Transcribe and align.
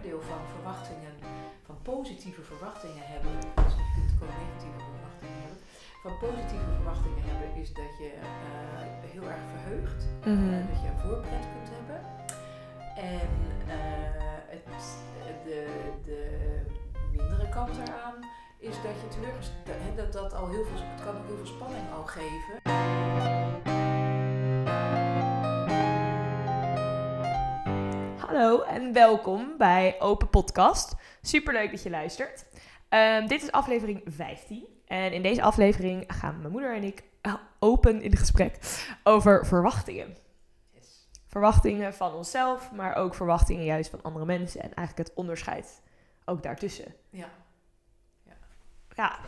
voordeel 0.00 0.20
van 0.20 0.42
verwachtingen, 0.54 1.14
van 1.66 1.76
positieve 1.82 2.42
verwachtingen 2.42 3.06
hebben, 3.12 3.32
dus 3.64 3.74
je 3.78 3.86
kunt 3.94 4.10
ook 4.22 4.32
negatieve 4.42 4.80
verwachtingen 4.92 5.40
hebben. 5.44 5.60
Van 6.04 6.14
positieve 6.24 6.70
verwachtingen 6.78 7.24
hebben 7.30 7.48
is 7.62 7.70
dat 7.80 7.92
je 8.02 8.10
eh, 8.12 9.10
heel 9.14 9.26
erg 9.34 9.44
verheugt, 9.54 10.00
eh, 10.30 10.68
dat 10.70 10.78
je 10.82 10.88
een 10.92 11.02
voorpret 11.04 11.46
kunt 11.54 11.70
hebben. 11.76 12.00
En 13.16 13.30
eh, 13.76 14.54
het, 14.54 14.66
de, 15.48 15.60
de 16.08 16.20
mindere 17.10 17.48
kant 17.48 17.74
eraan 17.84 18.16
is 18.58 18.76
dat 18.86 18.96
je 19.02 19.08
teleurgesteld, 19.14 19.96
dat 19.96 20.12
dat 20.12 20.32
al 20.40 20.48
heel 20.54 20.64
veel, 20.68 20.80
het 20.94 21.02
kan 21.04 21.14
ook 21.18 21.26
heel 21.26 21.40
veel 21.42 21.54
spanning 21.56 21.86
al 21.96 22.04
geven. 22.16 22.69
Hallo 28.40 28.62
en 28.62 28.92
welkom 28.92 29.54
bij 29.58 30.00
Open 30.00 30.28
Podcast. 30.28 30.94
Superleuk 31.22 31.70
dat 31.70 31.82
je 31.82 31.90
luistert. 31.90 32.46
Ehm, 32.88 33.26
dit 33.26 33.42
is 33.42 33.52
aflevering 33.52 34.02
15. 34.04 34.66
En 34.86 35.12
in 35.12 35.22
deze 35.22 35.42
aflevering 35.42 36.04
gaan 36.06 36.38
mijn 36.38 36.52
moeder 36.52 36.74
en 36.74 36.82
ik 36.82 37.02
eh, 37.20 37.34
open 37.58 38.02
in 38.02 38.16
gesprek 38.16 38.58
over 39.02 39.46
verwachtingen. 39.46 40.16
Yes. 40.72 41.08
Verwachtingen 41.26 41.94
van 41.94 42.14
onszelf, 42.14 42.72
maar 42.72 42.94
ook 42.94 43.14
verwachtingen 43.14 43.64
juist 43.64 43.90
van 43.90 44.02
andere 44.02 44.24
mensen. 44.24 44.60
En 44.62 44.74
eigenlijk 44.74 45.08
het 45.08 45.16
onderscheid 45.16 45.82
ook 46.24 46.42
daartussen. 46.42 46.94
Ja. 47.10 47.30
Ja. 48.94 49.18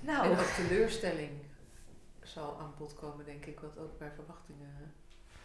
Nou, 0.00 0.24
En 0.24 0.38
ook 0.38 0.44
teleurstelling 0.44 1.30
zal 2.22 2.58
aan 2.60 2.74
bod 2.78 2.94
komen, 2.94 3.24
denk 3.24 3.46
ik, 3.46 3.60
wat 3.60 3.78
ook 3.78 3.98
bij 3.98 4.10
verwachtingen 4.14 4.94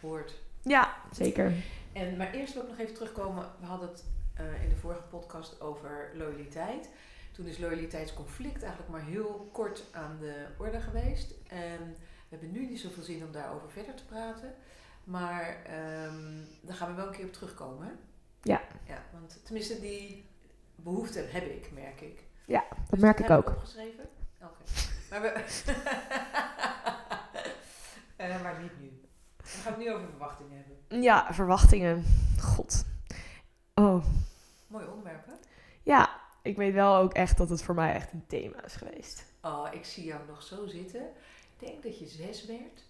hoort. 0.00 0.34
Ja, 0.62 0.94
zeker. 1.10 1.52
En, 1.92 2.16
maar 2.16 2.32
eerst 2.32 2.54
wil 2.54 2.62
ik 2.62 2.68
nog 2.68 2.78
even 2.78 2.94
terugkomen. 2.94 3.46
We 3.60 3.66
hadden 3.66 3.88
het 3.88 4.04
eh, 4.34 4.62
in 4.62 4.68
de 4.68 4.76
vorige 4.76 5.02
podcast 5.02 5.60
over 5.60 6.10
loyaliteit. 6.14 6.88
Toen 7.32 7.46
is 7.46 7.58
loyaliteitsconflict 7.58 8.62
eigenlijk 8.62 8.92
maar 8.92 9.04
heel 9.04 9.48
kort 9.52 9.84
aan 9.92 10.16
de 10.20 10.46
orde 10.58 10.80
geweest. 10.80 11.34
En 11.48 11.78
we 12.28 12.38
hebben 12.38 12.52
nu 12.52 12.66
niet 12.66 12.80
zoveel 12.80 13.02
zin 13.02 13.24
om 13.24 13.32
daarover 13.32 13.70
verder 13.70 13.94
te 13.94 14.04
praten. 14.04 14.54
Maar 15.04 15.56
ehm 15.66 16.44
daar 16.60 16.76
gaan 16.76 16.88
we 16.88 16.94
wel 16.94 17.06
een 17.06 17.12
keer 17.12 17.24
op 17.24 17.32
terugkomen. 17.32 17.86
Hè? 17.86 17.92
Ja. 18.42 18.60
ja. 18.86 19.02
Want 19.12 19.40
tenminste, 19.44 19.80
die 19.80 20.28
behoefte 20.76 21.18
heb 21.30 21.44
ik, 21.44 21.70
merk 21.72 22.00
ik. 22.00 22.22
Ja, 22.44 22.64
dat 22.68 22.78
Dus 22.90 23.00
merk 23.00 23.18
ik 23.20 23.26
heb 23.28 23.38
ook. 23.38 23.48
opgeschreven? 23.48 24.08
Oké. 24.42 24.62
Maar, 25.10 25.20
we 25.22 25.44
Eh, 28.16 28.42
maar 28.42 28.60
niet 28.62 28.80
nu. 28.80 29.00
We 29.54 29.60
gaan 29.62 29.72
het 29.72 29.80
nu 29.82 29.92
over 29.92 30.08
verwachtingen 30.08 30.56
hebben. 30.56 31.02
Ja, 31.02 31.34
verwachtingen. 31.34 32.04
God. 32.40 32.84
Oh, 33.74 34.04
Mooi 34.66 34.86
onderwerp, 34.86 35.26
hè? 35.26 35.32
ja. 35.82 36.20
Ik 36.42 36.56
weet 36.56 36.74
wel 36.74 36.96
ook 36.96 37.12
echt 37.12 37.36
dat 37.36 37.48
het 37.48 37.62
voor 37.62 37.74
mij 37.74 37.94
echt 37.94 38.12
een 38.12 38.26
thema 38.26 38.64
is 38.64 38.74
geweest. 38.74 39.24
Oh, 39.42 39.68
ik 39.70 39.84
zie 39.84 40.04
jou 40.04 40.20
nog 40.28 40.42
zo 40.42 40.66
zitten. 40.66 41.00
Ik 41.58 41.68
denk 41.68 41.82
dat 41.82 41.98
je 41.98 42.06
zes 42.06 42.46
werd. 42.46 42.82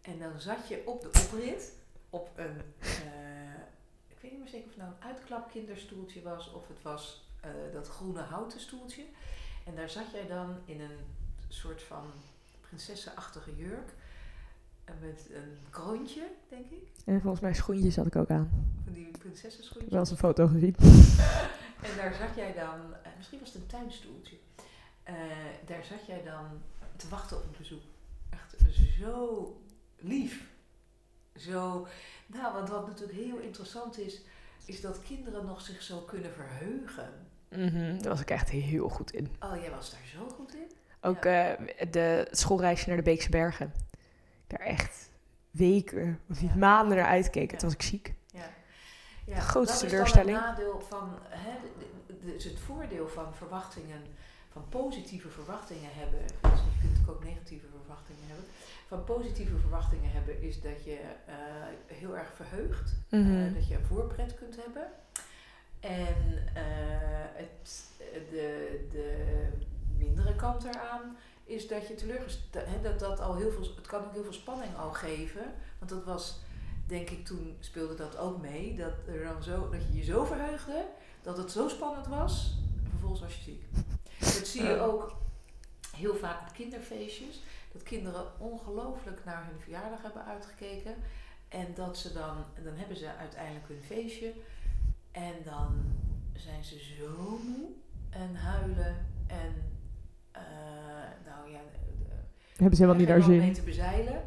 En 0.00 0.18
dan 0.18 0.40
zat 0.40 0.68
je 0.68 0.82
op 0.86 1.00
de 1.02 1.08
oprit 1.08 1.72
op 2.10 2.30
een, 2.36 2.62
eh, 2.80 3.60
ik 4.08 4.16
weet 4.20 4.30
niet 4.30 4.40
meer 4.40 4.48
zeker 4.48 4.66
of 4.66 4.74
het 4.74 4.82
nou 4.82 4.90
een 4.90 5.06
uitklapkinderstoeltje 5.06 6.22
was 6.22 6.52
of 6.52 6.68
het 6.68 6.82
was 6.82 7.28
eh, 7.40 7.50
dat 7.72 7.88
groene 7.88 8.20
houten 8.20 8.60
stoeltje. 8.60 9.04
En 9.66 9.74
daar 9.74 9.90
zat 9.90 10.10
jij 10.12 10.26
dan 10.26 10.58
in 10.64 10.80
een 10.80 10.98
soort 11.48 11.82
van 11.82 12.12
prinsessenachtige 12.60 13.56
jurk. 13.56 13.92
Met 15.00 15.26
een 15.34 15.56
kroontje, 15.70 16.22
denk 16.48 16.70
ik. 16.70 16.88
En 17.04 17.20
volgens 17.20 17.42
mij 17.42 17.54
schoentjes 17.54 17.96
had 17.96 18.06
ik 18.06 18.16
ook 18.16 18.30
aan. 18.30 18.50
Van 18.84 18.92
die 18.92 19.06
Ik 19.08 19.18
prinsessenschoentjes. 19.18 19.90
wel 19.92 20.00
eens 20.00 20.10
een 20.10 20.16
foto 20.16 20.46
gezien. 20.46 20.74
En 21.82 21.96
daar 21.96 22.14
zat 22.14 22.36
jij 22.36 22.52
dan, 22.54 22.94
eh, 23.02 23.10
misschien 23.16 23.38
was 23.38 23.52
het 23.52 23.62
een 23.62 23.66
tuinstoeltje. 23.68 24.36
Eh, 25.02 25.14
daar 25.66 25.84
zat 25.84 26.06
jij 26.06 26.22
dan 26.24 26.44
te 26.96 27.08
wachten 27.08 27.36
op 27.36 27.42
een 27.44 27.54
bezoek. 27.58 27.82
Echt 28.30 28.54
zo 29.00 29.56
lief. 29.96 30.46
Zo, 31.36 31.86
nou, 32.26 32.52
want 32.54 32.68
wat 32.68 32.86
natuurlijk 32.86 33.18
heel 33.18 33.38
interessant 33.38 33.98
is, 33.98 34.20
is 34.64 34.80
dat 34.80 35.02
kinderen 35.02 35.44
nog 35.46 35.60
zich 35.60 35.82
zo 35.82 35.98
kunnen 36.00 36.30
verheugen. 36.32 37.12
Mhm, 37.50 37.98
Daar 38.00 38.10
was 38.10 38.20
ik 38.20 38.30
echt 38.30 38.50
heel 38.50 38.88
goed 38.88 39.10
in. 39.12 39.28
Oh, 39.40 39.56
jij 39.60 39.70
was 39.70 39.90
daar 39.90 40.00
zo 40.14 40.28
goed 40.28 40.54
in? 40.54 40.70
Ook 41.00 41.24
eh, 41.24 41.52
de 41.90 42.28
schoolreisje 42.30 42.88
naar 42.88 42.96
de 42.96 43.02
Beekse 43.02 43.30
Bergen. 43.30 43.72
Daar 44.48 44.60
echt 44.60 45.10
weken 45.50 46.20
of 46.30 46.40
niet 46.42 46.54
maanden 46.56 46.96
naar 46.96 47.06
uitkeken. 47.06 47.52
Ja. 47.52 47.58
Toen 47.58 47.68
was 47.68 47.78
ik 47.78 47.82
ziek. 47.82 48.14
Ja. 48.26 48.48
ja 49.26 49.34
De 49.34 49.40
grootste 49.40 49.74
dat 49.74 49.82
is 49.84 49.90
teleurstelling. 49.90 50.38
Dan 50.38 50.46
het 50.48 50.56
nadeel 50.56 50.80
van, 50.80 51.18
hè, 51.28 51.50
dus 52.32 52.44
het 52.44 52.58
voordeel 52.58 53.08
van 53.08 53.34
verwachtingen, 53.34 54.02
van 54.52 54.68
positieve 54.68 55.28
verwachtingen 55.28 55.90
hebben. 55.92 56.20
Dus 56.20 56.30
je 56.40 56.78
kunt 56.80 56.82
natuurlijk 56.92 57.10
ook 57.10 57.24
negatieve 57.24 57.66
verwachtingen 57.76 58.22
hebben. 58.26 58.44
Van 58.88 59.04
positieve 59.04 59.56
verwachtingen 59.58 60.10
hebben 60.12 60.42
is 60.42 60.60
dat 60.60 60.84
je 60.84 60.98
eh, 61.26 61.34
heel 61.86 62.16
erg 62.16 62.32
verheugt. 62.34 62.94
eh, 63.08 63.20
Mhm. 63.20 63.54
dat 63.54 63.68
je 63.68 63.74
een 63.74 63.84
voorpret 63.84 64.34
kunt 64.34 64.56
hebben. 64.64 64.86
En 65.80 66.46
eh, 66.54 66.62
het, 67.34 67.84
de, 68.30 68.86
de 68.90 69.48
mindere 69.98 70.36
kant 70.36 70.64
eraan 70.64 71.16
is 71.48 71.68
dat 71.68 71.88
je 71.88 71.94
teleurgesteld, 71.94 72.82
dat 72.82 72.98
dat 72.98 73.20
al 73.20 73.36
heel 73.36 73.50
veel, 73.50 73.62
het 73.76 73.86
kan 73.86 74.04
ook 74.04 74.12
heel 74.12 74.22
veel 74.22 74.32
spanning 74.32 74.76
al 74.76 74.92
geven. 74.92 75.54
Want 75.78 75.90
dat 75.90 76.04
was, 76.04 76.38
denk 76.86 77.10
ik, 77.10 77.24
toen 77.24 77.56
speelde 77.60 77.94
dat 77.94 78.16
ook 78.16 78.40
mee. 78.40 78.76
Dat, 78.76 78.92
er 79.06 79.24
dan 79.24 79.42
zo, 79.42 79.68
dat 79.70 79.80
je 79.82 79.96
je 79.96 80.04
zo 80.04 80.24
verheugde, 80.24 80.86
dat 81.22 81.36
het 81.36 81.50
zo 81.50 81.68
spannend 81.68 82.06
was. 82.06 82.56
En 82.84 82.90
vervolgens 82.90 83.20
was 83.20 83.36
je 83.36 83.42
ziek. 83.42 83.64
Dat 84.18 84.46
zie 84.46 84.62
je 84.62 84.80
ook 84.80 85.16
heel 85.96 86.16
vaak 86.16 86.40
op 86.40 86.54
kinderfeestjes. 86.54 87.42
Dat 87.72 87.82
kinderen 87.82 88.40
ongelooflijk 88.40 89.24
naar 89.24 89.46
hun 89.50 89.60
verjaardag 89.60 90.02
hebben 90.02 90.24
uitgekeken. 90.24 90.94
En 91.48 91.74
dat 91.74 91.98
ze 91.98 92.12
dan, 92.12 92.44
en 92.54 92.64
dan 92.64 92.74
hebben 92.74 92.96
ze 92.96 93.14
uiteindelijk 93.14 93.68
hun 93.68 93.82
feestje. 93.82 94.32
En 95.10 95.34
dan 95.44 95.94
zijn 96.34 96.64
ze 96.64 96.78
zo 96.78 97.38
moe 97.42 97.68
en 98.10 98.34
huilen. 98.34 99.06
En 99.26 99.77
nou 101.24 101.50
ja, 101.50 101.58
eh, 101.58 102.14
Hebben 102.56 102.76
ze 102.76 102.82
helemaal 102.82 102.94
niet 103.00 103.06
geen 103.10 103.18
land 103.18 103.28
mee 103.28 103.40
zin. 103.40 103.52
te 103.52 103.62
bezeilen. 103.62 104.22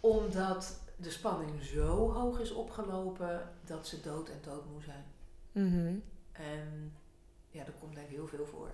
Omdat 0.00 0.80
de 0.96 1.10
spanning 1.10 1.62
zo 1.62 2.12
hoog 2.12 2.40
is 2.40 2.52
opgelopen 2.52 3.48
dat 3.64 3.86
ze 3.86 4.00
dood 4.00 4.28
en 4.28 4.38
doodmoe 4.42 4.82
zijn. 4.82 5.04
Mhm. 5.52 5.94
En 6.32 6.92
ja, 7.48 7.64
daar 7.64 7.74
komt 7.80 7.94
denk 7.94 8.08
ik 8.08 8.14
heel 8.16 8.26
veel 8.26 8.46
voor. 8.46 8.68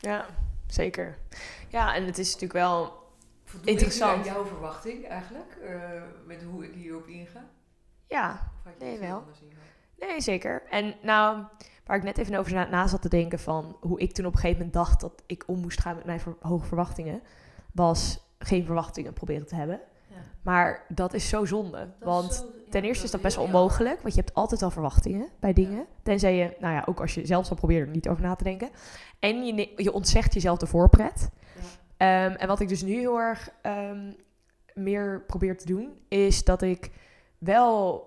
Ja, 0.00 0.26
zeker. 0.66 1.18
Ja, 1.68 1.94
en 1.94 2.04
het 2.04 2.18
is 2.18 2.26
natuurlijk 2.26 2.52
wel... 2.52 3.04
Voldoe 3.44 3.66
ik 3.68 3.72
Interessant. 3.74 4.16
aan 4.18 4.24
jouw 4.34 4.44
verwachting 4.44 5.06
eigenlijk? 5.08 5.56
eh, 5.62 6.02
met 6.24 6.42
hoe 6.42 6.64
ik 6.64 6.74
hierop 6.74 7.06
inga? 7.06 7.44
Ja, 8.08 8.52
Nee, 8.78 8.98
wel. 8.98 9.24
Nee, 9.98 10.20
zeker. 10.20 10.62
En 10.70 10.94
nou, 11.02 11.44
waar 11.86 11.96
ik 11.96 12.02
net 12.02 12.18
even 12.18 12.38
over 12.38 12.52
na, 12.54 12.68
na 12.68 12.86
zat 12.86 13.02
te 13.02 13.08
denken 13.08 13.38
van 13.38 13.76
hoe 13.80 14.00
ik 14.00 14.12
toen 14.12 14.26
op 14.26 14.32
een 14.32 14.38
gegeven 14.40 14.58
moment 14.58 14.74
dacht 14.76 15.00
dat 15.00 15.22
ik 15.26 15.44
om 15.46 15.60
moest 15.60 15.80
gaan 15.80 15.96
met 15.96 16.04
mijn 16.04 16.20
ver- 16.20 16.36
hoge 16.40 16.66
verwachtingen, 16.66 17.20
was 17.72 18.20
geen 18.38 18.64
verwachtingen 18.64 19.12
proberen 19.12 19.46
te 19.46 19.54
hebben. 19.54 19.80
Ja. 20.08 20.16
Maar 20.42 20.84
dat 20.88 21.14
is 21.14 21.28
zo 21.28 21.44
zonde. 21.44 21.78
Dat 21.78 22.08
want 22.08 22.34
zo- 22.34 22.44
ja, 22.44 22.70
ten 22.70 22.82
eerste 22.82 23.04
is 23.04 23.10
dat 23.10 23.20
best 23.20 23.36
wel 23.36 23.44
onmogelijk, 23.44 24.02
want 24.02 24.14
je 24.14 24.20
hebt 24.20 24.34
altijd 24.34 24.62
al 24.62 24.70
verwachtingen 24.70 25.28
bij 25.40 25.52
dingen. 25.52 25.86
Tenzij 26.02 26.36
je, 26.36 26.56
nou 26.60 26.74
ja, 26.74 26.82
ook 26.86 27.00
als 27.00 27.14
je 27.14 27.26
zelf 27.26 27.46
zou 27.46 27.58
proberen 27.58 27.86
er 27.86 27.92
niet 27.94 28.08
over 28.08 28.22
na 28.22 28.34
te 28.34 28.44
denken. 28.44 28.68
En 29.18 29.44
je, 29.46 29.72
je 29.76 29.92
ontzegt 29.92 30.34
jezelf 30.34 30.58
de 30.58 30.66
voorpret. 30.66 31.30
Ja. 31.96 32.26
Ehm, 32.26 32.36
en 32.36 32.48
wat 32.48 32.60
ik 32.60 32.68
dus 32.68 32.82
nu 32.82 32.92
heel 32.92 33.18
erg 33.18 33.50
ehm, 33.62 34.12
meer 34.74 35.22
probeer 35.26 35.58
te 35.58 35.66
doen, 35.66 35.88
is 36.08 36.44
dat 36.44 36.62
ik 36.62 36.90
wel 37.38 38.04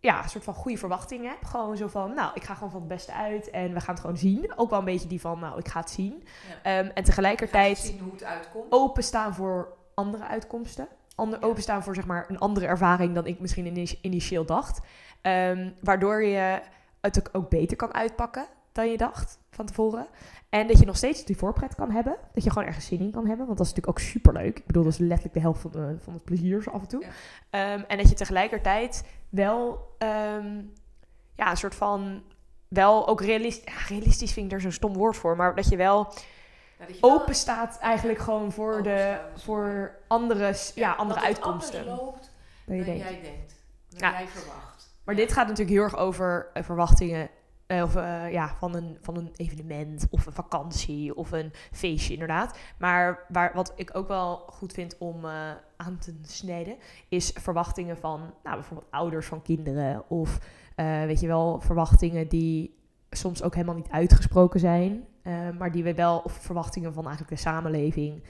ja, 0.00 0.22
een 0.22 0.28
soort 0.28 0.44
van 0.44 0.54
goede 0.54 0.78
verwachtingen 0.78 1.30
heb. 1.30 1.44
Gewoon 1.44 1.76
zo 1.76 1.86
van, 1.88 2.14
nou, 2.14 2.30
ik 2.34 2.42
ga 2.44 2.54
gewoon 2.54 2.70
van 2.70 2.80
het 2.80 2.88
beste 2.88 3.12
uit 3.12 3.50
en 3.50 3.72
we 3.72 3.80
gaan 3.80 3.94
het 3.94 4.00
gewoon 4.00 4.16
zien. 4.18 4.52
Ook 4.56 4.70
wel 4.70 4.78
een 4.78 4.84
beetje 4.84 5.08
die 5.08 5.20
van, 5.20 5.38
nou, 5.38 5.58
ik 5.58 5.68
ga 5.68 5.80
het 5.80 5.90
zien. 5.90 6.24
Ja. 6.62 6.78
Ehm, 6.78 6.90
en 6.94 7.04
tegelijkertijd 7.04 7.78
zien 7.78 8.00
hoe 8.00 8.12
het 8.12 8.24
uitkomt. 8.24 8.66
openstaan 8.72 9.34
voor 9.34 9.72
andere 9.94 10.24
uitkomsten. 10.24 10.88
Ander, 11.14 11.40
Ja. 11.40 11.46
Openstaan 11.46 11.82
voor 11.82 11.94
zeg 11.94 12.06
maar 12.06 12.24
een 12.28 12.38
andere 12.38 12.66
ervaring 12.66 13.14
dan 13.14 13.26
ik 13.26 13.40
misschien 13.40 13.66
ini- 13.66 13.98
initieel 14.02 14.44
dacht. 14.44 14.80
Ehm, 15.20 15.70
waardoor 15.80 16.22
je 16.24 16.60
het 17.00 17.18
ook, 17.18 17.28
ook 17.32 17.48
beter 17.50 17.76
kan 17.76 17.94
uitpakken 17.94 18.46
dan 18.72 18.90
je 18.90 18.96
dacht 18.96 19.38
van 19.50 19.66
tevoren. 19.66 20.06
En 20.48 20.66
dat 20.66 20.78
je 20.78 20.86
nog 20.86 20.96
steeds 20.96 21.24
die 21.24 21.36
voorpret 21.36 21.74
kan 21.74 21.90
hebben. 21.90 22.16
Dat 22.32 22.44
je 22.44 22.50
gewoon 22.50 22.66
ergens 22.68 22.86
zin 22.86 23.00
in 23.00 23.10
kan 23.10 23.26
hebben. 23.26 23.46
Want 23.46 23.58
dat 23.58 23.66
is 23.66 23.72
natuurlijk 23.72 23.98
ook 23.98 24.08
superleuk. 24.08 24.58
Ik 24.58 24.66
bedoel, 24.66 24.82
dat 24.84 24.92
is 24.92 24.98
letterlijk 24.98 25.34
de 25.34 25.40
helft 25.40 25.60
van, 25.60 25.70
de- 25.70 25.96
van 25.98 26.12
het 26.12 26.24
plezier 26.24 26.62
zo 26.62 26.70
af 26.70 26.80
en 26.80 26.88
toe. 26.88 27.04
Ja. 27.04 27.08
Ehm, 27.50 27.82
en 27.88 27.96
dat 27.98 28.08
je 28.08 28.14
tegelijkertijd 28.14 29.04
wel 29.28 29.88
ehm, 29.98 30.62
ja, 31.36 31.50
een 31.50 31.56
soort 31.56 31.74
van... 31.74 32.22
Wel 32.68 33.08
ook 33.08 33.20
realistisch... 33.20 33.74
Ja, 33.74 33.86
realistisch 33.88 34.32
vind 34.32 34.46
ik 34.46 34.52
er 34.52 34.60
zo'n 34.60 34.72
stom 34.72 34.92
woord 34.92 35.16
voor. 35.16 35.36
Maar 35.36 35.54
dat 35.54 35.68
je 35.68 35.76
wel 35.76 35.98
Ja, 36.78 36.86
dat 36.86 36.94
je 36.94 37.00
wel- 37.00 37.10
open 37.20 37.34
staat 37.34 37.78
eigenlijk 37.78 38.18
gewoon 38.18 38.52
voor, 38.52 38.82
de, 38.82 39.18
Openstaan 39.20 39.40
voor 39.44 39.94
andere, 40.06 40.54
ja, 40.74 40.92
andere 40.92 41.20
uitkomsten. 41.20 41.84
loopt 41.84 42.30
Dan 42.66 42.76
je 42.76 42.84
dan 42.84 42.94
denkt. 42.94 43.10
jij 43.10 43.20
denkt. 43.22 43.54
Dan 43.88 44.10
jij 44.10 44.26
verwacht. 44.28 44.94
Maar 45.04 45.14
dit 45.14 45.32
gaat 45.32 45.46
natuurlijk 45.46 45.76
heel 45.76 45.82
erg 45.82 45.96
over 45.96 46.50
eh, 46.52 46.62
verwachtingen 46.62 47.28
of, 47.70 47.96
eh, 47.96 48.32
ja, 48.32 48.54
van, 48.58 48.74
een, 48.74 48.96
van 49.00 49.16
een 49.16 49.30
evenement 49.36 50.06
of 50.10 50.26
een 50.26 50.32
vakantie 50.32 51.14
of 51.14 51.32
een 51.32 51.52
feestje 51.72 52.12
inderdaad. 52.12 52.58
Maar 52.78 53.24
waar, 53.28 53.50
wat 53.54 53.72
ik 53.76 53.90
ook 53.92 54.08
wel 54.08 54.36
goed 54.36 54.72
vind 54.72 54.98
om 54.98 55.24
eh, 55.24 55.50
aan 55.76 55.98
te 55.98 56.14
snijden, 56.22 56.76
is 57.08 57.30
verwachtingen 57.34 57.96
van 57.96 58.20
nou, 58.42 58.56
bijvoorbeeld 58.56 58.90
ouders 58.90 59.26
van 59.26 59.42
kinderen. 59.42 60.10
Of 60.10 60.38
eh, 60.74 61.04
weet 61.04 61.20
je 61.20 61.26
wel, 61.26 61.60
verwachtingen 61.60 62.28
die 62.28 62.78
soms 63.10 63.42
ook 63.42 63.54
helemaal 63.54 63.74
niet 63.74 63.90
uitgesproken 63.90 64.60
zijn. 64.60 65.04
eh, 65.22 65.32
maar 65.58 65.72
die 65.72 65.82
we 65.84 65.94
wel, 65.94 66.18
of 66.18 66.32
verwachtingen 66.32 66.92
van 66.92 67.06
eigenlijk 67.06 67.36
de 67.36 67.48
samenleving 67.48 68.22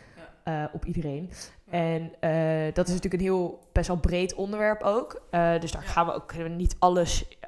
eh, 0.44 0.64
op 0.72 0.84
iedereen. 0.84 1.30
En 1.70 2.12
eh, 2.20 2.74
dat 2.74 2.86
is 2.88 2.94
natuurlijk 2.94 3.22
een 3.22 3.28
heel 3.28 3.68
best 3.72 3.88
wel 3.88 3.96
breed 3.96 4.34
onderwerp 4.34 4.82
ook. 4.82 5.22
Eh, 5.30 5.60
dus 5.60 5.72
daar 5.72 5.82
gaan 5.82 6.06
we 6.06 6.12
ook 6.12 6.34
niet 6.48 6.76
alles 6.78 7.38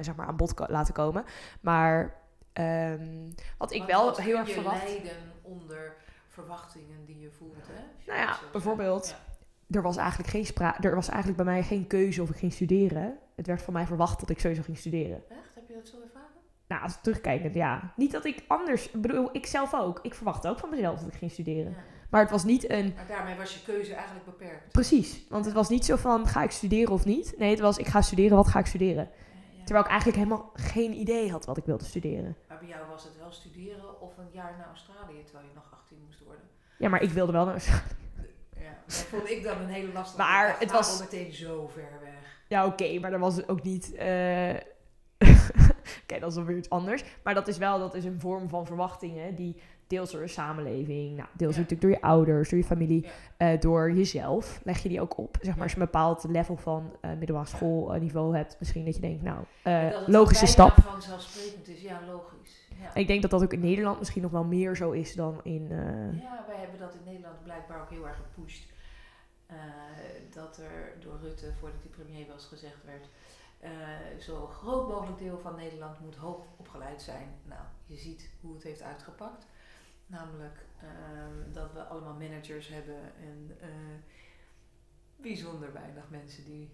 zeg 0.00 0.16
maar 0.16 0.26
aan 0.26 0.36
bod 0.36 0.64
laten 0.68 0.94
komen. 0.94 1.24
Maar 1.60 2.14
ehm, 2.52 3.30
wat 3.58 3.72
ik 3.72 3.84
wel 3.84 4.04
wat 4.04 4.20
heel 4.20 4.36
erg 4.38 4.46
je 4.48 4.54
verwacht. 4.54 4.84
lijden 4.84 5.16
onder 5.42 5.94
verwachtingen 6.28 7.04
die 7.06 7.20
je 7.20 7.30
voelt, 7.30 7.66
hè? 7.66 8.12
Nou 8.12 8.18
ja, 8.20 8.38
bijvoorbeeld- 8.52 9.08
Ja. 9.08 9.28
Er 9.78 9.82
was 9.82 9.96
eigenlijk 9.96 10.30
geen 10.30 10.46
sprake. 10.46 10.88
Er 10.88 10.94
was 10.94 11.08
eigenlijk 11.08 11.42
bij 11.42 11.52
mij 11.54 11.62
geen 11.62 11.86
keuze 11.86 12.22
of 12.22 12.30
ik 12.30 12.36
ging 12.36 12.52
studeren. 12.52 13.18
Het 13.34 13.46
werd 13.46 13.62
van 13.62 13.72
mij 13.72 13.86
verwacht 13.86 14.20
dat 14.20 14.30
ik 14.30 14.40
sowieso 14.40 14.62
ging 14.62 14.78
studeren. 14.78 15.22
Echt? 15.30 15.50
Heb 15.54 15.68
je 15.68 15.74
dat 15.74 15.88
zo 15.88 15.96
ervaren? 16.02 16.28
Nou, 16.66 16.82
als 16.82 16.94
ik 16.94 17.00
terugkijk, 17.02 17.54
ja. 17.54 17.92
Niet 17.96 18.12
dat 18.12 18.24
ik 18.24 18.44
anders. 18.48 18.90
Ik 18.90 19.00
bedoel, 19.00 19.28
ik 19.32 19.46
zelf 19.46 19.74
ook. 19.74 19.98
Ik 20.02 20.14
verwachtte 20.14 20.48
ook 20.48 20.58
van 20.58 20.70
mezelf 20.70 20.98
dat 21.00 21.08
ik 21.08 21.14
ging 21.18 21.30
studeren. 21.30 21.70
Ja. 21.72 21.78
Maar 22.10 22.20
het 22.20 22.30
was 22.30 22.44
niet 22.44 22.70
een. 22.70 22.92
Maar 22.96 23.06
daarmee 23.06 23.36
was 23.36 23.54
je 23.54 23.62
keuze 23.62 23.94
eigenlijk 23.94 24.24
beperkt. 24.24 24.72
Precies. 24.72 25.24
Want 25.28 25.44
het 25.44 25.54
was 25.54 25.68
niet 25.68 25.84
zo 25.84 25.96
van: 25.96 26.26
ga 26.26 26.42
ik 26.42 26.50
studeren 26.50 26.92
of 26.94 27.04
niet? 27.04 27.34
Nee, 27.38 27.50
het 27.50 27.60
was: 27.60 27.78
ik 27.78 27.86
ga 27.86 28.00
studeren, 28.02 28.36
wat 28.36 28.48
ga 28.48 28.58
ik 28.58 28.66
studeren? 28.66 29.08
Ja. 29.56 29.64
Terwijl 29.64 29.84
ik 29.84 29.90
eigenlijk 29.90 30.18
helemaal 30.18 30.50
geen 30.54 30.92
idee 30.92 31.30
had 31.30 31.44
wat 31.46 31.56
ik 31.56 31.64
wilde 31.64 31.84
studeren. 31.84 32.36
Maar 32.48 32.58
bij 32.58 32.68
jou 32.68 32.88
was 32.90 33.04
het 33.04 33.16
wel 33.18 33.32
studeren 33.32 34.00
of 34.00 34.18
een 34.18 34.28
jaar 34.32 34.54
naar 34.58 34.66
Australië 34.68 35.22
terwijl 35.24 35.46
je 35.46 35.54
nog 35.54 35.70
18 35.72 35.98
moest 36.06 36.20
worden. 36.24 36.44
Ja, 36.78 36.88
maar 36.88 37.02
ik 37.02 37.10
wilde 37.10 37.32
wel 37.32 37.44
naar. 37.44 37.84
Ja, 38.56 38.76
dat 38.86 38.94
vond 38.94 39.30
ik 39.30 39.42
dan 39.42 39.58
een 39.60 39.68
hele 39.68 39.92
lastige. 39.92 40.18
Maar 40.22 40.56
het 40.58 40.70
was- 40.70 40.88
waarom 40.98 41.06
meteen 41.12 41.32
zo 41.32 41.68
ver 41.68 41.98
weg. 42.02 42.38
Ja, 42.48 42.66
oké, 42.66 42.98
maar 42.98 43.10
dat 43.10 43.20
was 43.20 43.48
ook 43.48 43.62
niet. 43.62 43.94
eh, 43.94 44.54
oké, 46.02 46.18
dat 46.20 46.30
is 46.30 46.36
alweer 46.36 46.56
iets 46.56 46.70
anders. 46.70 47.04
Maar 47.22 47.34
dat 47.34 47.48
is 47.48 47.58
wel 47.58 47.78
dat 47.78 47.94
is 47.94 48.04
een 48.04 48.20
vorm 48.20 48.48
van 48.48 48.66
verwachtingen 48.66 49.34
die 49.34 49.60
deels 49.90 50.10
door 50.10 50.20
de 50.20 50.28
samenleving, 50.28 51.16
nou, 51.16 51.28
deels 51.32 51.54
Ja. 51.54 51.60
natuurlijk 51.60 51.80
door 51.80 51.90
je 51.90 52.00
ouders, 52.02 52.48
door 52.50 52.58
je 52.58 52.64
familie, 52.64 53.02
Ja. 53.04 53.10
eh, 53.52 53.60
door 53.60 53.92
jezelf, 53.92 54.60
leg 54.64 54.78
je 54.82 54.88
die 54.88 55.00
ook 55.00 55.18
op. 55.18 55.36
Zeg 55.40 55.54
maar 55.54 55.62
als 55.62 55.72
je 55.72 55.78
een 55.78 55.84
bepaald 55.84 56.24
level 56.28 56.56
van 56.56 56.92
eh 57.00 57.10
middelbare 57.18 57.46
schoolniveau 57.48 58.36
hebt, 58.36 58.56
misschien 58.58 58.84
dat 58.84 58.94
je 58.94 59.00
denkt, 59.00 59.22
nou, 59.22 59.44
eh, 59.62 59.88
logische 60.06 60.46
stap. 60.46 60.74
vanzelfsprekend 60.78 61.68
is, 61.68 61.82
ja, 61.82 62.00
logisch. 62.06 62.68
Ja. 62.80 62.94
En 62.94 63.00
ik 63.00 63.06
denk 63.06 63.22
dat 63.22 63.30
dat 63.30 63.42
ook 63.42 63.52
in 63.52 63.60
Nederland 63.60 63.98
misschien 63.98 64.22
nog 64.22 64.30
wel 64.30 64.44
meer 64.44 64.76
zo 64.76 64.90
is 64.90 65.14
dan 65.14 65.40
in. 65.42 65.66
eh, 65.70 66.20
Ja, 66.22 66.44
wij 66.46 66.56
hebben 66.56 66.78
dat 66.78 66.94
in 66.94 67.04
Nederland 67.04 67.42
blijkbaar 67.42 67.80
ook 67.80 67.90
heel 67.90 68.06
erg 68.06 68.16
gepusht. 68.32 68.72
Eh, 69.46 69.56
dat 70.34 70.56
er 70.56 70.92
door 71.00 71.18
Rutte, 71.22 71.52
voordat 71.58 71.80
hij 71.82 71.90
premier 72.04 72.26
was, 72.26 72.44
gezegd 72.46 72.84
werd... 72.84 73.08
eh, 73.60 73.70
zo 74.20 74.46
groot 74.46 74.88
mogelijk 74.88 75.18
deel 75.18 75.38
van 75.38 75.56
Nederland 75.56 76.00
moet 76.00 76.16
hoog 76.16 76.44
opgeleid 76.56 77.02
zijn. 77.02 77.28
Nou, 77.44 77.60
je 77.86 77.96
ziet 77.96 78.30
hoe 78.40 78.54
het 78.54 78.62
heeft 78.62 78.82
uitgepakt. 78.82 79.46
Namelijk 80.10 80.58
ehm, 80.80 81.52
dat 81.52 81.72
we 81.72 81.82
allemaal 81.82 82.14
managers 82.14 82.68
hebben 82.68 83.00
en 83.20 83.56
eh, 83.60 83.68
bijzonder 85.16 85.72
weinig 85.72 86.04
mensen 86.10 86.44
die 86.44 86.70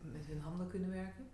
met 0.00 0.26
hun 0.26 0.40
handen 0.40 0.68
kunnen 0.68 0.90
werken. 0.90 1.28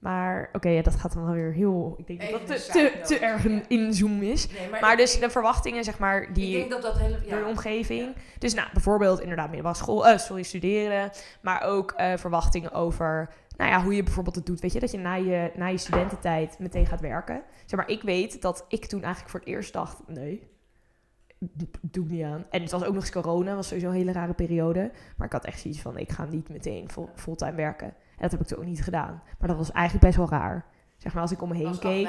Maar 0.00 0.48
oké, 0.52 0.68
ja, 0.68 0.82
dat 0.82 0.96
gaat 0.96 1.12
dan 1.14 1.24
wel 1.24 1.34
weer 1.34 1.52
heel. 1.52 1.94
Ik 1.98 2.06
denk 2.06 2.22
Even 2.22 2.38
dat 2.38 2.48
dat 2.48 2.72
te, 2.72 3.00
te, 3.04 3.18
erg 3.18 3.42
ja. 3.42 3.50
een 3.50 3.64
inzoom 3.68 4.22
is. 4.22 4.48
Nee, 4.48 4.80
Maar 4.80 4.96
dus 4.96 5.18
de 5.18 5.30
verwachtingen, 5.30 5.84
zeg 5.84 5.98
maar, 5.98 6.32
die. 6.32 6.46
ik 6.46 6.68
denk 6.68 6.70
dat 6.70 6.82
dat 6.82 6.98
hele... 6.98 7.20
door 7.20 7.38
Ja, 7.38 7.48
omgeving. 7.48 8.16
Dus 8.38 8.54
nou, 8.54 8.68
bijvoorbeeld 8.72 9.20
inderdaad 9.20 9.46
middelbare 9.46 9.76
school, 9.76 10.06
eh, 10.06 10.18
sorry, 10.18 10.42
studeren. 10.42 11.10
Maar 11.40 11.62
ook 11.62 11.90
eh, 11.90 12.16
verwachtingen 12.16 12.72
over, 12.72 13.32
nou 13.56 13.70
ja, 13.70 13.82
hoe 13.82 13.94
je 13.94 14.02
bijvoorbeeld 14.02 14.36
het 14.36 14.46
doet. 14.46 14.60
Weet 14.60 14.72
je, 14.72 14.80
dat 14.80 14.90
je 14.90 14.98
na 14.98 15.14
je, 15.14 15.52
na 15.54 15.66
je 15.66 15.78
studententijd 15.78 16.58
meteen 16.58 16.86
gaat 16.86 17.00
werken. 17.00 17.42
Zeg 17.66 17.78
maar, 17.78 17.88
ik 17.88 18.02
weet 18.02 18.42
dat 18.42 18.64
ik 18.68 18.86
toen 18.86 19.02
eigenlijk 19.02 19.30
voor 19.30 19.40
het 19.40 19.48
eerst 19.48 19.72
dacht, 19.72 19.98
nee, 20.06 20.48
doe 21.80 22.04
ik 22.04 22.10
niet 22.10 22.22
aan. 22.24 22.44
En 22.50 22.62
het 22.62 22.70
was 22.70 22.84
ook 22.84 22.94
nog 22.94 23.02
eens 23.02 23.12
corona, 23.12 23.54
was 23.54 23.66
sowieso 23.68 23.88
een 23.88 23.94
hele 23.94 24.12
rare 24.12 24.32
periode. 24.32 24.90
Maar 25.16 25.26
ik 25.26 25.32
had 25.32 25.44
echt 25.44 25.60
zoiets 25.60 25.80
van, 25.80 25.98
ik 25.98 26.10
ga 26.12 26.24
niet 26.24 26.48
meteen 26.48 26.90
full, 26.90 27.06
fulltime 27.14 27.54
werken. 27.54 27.86
En 27.86 27.94
dat 28.18 28.30
heb 28.30 28.40
ik 28.40 28.46
toen 28.46 28.58
ook 28.58 28.64
niet 28.64 28.82
gedaan. 28.84 29.22
Maar 29.38 29.48
dat 29.48 29.56
was 29.56 29.72
eigenlijk 29.72 30.04
best 30.06 30.16
wel 30.16 30.28
raar. 30.40 30.64
Zeg 30.96 31.12
maar, 31.12 31.22
als 31.22 31.32
ik 31.32 31.42
om 31.42 31.48
me 31.48 31.54
heen 31.54 31.78
keek. 31.78 32.04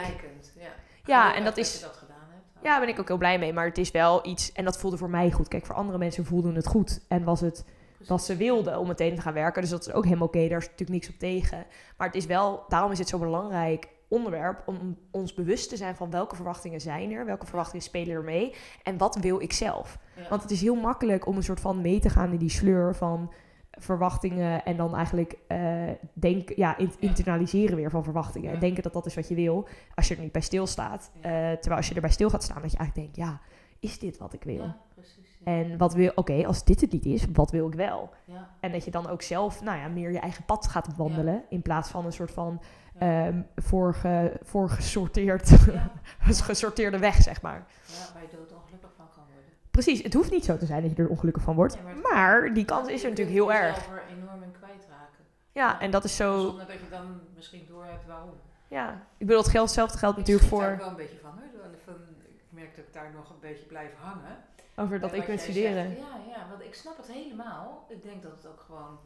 ja. 1.06 1.36
En 1.36 1.44
dat 1.44 1.58
is- 1.58 1.74
je 1.80 1.86
dat 1.86 1.96
gedaan 1.96 2.18
hebt. 2.30 2.64
Ja, 2.64 2.80
ben 2.80 2.88
ik 2.88 3.00
ook 3.00 3.08
heel 3.08 3.18
blij 3.18 3.40
mee. 3.40 3.54
Maar 3.54 3.66
het 3.66 3.78
is 3.78 3.92
wel 3.92 4.28
iets, 4.28 4.52
en 4.52 4.66
dat 4.66 4.78
voelde 4.78 4.98
voor 4.98 5.10
mij 5.10 5.32
goed. 5.32 5.48
Kijk, 5.48 5.66
voor 5.66 5.76
andere 5.76 5.98
mensen 5.98 6.26
voelde 6.26 6.52
het 6.52 6.68
goed. 6.68 7.02
En 7.08 7.24
was 7.24 7.42
het 7.42 7.66
wat 8.08 8.24
ze 8.24 8.36
wilden 8.36 8.80
om 8.80 8.88
meteen 8.88 9.16
te 9.16 9.22
gaan 9.22 9.34
werken. 9.34 9.62
Dus 9.62 9.70
dat 9.72 9.88
is 9.88 9.94
ook 9.94 10.04
helemaal 10.04 10.28
oké. 10.28 10.48
Daar 10.48 10.58
is 10.58 10.64
natuurlijk 10.70 10.90
niks 10.90 11.10
op 11.10 11.16
tegen. 11.20 11.66
Maar 11.98 12.08
het 12.08 12.16
is 12.16 12.26
wel, 12.26 12.64
daarom 12.68 12.92
is 12.92 13.00
het 13.00 13.08
zo'n 13.10 13.20
belangrijk 13.20 13.88
onderwerp 14.12 14.64
om 14.66 14.98
ons 15.12 15.34
bewust 15.34 15.70
te 15.70 15.78
zijn 15.78 15.96
van 15.96 16.10
welke 16.12 16.36
verwachtingen 16.36 16.82
zijn 16.82 17.12
er, 17.12 17.26
welke 17.26 17.46
verwachtingen 17.46 17.84
spelen 17.86 18.16
er 18.16 18.24
mee 18.24 18.56
en 18.84 18.98
wat 18.98 19.16
wil 19.16 19.42
ik 19.42 19.54
zelf. 19.54 19.98
Ja. 20.16 20.30
Want 20.30 20.42
het 20.42 20.52
is 20.52 20.62
heel 20.62 20.76
makkelijk 20.76 21.26
om 21.28 21.36
een 21.36 21.44
soort 21.44 21.60
van 21.60 21.82
mee 21.82 22.00
te 22.00 22.10
gaan 22.10 22.32
in 22.32 22.38
die 22.38 22.50
sleur 22.50 22.96
van 22.96 23.34
verwachtingen 23.72 24.66
en 24.66 24.78
dan 24.78 24.96
eigenlijk 24.96 25.36
eh 25.48 25.90
denk, 26.14 26.50
ja, 26.56 26.78
in- 26.78 26.86
Ja. 27.00 27.08
internaliseren 27.10 27.76
weer 27.76 27.90
van 27.90 28.04
verwachtingen. 28.04 28.48
En 28.50 28.54
Ja. 28.56 28.60
denken 28.60 28.84
dat 28.84 28.94
dat 28.94 29.06
is 29.06 29.16
wat 29.16 29.28
je 29.28 29.36
wil, 29.36 29.68
als 29.96 30.08
je 30.08 30.16
er 30.16 30.22
niet 30.22 30.32
bij 30.32 30.42
stilstaat. 30.42 31.12
Eh, 31.16 31.22
terwijl 31.32 31.76
als 31.76 31.88
je 31.88 31.96
erbij 31.96 32.10
stil 32.10 32.30
gaat 32.30 32.44
staan, 32.44 32.62
dat 32.62 32.72
je 32.72 32.78
eigenlijk 32.78 33.14
denkt, 33.14 33.30
ja, 33.30 33.42
is 33.80 34.00
dit 34.00 34.18
wat 34.18 34.34
ik 34.34 34.44
wil? 34.44 34.74
Precies. 34.96 35.40
En 35.44 35.78
wat 35.78 35.94
wil, 35.94 36.12
oké, 36.16 36.46
als 36.48 36.64
dit 36.64 36.82
het 36.82 36.92
niet 36.92 37.06
is, 37.06 37.26
wat 37.34 37.52
wil 37.52 37.68
ik 37.68 37.74
wel? 37.74 38.10
ja. 38.26 38.50
En 38.60 38.72
dat 38.72 38.86
je 38.86 38.92
dan 38.92 39.08
ook 39.08 39.22
zelf, 39.22 39.62
nou 39.64 39.78
ja, 39.80 39.88
meer 39.88 40.12
je 40.12 40.20
eigen 40.20 40.46
pad 40.46 40.68
gaat 40.68 40.96
wandelen. 40.96 41.44
In 41.50 41.62
plaats 41.62 41.90
van 41.90 42.06
een 42.06 42.12
soort 42.14 42.32
van 42.32 42.62
Ja. 43.06 43.26
ehm 43.26 43.42
voorge, 43.56 44.40
voorgesorteerd, 44.44 45.50
Ja. 45.50 45.92
gesorteerde 46.20 46.98
weg, 47.00 47.16
zeg 47.22 47.42
maar. 47.42 47.66
ja, 47.86 48.14
waar 48.14 48.22
je 48.22 48.28
dood 48.38 48.52
ongelukkig 48.54 48.90
van 48.98 49.06
kan 49.16 49.24
worden. 49.34 49.52
Precies, 49.72 50.04
het 50.04 50.14
hoeft 50.14 50.32
niet 50.32 50.46
zo 50.46 50.58
te 50.58 50.66
zijn 50.66 50.82
dat 50.82 50.96
je 50.96 51.04
er 51.04 51.10
ongelukkig 51.10 51.44
van 51.44 51.56
wordt. 51.56 51.78
Maar 52.12 52.54
die 52.54 52.66
kans 52.66 52.88
is 52.88 53.04
er 53.04 53.10
Je 53.10 53.16
natuurlijk 53.16 53.38
kunt 53.38 53.50
heel 53.52 53.62
erg. 53.68 53.88
er 53.90 54.04
enorm 54.18 54.44
in 54.44 54.52
kwijtraken. 54.52 55.24
Ja, 55.52 55.80
en 55.82 55.92
dat 55.92 56.04
is 56.04 56.16
zo... 56.16 56.40
Zonder 56.40 56.66
dat 56.66 56.76
je 56.76 56.90
dan 56.90 57.20
misschien 57.36 57.66
doorhebt 57.68 58.06
waarom. 58.06 58.30
Ja, 58.68 58.92
ik 59.18 59.26
bedoel, 59.26 59.42
het 59.42 59.52
hetzelfde 59.62 59.98
geldt 59.98 60.18
Ik 60.18 60.26
natuurlijk 60.26 60.50
voor 60.50 60.78
wel 60.78 60.88
een 60.88 60.96
beetje 60.96 61.20
van 61.20 61.32
hoor. 61.32 61.96
Ik 62.24 62.42
merk 62.50 62.76
dat 62.76 62.86
ik 62.86 62.94
daar 62.94 63.12
nog 63.16 63.30
een 63.30 63.40
beetje 63.40 63.66
blijf 63.66 63.92
hangen. 64.00 64.38
over 64.76 65.00
dat 65.00 65.14
ik 65.14 65.26
jij 65.26 65.38
studeren. 65.38 65.88
zegt, 65.88 66.00
ja, 66.00 66.16
ja, 66.36 66.48
want 66.50 66.62
ik 66.64 66.76
snap 66.76 66.98
het 66.98 67.08
helemaal. 67.08 67.86
Ik 67.90 68.04
denk 68.04 68.24
dat 68.24 68.32
het 68.32 68.46
ook 68.48 68.60
gewoon, 68.60 69.00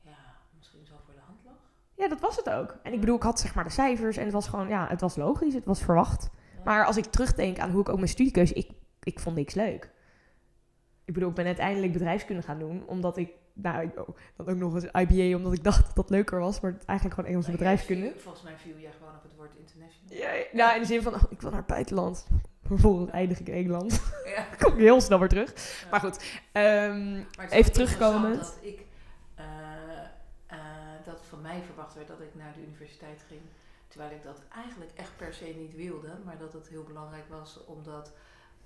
ja, 0.00 0.18
misschien 0.58 0.86
zo 0.86 0.94
voor 1.04 1.14
de 1.14 1.20
hand 1.26 1.38
lag. 1.44 1.54
Ja, 2.00 2.08
dat 2.08 2.20
was 2.20 2.36
het 2.36 2.50
ook. 2.50 2.76
En 2.82 2.92
ik 2.92 3.00
bedoel, 3.00 3.16
ik 3.16 3.22
had 3.22 3.40
zeg 3.40 3.54
maar 3.54 3.64
de 3.64 3.70
cijfers 3.70 4.16
en 4.16 4.24
het 4.24 4.32
was 4.32 4.48
gewoon, 4.48 4.68
ja, 4.68 4.86
het 4.88 5.00
was 5.00 5.16
logisch, 5.16 5.54
het 5.54 5.64
was 5.64 5.82
verwacht. 5.82 6.30
Maar 6.64 6.84
als 6.84 6.96
ik 6.96 7.04
terugdenk 7.04 7.58
aan 7.58 7.70
hoe 7.70 7.80
ik 7.80 7.88
ook 7.88 7.96
mijn 7.96 8.08
studiekeuze, 8.08 8.54
ik, 8.54 8.68
ik 9.02 9.20
vond 9.20 9.36
niks 9.36 9.54
leuk. 9.54 9.90
Ik 11.04 11.14
bedoel, 11.14 11.28
ik 11.28 11.34
ben 11.34 11.46
uiteindelijk 11.46 11.92
bedrijfskunde 11.92 12.42
gaan 12.42 12.58
doen, 12.58 12.82
omdat 12.86 13.16
ik, 13.16 13.30
nou, 13.52 13.82
ik, 13.82 13.98
oh, 14.08 14.16
dan 14.36 14.48
ook 14.48 14.56
nog 14.56 14.74
eens 14.74 14.84
IBA, 15.12 15.36
omdat 15.36 15.52
ik 15.52 15.64
dacht 15.64 15.86
dat 15.86 15.94
dat 15.96 16.10
leuker 16.10 16.38
was, 16.40 16.60
maar 16.60 16.72
het 16.72 16.84
eigenlijk 16.84 17.18
gewoon 17.18 17.30
Engelse 17.30 17.50
Nou, 17.50 17.62
bedrijfskunde. 17.62 18.10
viel- 18.10 18.20
Volgens 18.20 18.42
mij 18.42 18.52
viel 18.56 18.78
jij 18.78 18.90
gewoon 18.98 19.14
op 19.16 19.22
het 19.22 19.32
woord 19.36 19.50
international. 19.58 20.16
Ja, 20.18 20.44
nou, 20.52 20.74
in 20.74 20.80
de 20.80 20.86
zin 20.86 21.02
van, 21.02 21.14
oh, 21.14 21.22
ik 21.30 21.40
wil 21.40 21.50
naar 21.50 21.58
het 21.58 21.68
buitenland. 21.68 22.26
Vervolgens 22.70 23.10
eindig 23.10 23.40
ik 23.40 23.48
in 23.48 23.54
Engeland. 23.54 24.02
Ja. 24.24 24.44
Kom 24.64 24.72
ik 24.72 24.78
heel 24.78 25.00
snel 25.00 25.18
weer 25.18 25.28
terug. 25.28 25.80
Ja. 25.82 25.88
Maar 25.90 26.00
goed, 26.00 26.24
ehm, 26.52 27.12
Maar 27.12 27.48
Even 27.48 27.56
interessant 27.56 28.34
Dat 28.38 28.58
ik 28.60 28.86
mij 31.40 31.62
verwacht 31.62 31.94
werd 31.94 32.08
dat 32.08 32.20
ik 32.20 32.34
naar 32.34 32.52
de 32.52 32.62
universiteit 32.62 33.24
ging. 33.28 33.40
Terwijl 33.88 34.10
ik 34.10 34.22
dat 34.22 34.42
eigenlijk 34.48 34.90
echt 34.94 35.16
per 35.16 35.34
se 35.34 35.44
niet 35.44 35.74
wilde. 35.74 36.18
Maar 36.24 36.38
dat 36.38 36.52
het 36.52 36.68
heel 36.68 36.84
belangrijk 36.84 37.28
was 37.28 37.64
omdat 37.64 38.12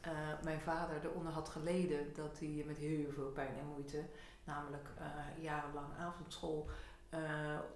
eh, 0.00 0.12
mijn 0.42 0.60
vader 0.60 0.96
eronder 1.04 1.32
had 1.32 1.48
geleden 1.48 2.14
dat 2.14 2.38
hij 2.38 2.64
met 2.66 2.78
heel 2.78 3.12
veel 3.12 3.30
pijn 3.30 3.58
en 3.58 3.66
moeite, 3.66 4.04
namelijk 4.44 4.88
eh, 4.98 5.42
jarenlang 5.42 5.86
avondschool, 5.98 6.68
eh, 7.08 7.20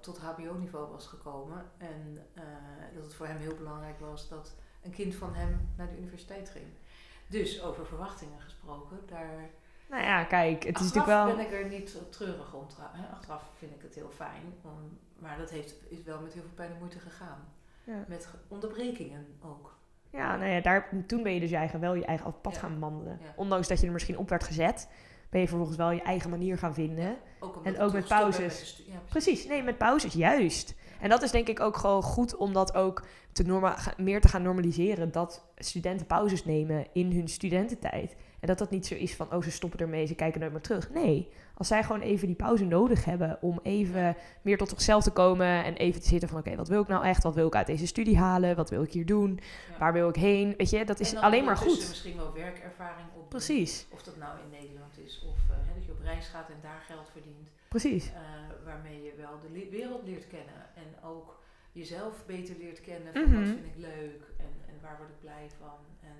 tot 0.00 0.18
HBO-niveau 0.18 0.90
was 0.90 1.06
gekomen. 1.06 1.70
En 1.76 2.26
dat 2.94 3.04
het 3.04 3.14
voor 3.14 3.26
hem 3.26 3.36
heel 3.36 3.54
belangrijk 3.54 4.00
was 4.00 4.28
dat 4.28 4.54
een 4.82 4.90
kind 4.90 5.14
van 5.14 5.34
hem 5.34 5.68
naar 5.76 5.88
de 5.88 5.98
universiteit 5.98 6.50
ging. 6.50 6.66
Dus 7.26 7.62
over 7.62 7.86
verwachtingen 7.86 8.40
gesproken, 8.40 9.00
daar 9.06 9.50
nou 9.90 10.02
ja, 10.02 10.24
kijk, 10.24 10.64
het 10.64 10.80
is 10.80 10.86
Achteraf 10.86 11.06
natuurlijk 11.06 11.36
wel... 11.36 11.36
ben 11.36 11.60
ik 11.60 11.64
er 11.64 11.78
niet 11.78 11.96
treurig 12.12 12.54
om. 12.54 12.66
Achteraf 13.12 13.42
vind 13.58 13.74
ik 13.74 13.82
het 13.82 13.94
heel 13.94 14.10
fijn. 14.14 14.42
Om, 14.62 14.98
maar 15.18 15.38
dat 15.38 15.50
heeft, 15.50 15.74
is 15.88 16.02
wel 16.02 16.20
met 16.20 16.32
heel 16.32 16.42
veel 16.42 16.54
pijn 16.54 16.70
en 16.70 16.78
moeite 16.78 16.98
gegaan. 16.98 17.38
Ja. 17.84 18.04
Met 18.08 18.26
ge- 18.26 18.36
onderbrekingen 18.48 19.26
ook. 19.44 19.76
Ja, 20.10 20.36
nou 20.36 20.50
ja, 20.50 20.60
daar, 20.60 20.88
toen 21.06 21.22
ben 21.22 21.34
je 21.34 21.40
dus 21.40 21.50
je 21.50 21.56
eigen, 21.56 21.80
wel 21.80 21.94
je 21.94 22.04
eigen 22.04 22.40
pad 22.40 22.54
Ja. 22.54 22.60
gaan 22.60 22.78
wandelen. 22.78 23.18
Ja. 23.22 23.32
Ondanks 23.36 23.68
dat 23.68 23.80
je 23.80 23.86
er 23.86 23.92
misschien 23.92 24.18
op 24.18 24.28
werd 24.28 24.44
gezet, 24.44 24.88
ben 25.30 25.40
je 25.40 25.48
vervolgens 25.48 25.76
wel 25.76 25.90
je 25.90 26.02
eigen 26.02 26.30
manier 26.30 26.58
gaan 26.58 26.74
vinden. 26.74 27.16
Ook 27.40 27.64
En 27.64 27.78
ook 27.80 27.92
met 27.92 28.08
pauzes. 28.08 28.84
met 28.88 29.04
Precies, 29.08 29.46
nee, 29.46 29.62
met 29.62 29.78
pauzes, 29.78 30.12
juist. 30.12 30.74
En 31.00 31.08
dat 31.08 31.22
is 31.22 31.30
denk 31.30 31.48
ik 31.48 31.60
ook 31.60 31.76
gewoon 31.76 32.02
goed 32.02 32.36
om 32.36 32.52
dat 32.52 32.74
ook 32.74 33.04
te 33.32 33.42
norma 33.42 33.76
meer 33.96 34.20
te 34.20 34.28
gaan 34.28 34.42
normaliseren. 34.42 35.12
Dat 35.12 35.44
studenten 35.56 36.06
pauzes 36.06 36.44
nemen 36.44 36.86
in 36.92 37.12
hun 37.12 37.28
studententijd. 37.28 38.16
En 38.40 38.46
dat 38.46 38.58
dat 38.58 38.70
niet 38.70 38.86
zo 38.86 38.94
is 38.94 39.14
van, 39.14 39.32
oh 39.32 39.42
ze 39.42 39.50
stoppen 39.50 39.78
ermee, 39.80 40.06
ze 40.06 40.14
kijken 40.14 40.40
nooit 40.40 40.52
meer 40.52 40.60
terug. 40.60 40.90
Nee, 40.90 41.28
als 41.54 41.68
zij 41.68 41.82
gewoon 41.84 42.00
even 42.00 42.26
die 42.26 42.36
pauze 42.36 42.64
nodig 42.64 43.04
hebben 43.04 43.38
om 43.40 43.60
even 43.62 44.16
meer 44.42 44.56
tot 44.58 44.68
zichzelf 44.68 45.02
te 45.02 45.10
komen. 45.10 45.64
En 45.64 45.74
even 45.74 46.00
te 46.00 46.08
zitten 46.08 46.28
van, 46.28 46.38
oké, 46.38 46.56
wat 46.56 46.68
wil 46.68 46.82
ik 46.82 46.88
nou 46.88 47.04
echt? 47.04 47.22
Wat 47.22 47.34
wil 47.34 47.46
ik 47.46 47.54
uit 47.54 47.66
deze 47.66 47.86
studie 47.86 48.18
halen? 48.18 48.56
Wat 48.56 48.70
wil 48.70 48.82
ik 48.82 48.92
hier 48.92 49.06
doen? 49.06 49.40
Ja. 49.72 49.78
Waar 49.78 49.92
wil 49.92 50.08
ik 50.08 50.14
heen? 50.16 50.54
Weet 50.56 50.70
je, 50.70 50.84
dat 50.84 51.00
is 51.00 51.14
alleen 51.16 51.44
maar 51.44 51.56
goed. 51.56 51.88
misschien 51.88 52.16
wel 52.16 52.32
werkervaring 52.32 53.08
op. 53.16 53.28
Precies, 53.28 53.86
Of 53.90 54.02
dat 54.02 54.16
nou 54.16 54.38
in 54.44 54.50
Nederland 54.60 54.98
is 55.06 55.22
of 55.28 55.38
eh, 55.50 55.56
hè, 55.68 55.74
dat 55.74 55.84
je 55.86 55.92
op 55.92 56.00
reis 56.02 56.26
gaat 56.28 56.48
en 56.48 56.56
daar 56.62 56.82
geld 56.86 57.08
verdient. 57.12 57.48
precies. 57.68 58.06
eh, 58.12 58.20
waarmee 58.64 59.02
je 59.02 59.12
wel 59.16 59.40
de 59.42 59.58
le- 59.58 59.70
wereld 59.70 60.02
leert 60.04 60.26
kennen. 60.26 60.60
En 60.74 61.08
ook 61.08 61.38
jezelf 61.72 62.14
beter 62.26 62.54
leert 62.58 62.80
kennen. 62.80 63.12
Van 63.12 63.22
Mhm. 63.22 63.34
wat 63.38 63.44
vind 63.48 63.64
ik 63.64 63.76
leuk 63.76 64.22
en, 64.38 64.52
en 64.70 64.76
waar 64.82 64.96
word 64.98 65.08
ik 65.10 65.20
blij 65.20 65.46
van. 65.60 65.78
En 66.10 66.16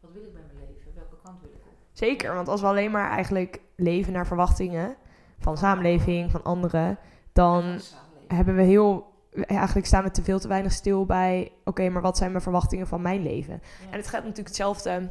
wat 0.00 0.12
wil 0.12 0.22
ik 0.22 0.32
met 0.32 0.42
mijn 0.52 0.66
leven? 0.68 0.92
Welke 0.94 1.16
kant 1.24 1.40
wil 1.40 1.50
ik 1.50 1.56
op? 1.66 1.72
Zeker, 1.92 2.34
want 2.34 2.48
als 2.48 2.60
we 2.60 2.66
alleen 2.66 2.90
maar 2.90 3.10
eigenlijk 3.10 3.60
leven 3.76 4.12
naar 4.12 4.26
verwachtingen 4.26 4.96
van 5.38 5.52
de 5.52 5.58
samenleving, 5.58 6.30
van 6.30 6.44
anderen, 6.44 6.98
dan 7.32 7.80
hebben 8.28 8.54
we 8.54 8.62
heel. 8.62 9.06
Eigenlijk 9.32 9.86
staan 9.86 10.02
we 10.02 10.10
te 10.10 10.22
veel 10.22 10.38
te 10.38 10.48
weinig 10.48 10.72
stil 10.72 11.06
bij. 11.06 11.52
Oké, 11.64 11.88
maar 11.88 12.02
wat 12.02 12.16
zijn 12.16 12.30
mijn 12.30 12.42
verwachtingen 12.42 12.86
van 12.86 13.02
mijn 13.02 13.22
leven? 13.22 13.60
Ja. 13.62 13.90
En 13.90 13.96
het 13.98 14.06
gaat 14.08 14.20
natuurlijk 14.20 14.46
hetzelfde. 14.48 15.10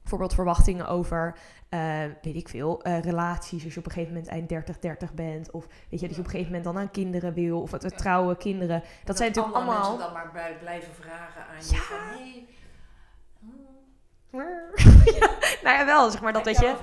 Bijvoorbeeld 0.00 0.34
verwachtingen 0.34 0.88
over, 0.88 1.36
eh, 1.68 1.78
weet 2.22 2.34
ik 2.36 2.48
veel, 2.48 2.82
eh, 2.82 3.00
relaties. 3.00 3.64
Als 3.64 3.72
je 3.74 3.78
op 3.80 3.86
een 3.86 3.92
gegeven 3.92 4.14
moment 4.14 4.30
eind 4.32 4.48
30, 4.48 4.78
30 4.78 5.14
bent. 5.14 5.50
Of 5.50 5.66
weet 5.90 6.00
je, 6.00 6.06
dat 6.06 6.14
je 6.14 6.20
op 6.20 6.24
een 6.24 6.30
gegeven 6.30 6.46
moment 6.46 6.64
dan 6.64 6.78
aan 6.78 6.90
kinderen 6.90 7.34
wil. 7.34 7.60
Of 7.60 7.70
het, 7.70 7.82
het 7.82 7.98
trouwen, 7.98 8.36
kinderen. 8.36 8.76
En 8.82 8.88
Dat 9.04 9.16
zijn 9.16 9.28
natuurlijk 9.28 9.56
allemaal... 9.56 9.80
mensen 9.80 9.98
dan 9.98 10.12
maar 10.12 10.30
bij- 10.32 10.56
blijven 10.60 10.94
vragen 10.94 11.40
aan 11.46 11.56
je 11.68 11.74
Ja. 11.74 11.80
van... 11.80 11.96
Hey, 11.98 12.46
nou 15.64 15.78
ja, 15.78 15.84
wel, 15.84 16.10
zeg 16.10 16.20
maar 16.20 16.32
dat 16.32 16.44
weet 16.44 16.58
je... 16.58 16.76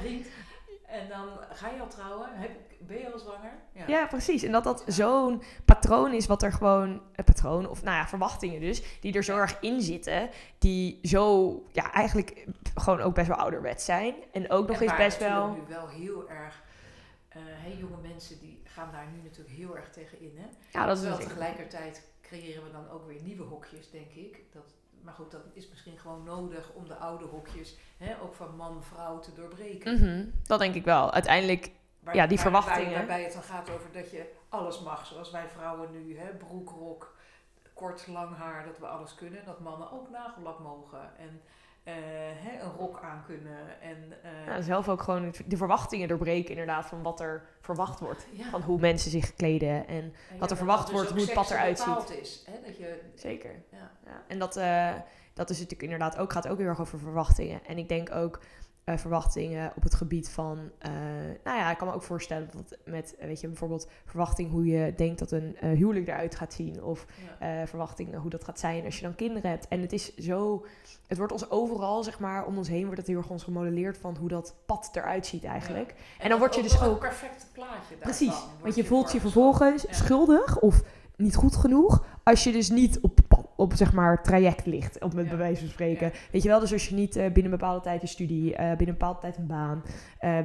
En 0.91 1.10
dan 1.10 1.27
ga 1.53 1.70
je 1.70 1.81
al 1.81 1.88
trouwen? 1.88 2.29
Heb, 2.34 2.51
ben 2.79 2.98
je 2.98 3.12
al 3.12 3.20
zwanger? 3.20 3.53
Ja, 3.88 4.05
precies. 4.08 4.43
En 4.43 4.51
dat 4.51 4.63
dat 4.63 4.84
zo'n 4.88 5.43
patroon 5.65 6.13
is 6.13 6.25
wat 6.25 6.43
er 6.43 6.53
gewoon... 6.53 7.01
Een 7.15 7.24
patroon, 7.24 7.70
of 7.70 7.84
nou 7.84 7.98
ja, 7.98 8.08
verwachtingen 8.08 8.60
dus. 8.60 9.00
Die 9.00 9.13
er 9.13 9.24
zo 9.24 9.38
erg 9.38 9.58
in 9.60 9.81
zitten. 9.81 10.29
Die 10.58 11.00
zo, 11.03 11.53
ja, 11.72 11.91
eigenlijk 11.93 12.48
gewoon 12.75 13.01
ook 13.01 13.15
best 13.15 13.27
wel 13.27 13.38
ouderwets 13.38 13.86
zijn. 13.86 14.15
En 14.31 14.50
ook 14.50 14.67
nog 14.67 14.77
En 14.77 14.84
eens 14.84 14.96
best 14.96 15.17
wel... 15.17 15.50
nu 15.51 15.62
wel 15.67 15.88
heel 15.88 16.29
erg... 16.29 16.63
hè, 17.29 17.74
jonge 17.79 18.01
mensen 18.01 18.39
die 18.39 18.62
gaan 18.63 18.91
daar 18.91 19.08
nu 19.15 19.22
natuurlijk 19.24 19.55
heel 19.55 19.77
erg 19.77 19.89
tegen 19.89 20.20
in. 20.20 20.38
Hè? 20.38 20.48
Ja, 20.79 20.86
dat 20.86 20.98
is 20.98 21.01
Terwijl 21.03 21.20
natuurlijk... 21.20 21.29
tegelijkertijd 21.29 22.08
creëren 22.22 22.63
we 22.63 22.72
dan 22.72 22.89
ook 22.89 23.08
weer 23.08 23.22
nieuwe 23.22 23.43
hokjes, 23.43 23.91
denk 23.91 24.12
ik. 24.12 24.43
Dat, 24.53 24.74
maar 25.03 25.13
goed, 25.13 25.31
dat 25.31 25.41
is 25.53 25.70
misschien 25.70 25.98
gewoon 25.98 26.24
nodig 26.24 26.72
om 26.74 26.88
de 26.88 26.96
oude 26.96 27.25
hokjes, 27.25 27.77
hè, 27.98 28.22
ook 28.22 28.34
van 28.34 28.55
man, 28.55 28.84
vrouw, 28.84 29.20
te 29.20 29.34
doorbreken. 29.34 29.93
Mhm, 30.00 30.25
dat 30.43 30.60
denk 30.60 30.75
ik 30.75 30.84
wel. 30.84 31.12
Uiteindelijk... 31.12 31.72
Waar- 32.00 32.15
Ja, 32.15 32.27
die 32.27 32.38
waar- 32.38 32.46
verwachtingen. 32.46 32.89
waar- 32.89 32.98
waarbij 32.98 33.24
het 33.24 33.34
dan 33.34 33.43
gaat 33.43 33.70
over 33.70 33.91
dat 33.91 34.12
je 34.12 34.31
alles 34.50 34.79
mag, 34.81 35.05
zoals 35.05 35.31
wij 35.31 35.48
vrouwen 35.50 35.91
nu, 35.91 36.17
hè, 36.17 36.29
broek, 36.34 36.70
rok, 36.70 37.15
kort, 37.74 38.08
lang 38.08 38.36
haar, 38.38 38.65
dat 38.65 38.77
we 38.77 38.88
alles 38.88 39.15
kunnen. 39.15 39.46
Dat 39.46 39.60
mannen 39.60 39.91
ook 39.91 40.10
nagellak 40.10 40.60
mogen 40.60 41.17
en 41.17 41.41
eh, 41.83 41.93
hè, 42.35 42.61
een 42.63 42.71
rok 42.77 43.00
aan 43.03 43.23
kunnen. 43.25 43.81
En, 43.81 43.97
eh, 44.23 44.45
Ja, 44.45 44.61
zelf 44.61 44.89
ook 44.89 45.01
gewoon 45.01 45.33
de 45.45 45.57
verwachtingen 45.57 46.07
doorbreken 46.07 46.50
inderdaad 46.50 46.85
van 46.85 47.01
wat 47.01 47.19
er 47.19 47.43
verwacht 47.61 48.00
wordt. 48.00 48.27
ja. 48.31 48.50
Van 48.50 48.61
hoe 48.61 48.79
mensen 48.79 49.11
zich 49.11 49.33
kleden. 49.33 49.88
En 49.88 49.95
En 49.95 50.13
ja, 50.39 50.47
er 50.47 50.57
verwacht 50.57 50.85
dus 50.85 50.95
wordt, 50.95 51.09
hoe 51.09 51.19
het 51.19 51.33
pad 51.33 51.51
eruit 51.51 51.77
bepaald 51.77 52.11
Is, 52.21 52.43
hè, 52.45 52.67
dat 52.67 52.77
je, 52.77 53.01
zeker. 53.15 53.63
ja. 53.71 53.91
Ja, 54.05 54.23
en 54.27 54.39
dat, 54.39 54.55
eh, 54.55 54.91
dat 55.33 55.50
is 55.50 55.55
natuurlijk 55.59 55.91
inderdaad 55.91 56.17
ook, 56.17 56.31
gaat 56.31 56.47
ook 56.47 56.57
heel 56.57 56.67
erg 56.67 56.81
over 56.81 57.00
verwachtingen. 57.00 57.65
En 57.65 57.77
ik 57.77 57.89
denk 57.89 58.11
ook 58.11 58.39
eh, 58.83 58.97
verwachtingen 58.97 59.71
op 59.75 59.83
het 59.83 59.93
gebied 59.93 60.29
van, 60.29 60.59
eh, 60.79 60.91
nou 61.43 61.57
ja, 61.57 61.71
ik 61.71 61.77
kan 61.77 61.88
me 61.88 61.93
ook 61.93 62.03
voorstellen 62.03 62.50
dat 62.55 62.77
met, 62.85 63.15
eh, 63.15 63.25
weet 63.27 63.41
je, 63.41 63.47
bijvoorbeeld 63.47 63.88
verwachting 64.05 64.51
hoe 64.51 64.65
je 64.65 64.93
denkt 64.95 65.19
dat 65.19 65.31
een 65.31 65.55
huwelijk 65.59 66.07
eruit 66.07 66.35
gaat 66.35 66.53
zien. 66.53 66.83
Of 66.83 67.05
ja. 67.39 67.67
verwachtingen 67.67 68.19
hoe 68.19 68.29
dat 68.29 68.43
gaat 68.43 68.59
zijn 68.59 68.85
als 68.85 68.95
je 68.95 69.01
dan 69.01 69.15
kinderen 69.15 69.50
hebt. 69.50 69.67
En 69.67 69.81
het 69.81 69.93
is 69.93 70.15
zo, 70.15 70.65
het 71.07 71.17
wordt 71.17 71.33
ons 71.33 71.50
overal, 71.50 72.03
zeg 72.03 72.19
maar, 72.19 72.45
om 72.45 72.57
ons 72.57 72.67
heen 72.67 72.83
wordt 72.83 72.97
het 72.97 73.07
heel 73.07 73.17
erg 73.17 73.29
ons 73.29 73.43
gemodelleerd 73.43 73.97
van 73.97 74.17
hoe 74.17 74.29
dat 74.29 74.55
pad 74.65 74.89
eruit 74.93 75.25
ziet 75.25 75.43
eigenlijk. 75.43 75.95
En 76.19 76.29
dan 76.29 76.39
word 76.39 76.55
je 76.55 76.61
dus 76.61 76.81
ook- 76.81 76.89
het 76.89 77.00
perfecte 77.00 77.45
plaatje. 77.53 77.95
Precies, 78.00 78.35
want 78.61 78.75
je 78.75 78.85
voelt 78.85 79.11
je 79.11 79.19
vervolgens 79.19 79.81
Ja. 79.83 79.93
schuldig 79.93 80.59
of 80.59 80.81
niet 81.15 81.35
goed 81.35 81.55
genoeg 81.55 82.05
als 82.23 82.43
je 82.43 82.51
dus 82.51 82.69
niet 82.69 83.00
op, 83.00 83.19
op 83.62 83.74
zeg 83.74 83.94
maar 83.94 84.24
traject 84.24 84.65
ligt, 84.65 85.03
op 85.03 85.13
met 85.13 85.24
Ja. 85.24 85.30
bij 85.30 85.39
wijze 85.39 85.60
van 85.62 85.70
spreken. 85.70 86.12
Weet 86.32 86.44
je 86.44 86.50
wel, 86.50 86.60
dus 86.60 86.74
als 86.74 86.88
je 86.89 86.96
niet 86.96 87.15
eh, 87.15 87.24
binnen 87.25 87.44
een 87.51 87.58
bepaalde 87.58 87.82
tijd 87.82 88.01
je 88.01 88.08
studie, 88.08 88.56
eh, 88.56 88.68
binnen 88.68 88.88
een 88.88 88.94
bepaalde 88.94 89.20
tijd 89.20 89.38
een 89.38 89.48
baan, 89.48 89.84
eh, 90.20 90.38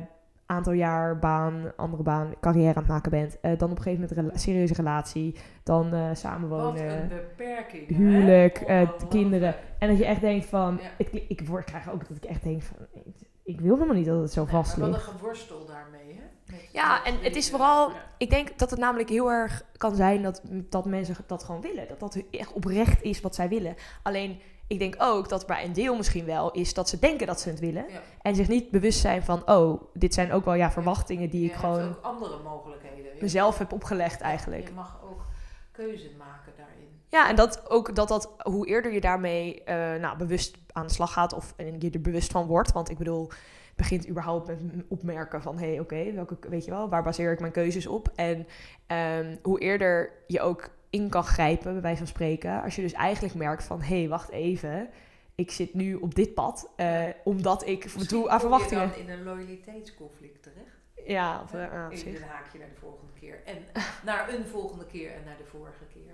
aantal 0.47 0.73
jaar 0.73 1.19
baan, 1.19 1.73
andere 1.77 2.03
baan, 2.03 2.35
carrière 2.41 2.69
aan 2.75 2.83
het 2.83 2.87
maken 2.93 3.11
bent, 3.11 3.39
dan 3.43 3.53
op 3.53 3.61
een 3.77 3.83
gegeven 3.83 3.93
moment 4.01 4.11
een 4.11 4.25
rela- 4.25 4.37
serieuze 4.39 4.75
relatie, 4.75 5.35
dan 5.63 5.85
eh, 5.87 5.91
Wat 6.01 6.09
een 6.09 6.17
samenwonen, 6.17 7.09
beperking. 7.09 7.89
huwelijk, 7.97 8.87
kinderen. 9.09 9.55
En 9.79 9.89
dat 9.89 9.99
je 9.99 10.05
echt 10.07 10.21
denkt 10.21 10.47
van, 10.47 10.79
Ja. 10.83 10.89
ik, 10.97 11.25
ik, 11.29 11.47
word, 11.49 11.65
krijg 11.65 11.91
ook 11.93 12.09
dat 12.09 12.17
ik 12.17 12.25
echt 12.25 12.43
denk 12.43 12.63
van, 12.63 12.77
ik, 12.93 13.15
ik 13.45 13.61
wil 13.61 13.75
helemaal 13.75 13.97
niet 13.97 14.07
dat 14.07 14.21
het 14.21 14.33
zo 14.33 14.45
vast 14.45 14.77
ligt. 14.77 14.89
wat 14.91 14.99
een 14.99 15.03
geworstel 15.19 15.67
daarmee, 15.67 16.15
hè? 16.15 16.23
Ja, 16.73 17.05
en 17.05 17.19
het 17.21 17.37
is 17.37 17.51
vooral-. 17.51 17.93
Ik 18.19 18.31
denk 18.31 18.59
dat 18.59 18.71
het 18.71 18.79
namelijk 18.79 19.09
heel 19.09 19.31
erg 19.31 19.63
kan 19.77 19.97
zijn 19.97 20.23
dat, 20.23 20.43
dat 20.51 20.85
mensen 20.85 21.17
dat 21.27 21.45
gewoon 21.45 21.61
willen. 21.61 21.89
Dat 21.89 22.01
dat 22.01 22.23
echt 22.31 22.53
oprecht 22.53 23.03
is 23.03 23.21
wat 23.21 23.35
zij 23.35 23.49
willen. 23.49 23.77
Alleen, 24.03 24.41
ik 24.67 24.79
denk 24.79 24.95
ook 24.99 25.29
dat 25.29 25.47
bij 25.47 25.65
een 25.65 25.73
deel 25.73 25.97
misschien 25.97 26.25
wel 26.25 26.51
is 26.51 26.75
dat 26.75 26.89
ze 26.89 26.99
denken 26.99 27.27
dat 27.27 27.41
ze 27.41 27.49
het 27.49 27.61
willen. 27.61 27.85
Ja. 27.89 28.01
En 28.23 28.35
zich 28.35 28.49
niet 28.49 28.71
bewust 28.71 29.01
zijn 29.01 29.25
van, 29.25 29.49
oh, 29.49 29.83
dit 29.93 30.15
zijn 30.15 30.33
ook 30.33 30.45
wel 30.45 30.55
ja, 30.55 30.71
verwachtingen 30.71 31.31
die 31.31 31.51
ik 31.51 31.55
gewoon 31.55 31.89
ook 31.89 32.03
andere 32.03 32.43
mogelijkheden. 32.43 33.13
Mezelf 33.21 33.59
heb 33.59 33.73
opgelegd 33.73 34.21
ja, 34.21 34.25
eigenlijk. 34.25 34.69
Je 34.69 34.75
mag 34.75 35.01
ook 35.05 35.25
keuze 35.73 36.11
maken 36.19 36.53
daarin. 36.57 36.75
Ja, 37.09 37.29
en 37.29 37.37
dat 37.37 37.71
ook 37.71 37.95
dat 37.95 38.09
dat, 38.09 38.31
hoe 38.43 38.67
eerder 38.67 38.93
je 38.93 39.01
daarmee 39.01 39.65
eh, 39.65 40.01
nou, 40.01 40.17
bewust 40.17 40.57
aan 40.73 40.87
de 40.87 40.93
slag 40.93 41.13
gaat 41.13 41.33
of 41.33 41.55
en 41.57 41.81
je 41.81 41.91
er 41.91 42.01
bewust 42.01 42.31
van 42.31 42.47
wordt. 42.47 42.73
Want 42.73 42.91
ik 42.91 42.99
bedoel, 42.99 43.31
begint 43.77 44.09
überhaupt 44.09 44.47
met 44.47 44.59
opmerken 44.89 45.43
van 45.43 45.59
hé, 45.59 45.69
hey, 45.69 45.81
oké, 45.81 46.13
welke 46.13 46.37
weet 46.49 46.65
je 46.65 46.71
wel, 46.71 46.89
waar 46.89 47.03
baseer 47.03 47.33
ik 47.33 47.41
mijn 47.41 47.53
keuzes 47.53 47.87
op? 47.87 48.13
En 48.15 48.47
ehm, 48.87 49.37
hoe 49.43 49.61
eerder 49.61 50.13
je 50.27 50.41
ook 50.41 50.71
in 50.91 51.09
kan 51.09 51.25
grijpen, 51.25 51.73
bij 51.73 51.83
wijze 51.83 51.99
van 51.99 52.07
spreken, 52.07 52.63
als 52.63 52.77
je 52.77 52.83
dus 52.83 52.93
eigenlijk 52.93 53.35
merkt 53.35 53.65
van 53.65 53.83
hé, 53.83 53.99
hey, 53.99 54.09
wacht 54.09 54.31
even. 54.31 54.89
Ik 55.35 55.51
zit 55.51 55.75
nu 55.75 55.95
op 55.95 56.15
dit 56.15 56.35
pad, 56.35 56.73
eh, 56.77 57.05
omdat 57.25 57.67
ik 57.67 58.09
doe 58.09 58.29
aan 58.29 58.35
je 58.35 58.41
verwachtingen. 58.41 58.89
dan 58.89 58.99
in 58.99 59.11
een 59.11 59.23
loyaliteitsconflict 59.23 60.43
terecht. 60.43 60.77
Ja, 61.07 61.43
of, 61.43 61.55
ah. 61.55 61.87
Even 61.91 62.15
een 62.17 62.29
haakje 62.29 62.59
naar 62.59 62.69
de 62.69 62.81
volgende 62.81 63.13
keer. 63.21 63.43
En 63.45 63.57
naar 64.05 64.35
een 64.35 64.47
volgende 64.47 64.87
keer 64.87 65.13
en 65.13 65.25
naar 65.25 65.37
de 65.37 65.45
vorige 65.45 65.85
keer. 65.93 66.13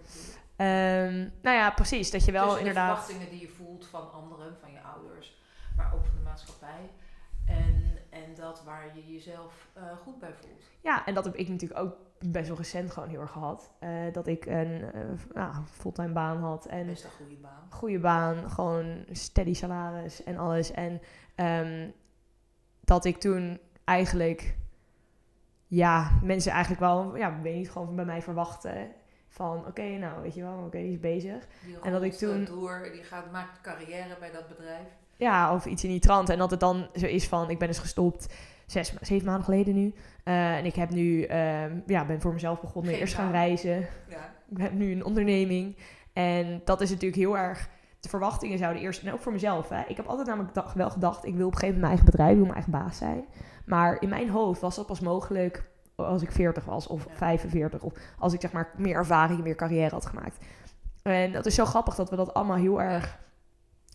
Ehm, 0.57 1.29
nou 1.43 1.57
ja, 1.57 1.71
precies. 1.71 2.11
Dat 2.11 2.25
je 2.25 2.33
wel 2.33 2.43
Tussen 2.43 2.61
inderdaad. 2.61 2.97
de 2.97 3.03
verwachtingen 3.03 3.39
die 3.39 3.49
je 3.49 3.55
voelt 3.55 3.87
van 3.87 4.13
anderen, 4.13 4.57
van 4.61 4.73
je 4.73 4.81
ouders, 4.81 5.41
maar 5.77 5.93
ook 5.95 6.05
van 6.05 6.17
de 6.17 6.23
maatschappij. 6.23 6.91
En, 7.57 7.99
en 8.11 8.35
dat 8.35 8.63
waar 8.65 8.97
je 8.97 9.13
jezelf 9.13 9.69
eh, 9.73 9.83
goed 9.97 10.19
bij 10.19 10.33
voelt. 10.33 10.63
Ja, 10.81 11.07
en 11.07 11.15
dat 11.15 11.25
heb 11.25 11.35
ik 11.35 11.49
natuurlijk 11.49 11.81
ook 11.81 11.97
best 12.27 12.49
wel 12.49 12.57
recent 12.57 12.91
gewoon 12.91 13.09
heel 13.09 13.21
erg 13.21 13.31
gehad. 13.31 13.71
Eh, 13.79 13.91
dat 14.13 14.27
ik 14.27 14.47
een 14.47 14.93
eh, 14.93 15.01
nou, 15.35 15.55
fulltime 15.71 16.13
baan 16.13 16.37
had 16.39 16.67
en 16.67 16.87
Best 16.87 17.05
een 17.05 17.11
goede 17.11 17.37
baan. 17.37 17.67
goede 17.71 17.99
baan, 17.99 18.51
gewoon 18.51 19.05
steady 19.11 19.55
salaris 19.55 20.25
en 20.25 20.37
alles. 20.37 20.71
En 20.71 21.01
ehm, 21.35 21.91
dat 22.81 23.05
ik 23.05 23.17
toen 23.21 23.61
eigenlijk, 23.85 24.57
ja, 25.67 26.11
mensen 26.23 26.53
eigenlijk 26.53 26.81
wel, 26.81 27.17
ja, 27.17 27.41
weet 27.41 27.55
niet, 27.55 27.71
gewoon 27.71 27.97
bij 27.97 28.05
mij 28.05 28.23
verwachten 28.23 28.93
van, 29.29 29.67
oké, 29.67 29.83
nou, 29.83 30.23
weet 30.23 30.35
je 30.35 30.43
wel, 30.43 30.59
oké, 30.59 30.79
die 30.79 30.93
is 30.93 31.01
bezig. 31.01 31.47
Die 31.65 31.81
En 31.83 31.93
dat 31.93 32.03
ik 32.03 32.13
toen- 32.13 32.45
door, 32.45 32.89
die 32.93 33.03
gaat, 33.03 33.33
maakt 33.33 33.61
carrière 33.61 34.17
bij 34.19 34.31
dat 34.31 34.49
bedrijf. 34.49 34.89
Ja, 35.23 35.55
of 35.55 35.67
iets 35.67 35.85
in 35.85 35.91
die 35.91 36.01
trant. 36.01 36.29
En 36.29 36.39
dat 36.39 36.51
het 36.51 36.61
dan 36.61 36.87
zo 36.95 37.07
is 37.07 37.29
van, 37.29 37.51
ik 37.51 37.59
ben 37.59 37.69
dus 37.69 37.79
gestopt 37.79 38.35
zes, 38.67 38.95
zeven 39.01 39.27
maanden 39.27 39.45
geleden 39.45 39.75
nu. 39.75 39.95
Eh, 40.25 40.57
en 40.57 40.65
ik 40.65 40.75
heb 40.75 40.91
nu, 40.91 41.23
ehm, 41.23 41.79
ja, 41.87 42.05
ben 42.05 42.21
voor 42.21 42.33
mezelf 42.33 42.61
begonnen, 42.61 42.91
Geen 42.93 43.01
eerst 43.01 43.15
gaan 43.15 43.31
reizen. 43.31 43.87
Ja. 44.09 44.33
Ik 44.51 44.59
heb 44.59 44.73
nu 44.73 44.93
een 44.93 45.05
onderneming. 45.05 45.77
En 46.13 46.61
dat 46.65 46.81
is 46.81 46.91
natuurlijk 46.91 47.21
heel 47.21 47.37
erg. 47.39 47.69
De 48.01 48.09
verwachtingen 48.09 48.59
zouden 48.59 48.83
eerst. 48.83 49.03
En 49.03 49.13
ook 49.13 49.21
voor 49.21 49.33
mezelf. 49.33 49.69
Hè. 49.69 49.83
Ik 49.87 49.97
heb 49.97 50.07
altijd 50.07 50.29
namelijk 50.29 50.55
dag- 50.55 50.73
wel 50.73 50.91
gedacht. 50.91 51.25
Ik 51.25 51.35
wil 51.35 51.47
op 51.47 51.53
een 51.53 51.59
gegeven 51.59 51.81
moment 51.81 51.81
mijn 51.81 51.93
eigen 51.93 52.05
bedrijf. 52.05 52.31
Ik 52.31 52.37
wil 52.37 52.45
mijn 52.45 52.57
eigen 52.57 52.73
baas 52.73 52.97
zijn. 52.97 53.25
Maar 53.67 53.97
in 54.01 54.09
mijn 54.09 54.29
hoofd 54.31 54.61
was 54.61 54.77
dat 54.77 54.87
pas 54.87 55.01
mogelijk. 55.01 55.65
Als 55.97 56.23
ik 56.23 56.33
40 56.33 56.65
was. 56.65 56.87
Of 56.87 57.05
Ja. 57.09 57.15
45. 57.15 57.83
Of 57.83 57.93
als 58.19 58.33
ik 58.33 58.41
zeg 58.41 58.53
maar 58.53 58.71
meer 58.77 58.95
ervaring. 58.95 59.43
Meer 59.43 59.55
carrière 59.55 59.91
had 59.95 60.07
gemaakt. 60.07 60.45
En 61.03 61.33
dat 61.33 61.47
is 61.47 61.55
zo 61.55 61.65
grappig 61.65 61.95
dat 61.95 62.11
we 62.11 62.17
dat 62.17 62.35
allemaal 62.35 62.57
heel 62.57 62.83
erg. 62.83 63.19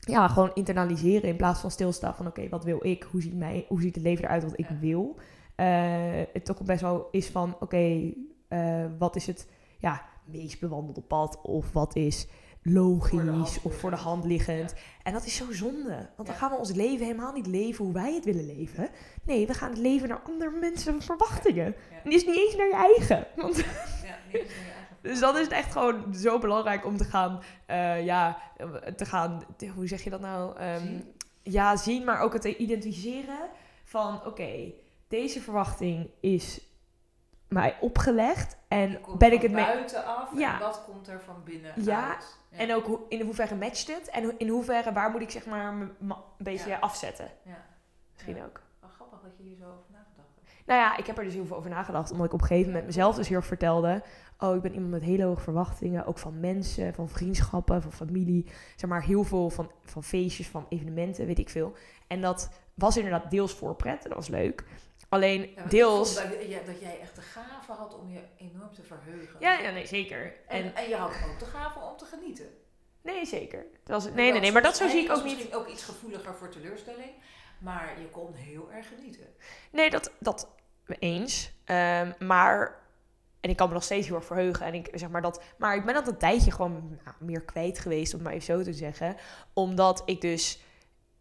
Ja, 0.08 0.28
gewoon 0.28 0.52
internaliseren. 0.54 1.30
In 1.30 1.36
plaats 1.36 1.60
van 1.60 1.72
stilstaan 1.72 2.16
van. 2.16 2.28
Oké, 2.28 2.50
wat 2.50 2.64
wil 2.64 2.86
ik? 2.86 3.04
Hoe 3.04 3.22
ziet, 3.22 3.38
mij, 3.38 3.66
hoe 3.68 3.82
ziet 3.82 3.96
het 3.96 4.04
leven 4.04 4.24
eruit 4.24 4.44
wat 4.44 4.60
ik 4.60 4.68
wil? 4.80 5.16
Eh, 5.56 5.68
het 6.34 6.46
toch 6.46 6.64
best 6.64 6.82
wel 6.82 7.08
is 7.12 7.28
van. 7.28 7.56
Oké, 7.60 8.14
eh, 8.48 8.86
wat 8.98 9.16
is 9.16 9.28
het 9.28 9.48
ja, 9.78 10.06
meest 10.26 10.60
bewandelde 10.60 11.02
pad 11.02 11.42
of 11.42 11.72
wat 11.74 11.96
is 11.96 12.28
logisch 12.62 13.62
of 13.62 13.76
voor 13.76 13.90
de 13.90 13.96
hand 13.96 14.26
liggend. 14.26 14.74
En 15.04 15.14
dat 15.14 15.26
is 15.26 15.36
zo 15.36 15.46
zonde. 15.52 16.10
Want 16.16 16.28
dan 16.28 16.38
gaan 16.38 16.52
we 16.52 16.58
ons 16.58 16.72
leven 16.72 17.06
helemaal 17.06 17.34
niet 17.34 17.48
leven 17.48 17.86
hoe 17.86 17.94
wij 17.94 18.14
het 18.14 18.26
willen 18.26 18.46
leven. 18.46 18.90
Nee, 19.24 19.48
we 19.48 19.54
gaan 19.54 19.70
het 19.70 19.80
leven 19.80 20.10
naar 20.10 20.22
andere 20.24 20.52
mensen 20.60 21.02
verwachtingen. 21.02 21.66
Ja. 21.66 21.98
En 22.04 22.12
is 22.12 22.26
niet 22.26 22.38
eens 22.38 22.56
naar 22.56 22.68
je 22.68 22.74
eigen. 22.74 23.28
Want 23.36 23.58
Ja, 23.58 23.64
niet 23.64 24.42
eens 24.42 24.50
naar 24.50 24.66
je 24.66 24.72
eigen 24.72 24.77
dus 25.08 25.20
dan 25.20 25.36
is 25.38 25.44
het 25.44 25.52
echt 25.52 25.72
gewoon 25.72 26.14
zo 26.16 26.40
belangrijk 26.40 26.86
om 26.86 26.98
te 26.98 27.04
gaan, 27.04 27.40
eh, 27.66 28.06
ja, 28.06 28.38
te 28.96 29.06
gaan, 29.06 29.44
hoe 29.76 29.88
zeg 29.88 30.04
je 30.04 30.10
dat 30.10 30.22
nou? 30.22 30.58
Ehm, 30.58 30.80
Zien. 30.80 31.14
Ja, 31.44 31.76
zien, 31.76 32.04
maar 32.04 32.20
ook 32.20 32.34
het 32.34 32.42
te 32.42 32.58
identificeren 32.58 33.50
van, 33.84 34.26
oké, 34.26 34.72
deze 35.08 35.42
verwachting 35.42 36.10
is 36.20 36.62
mij 37.48 37.78
opgelegd 37.80 38.58
en 38.68 39.00
ben 39.18 39.32
ik 39.32 39.42
het 39.42 39.52
mee... 39.52 39.66
buitenaf 39.66 40.30
Ja. 40.38 40.54
en 40.54 40.60
wat 40.60 40.84
komt 40.86 41.08
er 41.08 41.22
van 41.22 41.44
binnen 41.44 41.72
Ja, 41.84 42.10
uit? 42.14 42.38
Ja. 42.50 42.58
En 42.58 42.74
ook 42.76 43.02
in 43.10 43.22
hoeverre 43.22 43.56
matcht 43.56 43.88
het 43.88 44.10
en 44.10 44.40
in 44.40 44.48
hoeverre, 44.48 44.94
waar 44.94 45.12
moet 45.12 45.22
ik 45.22 45.30
zeg 45.32 45.46
maar 45.46 45.66
een 45.74 45.94
beetje 46.38 46.70
Ja. 46.70 46.78
afzetten? 46.80 47.30
Ja. 47.44 47.66
Misschien 48.14 48.44
ook. 48.44 48.62
Wel 48.80 48.90
grappig 48.96 49.20
dat 49.22 49.32
je 49.38 49.44
hier 49.44 49.56
zo 49.56 49.64
over 49.64 49.92
nagedacht 49.92 50.30
hebt. 50.36 50.66
Nou 50.66 50.80
ja, 50.80 50.98
ik 50.98 51.06
heb 51.08 51.18
er 51.18 51.24
dus 51.24 51.34
heel 51.34 51.46
veel 51.46 51.58
over 51.58 51.70
nagedacht. 51.70 52.12
Omdat 52.12 52.26
ik 52.26 52.34
op 52.34 52.42
een 52.42 52.48
gegeven 52.48 52.70
moment 52.72 52.86
mezelf 52.86 53.16
dus 53.16 53.28
heel 53.28 53.38
erg 53.38 53.46
vertelde. 53.46 54.04
Oh, 54.40 54.56
ik 54.56 54.62
ben 54.62 54.74
iemand 54.74 54.92
met 54.92 55.02
hele 55.02 55.24
hoge 55.24 55.42
verwachtingen. 55.42 56.06
Ook 56.06 56.18
van 56.18 56.40
mensen, 56.40 56.94
van 56.94 57.10
vriendschappen, 57.10 57.82
van 57.82 57.92
familie. 57.94 58.46
Zeg 58.76 58.90
maar 58.90 59.04
heel 59.04 59.24
veel 59.24 59.50
van, 59.50 59.72
van 59.84 60.04
feestjes, 60.04 60.48
van 60.48 60.66
evenementen, 60.70 61.26
weet 61.26 61.40
ik 61.40 61.50
veel. 61.50 61.74
En 62.08 62.22
dat 62.22 62.50
was 62.74 62.98
inderdaad 62.98 63.32
deels 63.32 63.54
voorpret. 63.54 64.04
En 64.04 64.10
dat 64.10 64.18
was 64.18 64.28
leuk. 64.28 64.64
Alleen 65.10 65.50
Ja, 65.56 65.64
deels... 65.66 66.16
dat, 66.16 66.24
ja, 66.48 66.60
dat 66.66 66.80
jij 66.80 67.00
echt 67.00 67.16
de 67.16 67.22
gave 67.22 67.72
had 67.72 67.96
om 68.00 68.10
je 68.10 68.20
enorm 68.38 68.74
te 68.74 68.84
verheugen. 68.84 69.36
Ja, 69.40 69.60
ja, 69.60 69.72
nee, 69.72 69.88
zeker. 69.88 70.34
En, 70.48 70.64
En, 70.64 70.76
en 70.76 70.90
je 70.90 70.96
had 70.96 71.10
ook 71.10 71.40
de 71.40 71.46
gave 71.46 71.80
om 71.80 71.98
te 71.98 72.06
genieten. 72.06 72.46
nee, 73.02 73.26
zeker. 73.26 73.66
Dat 73.84 73.96
was, 73.96 74.04
nee, 74.04 74.14
Hoewel 74.14 74.32
nee, 74.32 74.42
nee, 74.42 74.52
maar 74.52 74.62
dat 74.62 74.78
zo 74.78 74.88
zie 74.88 75.04
ik 75.04 75.12
ook 75.12 75.24
niet. 75.24 75.36
misschien 75.36 75.56
ook 75.56 75.68
iets 75.68 75.84
gevoeliger 75.84 76.36
voor 76.36 76.50
teleurstelling. 76.50 77.12
Maar 77.60 78.00
je 78.00 78.10
kon 78.10 78.34
heel 78.34 78.72
erg 78.72 78.88
genieten. 78.88 79.28
Nee, 79.72 79.90
dat, 79.90 80.12
dat 80.20 80.50
eens. 81.00 81.52
Ehm, 81.66 82.12
maar, 82.20 82.80
en 83.48 83.54
ik 83.54 83.60
kan 83.60 83.68
me 83.68 83.74
nog 83.74 83.84
steeds 83.84 84.08
heel 84.08 84.16
erg 84.16 84.26
verheugen. 84.26 84.66
En 84.66 84.74
ik 84.74 84.90
zeg 84.94 85.10
maar 85.10 85.22
dat, 85.22 85.42
maar 85.58 85.76
ik 85.76 85.86
ben 85.86 85.94
dat 85.94 86.08
een 86.08 86.18
tijdje 86.18 86.52
gewoon 86.52 87.00
nou, 87.04 87.16
meer 87.20 87.42
kwijt 87.42 87.80
geweest, 87.80 88.14
om 88.14 88.22
maar 88.22 88.34
even 88.34 88.46
zo 88.46 88.64
te 88.64 88.74
zeggen. 88.74 89.16
Omdat 89.54 90.02
ik 90.06 90.22
dus, 90.22 90.62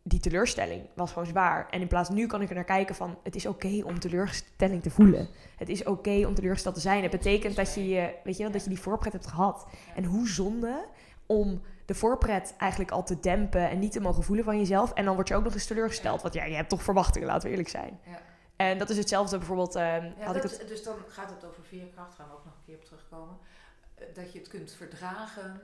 die 0.02 0.20
teleurstelling 0.20 0.82
was 0.94 1.12
gewoon 1.12 1.26
zwaar. 1.26 1.66
En 1.70 1.80
in 1.80 1.86
plaats 1.86 2.08
nu 2.08 2.26
kan 2.26 2.42
ik 2.42 2.48
er 2.48 2.54
naar 2.54 2.64
kijken 2.64 2.94
van, 2.94 3.18
het 3.22 3.34
is 3.34 3.46
oké 3.46 3.82
om 3.84 3.98
teleurstelling 3.98 4.82
te 4.82 4.90
voelen. 4.90 5.28
Het 5.56 5.68
is 5.68 5.84
oké 5.84 6.26
om 6.26 6.34
teleurgesteld 6.34 6.74
te 6.74 6.80
zijn. 6.80 7.02
Het 7.02 7.10
betekent 7.10 7.56
dat 7.56 7.74
je, 7.74 7.88
je, 7.88 8.14
weet 8.24 8.36
je 8.36 8.42
wel, 8.42 8.52
dat 8.52 8.62
je 8.62 8.68
die 8.68 8.80
voorpret 8.80 9.12
hebt 9.12 9.26
gehad. 9.26 9.66
En 9.94 10.04
hoe 10.04 10.28
zonde 10.28 10.84
om 11.26 11.62
de 11.84 11.94
voorpret 11.94 12.54
eigenlijk 12.58 12.90
al 12.90 13.04
te 13.04 13.20
dempen 13.20 13.70
en 13.70 13.78
niet 13.78 13.92
te 13.92 14.00
mogen 14.00 14.22
voelen 14.22 14.44
van 14.44 14.58
jezelf. 14.58 14.92
En 14.92 15.04
dan 15.04 15.14
word 15.14 15.28
je 15.28 15.34
ook 15.34 15.44
nog 15.44 15.54
eens 15.54 15.66
teleurgesteld. 15.66 16.22
Want 16.22 16.34
ja, 16.34 16.44
je 16.44 16.54
hebt 16.54 16.68
toch 16.68 16.82
verwachtingen, 16.82 17.28
laten 17.28 17.42
we 17.42 17.50
eerlijk 17.50 17.68
zijn. 17.68 17.98
Ja. 18.04 18.20
En 18.56 18.78
dat 18.78 18.90
is 18.90 18.96
hetzelfde 18.96 19.38
bijvoorbeeld. 19.38 19.74
ehm, 19.74 19.84
Ja, 20.04 20.24
had 20.24 20.36
ik 20.36 20.42
dat- 20.42 20.58
het, 20.58 20.68
Dus 20.68 20.82
dan 20.82 20.94
gaat 21.08 21.30
het 21.30 21.44
over 21.44 21.62
veerkracht, 21.64 22.14
gaan 22.14 22.28
we 22.28 22.34
ook 22.34 22.44
nog 22.44 22.54
een 22.54 22.64
keer 22.66 22.74
op 22.76 22.84
terugkomen. 22.84 23.36
Eh, 23.94 24.06
Dat 24.14 24.32
je 24.32 24.38
het 24.38 24.48
kunt 24.48 24.72
verdragen. 24.72 25.60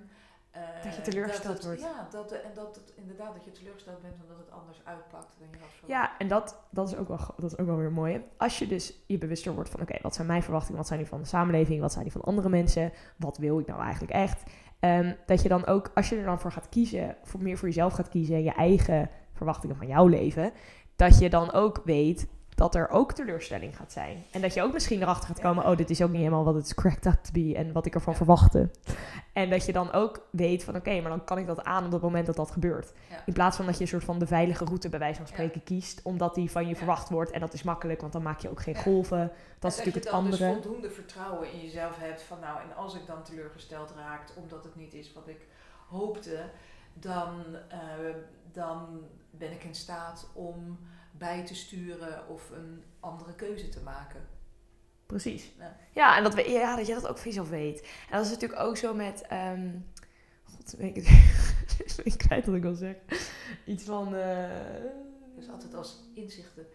eh, 0.50 0.62
Dat 0.84 0.94
je 0.96 1.02
teleurgesteld 1.02 1.54
het- 1.56 1.64
wordt. 1.64 1.80
Ja, 1.80 2.08
dat, 2.11 2.32
en 2.32 2.50
dat 2.54 2.75
het 2.75 2.92
inderdaad 2.96 3.34
dat 3.34 3.44
je 3.44 3.50
teleurgesteld 3.52 4.02
bent 4.02 4.14
omdat 4.22 4.38
het 4.38 4.50
anders 4.50 4.80
uitpakt 4.84 5.34
dan 5.38 5.49
je 5.50 5.56
had 5.61 5.68
verwacht. 5.78 5.92
ja, 5.92 6.18
en 6.18 6.28
dat, 6.28 6.56
dat, 6.70 6.88
is 6.88 6.96
ook 6.96 7.08
wel, 7.08 7.18
dat 7.37 7.52
is 7.52 7.58
ook 7.58 7.66
wel 7.66 7.76
weer 7.76 7.92
mooi. 7.92 8.25
Als 8.37 8.58
je 8.58 8.66
dus 8.66 8.94
je 9.06 9.18
bewuster 9.18 9.54
wordt 9.54 9.70
van: 9.70 9.80
oké, 9.80 9.99
wat 10.02 10.14
zijn 10.14 10.26
mijn 10.26 10.42
verwachtingen? 10.42 10.76
Wat 10.78 10.87
zijn 10.87 10.99
die 10.99 11.08
van 11.08 11.20
de 11.20 11.26
samenleving? 11.28 11.80
Wat 11.80 11.92
zijn 11.92 12.04
die 12.04 12.12
van 12.12 12.20
andere 12.22 12.49
mensen? 12.49 12.92
Wat 13.16 13.38
wil 13.38 13.58
ik 13.58 13.66
nou 13.66 13.82
eigenlijk 13.82 14.12
echt? 14.12 14.42
Ehm, 14.80 15.14
dat 15.26 15.42
je 15.42 15.49
dan 15.49 15.66
ook, 15.66 15.90
als 15.94 16.08
je 16.08 16.16
er 16.16 16.25
dan 16.25 16.40
voor 16.40 16.52
gaat 16.52 16.68
kiezen, 16.68 17.16
voor 17.22 17.42
meer 17.42 17.58
voor 17.58 17.68
jezelf 17.68 17.92
gaat 17.92 18.08
kiezen, 18.08 18.42
je 18.42 18.52
eigen 18.52 19.11
verwachtingen 19.32 19.76
van 19.76 19.87
jouw 19.87 20.06
leven, 20.06 20.52
dat 20.97 21.19
je 21.19 21.30
dan 21.30 21.52
ook 21.52 21.80
weet 21.84 22.26
dat 22.62 22.75
er 22.75 22.88
ook 22.90 23.12
teleurstelling 23.12 23.76
gaat 23.76 23.92
zijn. 23.92 24.25
En 24.30 24.40
dat 24.40 24.54
je 24.54 24.62
ook 24.62 24.72
misschien 24.72 25.02
erachter 25.02 25.26
gaat 25.28 25.40
komen, 25.40 25.66
oh, 25.66 25.76
dit 25.76 25.90
is 25.90 26.02
ook 26.02 26.08
niet 26.10 26.18
helemaal 26.18 26.44
wat 26.44 26.54
het 26.54 26.64
is 26.64 26.75
cracked 26.75 27.06
up 27.06 27.18
to 27.22 27.30
be 27.32 27.54
en 27.56 27.72
wat 27.72 27.86
ik 27.86 27.94
ervan 27.94 28.12
Ja. 28.12 28.18
verwachtte. 28.18 28.70
En 29.32 29.50
dat 29.50 29.66
je 29.66 29.72
dan 29.72 29.92
ook 29.92 30.26
weet 30.30 30.64
van, 30.64 30.76
oké, 30.76 31.00
maar 31.00 31.10
dan 31.10 31.25
kan 31.25 31.38
ik 31.38 31.46
dat 31.46 31.64
aan 31.64 31.84
op 31.84 31.92
het 31.92 32.02
moment 32.02 32.26
dat 32.26 32.36
dat 32.36 32.50
gebeurt. 32.50 32.92
Ja. 33.10 33.22
In 33.26 33.32
plaats 33.32 33.56
van 33.56 33.66
dat 33.66 33.75
je 33.76 33.82
een 33.82 33.88
soort 33.88 34.04
van 34.04 34.18
de 34.18 34.26
veilige 34.26 34.64
route 34.64 34.88
bij 34.88 34.98
wijze 34.98 35.16
van 35.16 35.26
Ja. 35.26 35.32
spreken 35.32 35.62
kiest, 35.64 36.00
omdat 36.02 36.34
die 36.34 36.50
van 36.50 36.68
je 36.68 36.76
verwacht 36.76 37.08
wordt. 37.08 37.30
En 37.30 37.40
dat 37.40 37.52
is 37.52 37.62
makkelijk, 37.62 38.00
want 38.00 38.12
dan 38.12 38.22
maak 38.22 38.40
je 38.40 38.50
ook 38.50 38.62
geen 38.62 38.76
golven. 38.76 39.32
Dat 39.58 39.70
is 39.72 39.76
natuurlijk 39.78 40.04
je 40.04 40.10
het 40.16 40.30
dus 40.30 40.40
andere. 40.40 40.60
voldoende 40.60 40.90
vertrouwen 40.90 41.52
in 41.52 41.60
jezelf 41.60 41.96
hebt 41.98 42.22
van 42.22 42.40
nou, 42.40 42.60
en 42.60 42.76
als 42.76 42.94
ik 42.94 43.06
dan 43.06 43.22
teleurgesteld 43.22 43.92
raakt 43.96 44.34
omdat 44.36 44.64
het 44.64 44.76
niet 44.76 44.94
is 44.94 45.12
wat 45.12 45.28
ik 45.28 45.46
hoopte, 45.88 46.44
dan, 46.94 47.40
eh, 47.68 47.78
dan 48.52 49.00
ben 49.30 49.52
ik 49.52 49.64
in 49.64 49.75
staat 49.75 50.28
om 50.32 50.78
bij 51.12 51.44
te 51.46 51.54
sturen 51.54 52.28
of 52.28 52.50
een 52.50 52.84
andere 53.00 53.34
keuze 53.34 53.68
te 53.68 53.80
maken. 53.80 54.28
Precies. 55.06 55.52
Ja. 55.58 55.76
Ja, 55.94 56.16
en 56.16 56.22
dat, 56.22 56.34
we, 56.34 56.50
ja, 56.50 56.76
dat 56.76 56.86
je 56.86 56.94
dat 56.94 57.06
ook 57.08 57.18
van 57.18 57.26
jezelf 57.28 57.48
weet. 57.48 57.80
En 58.10 58.16
dat 58.16 58.25
is 58.25 58.30
natuurlijk 58.32 58.60
ook 58.60 58.76
zo 58.76 58.94
met... 58.94 59.22
ehm 59.22 59.70
God, 60.44 60.75
weet 60.78 60.96
ik, 60.96 61.06
ik 62.12 62.18
kwijt 62.18 62.46
wat 62.46 62.54
ik 62.54 62.62
wil 62.62 62.75
zeggen. 62.75 63.02
Iets 63.64 63.84
van... 63.84 64.14
eh, 64.14 64.50
Dus 65.36 65.48
altijd 65.48 65.75
als 65.75 65.96
inzichten 66.14 66.66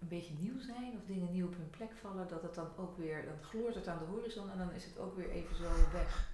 een 0.00 0.08
beetje 0.08 0.34
nieuw 0.38 0.58
zijn 0.60 0.92
of 0.96 1.04
dingen 1.06 1.32
nieuw 1.32 1.46
op 1.46 1.56
hun 1.56 1.70
plek 1.70 1.90
vallen, 2.00 2.28
dat 2.28 2.42
het 2.42 2.54
dan 2.54 2.68
ook 2.76 2.96
weer, 2.96 3.24
dan 3.24 3.42
gloort 3.48 3.74
het 3.74 3.88
aan 3.88 3.98
de 3.98 4.04
horizon 4.04 4.50
en 4.50 4.58
dan 4.58 4.72
is 4.72 4.84
het 4.84 4.98
ook 4.98 5.16
weer 5.16 5.30
even 5.30 5.56
zo 5.56 5.68
weg. 5.92 6.28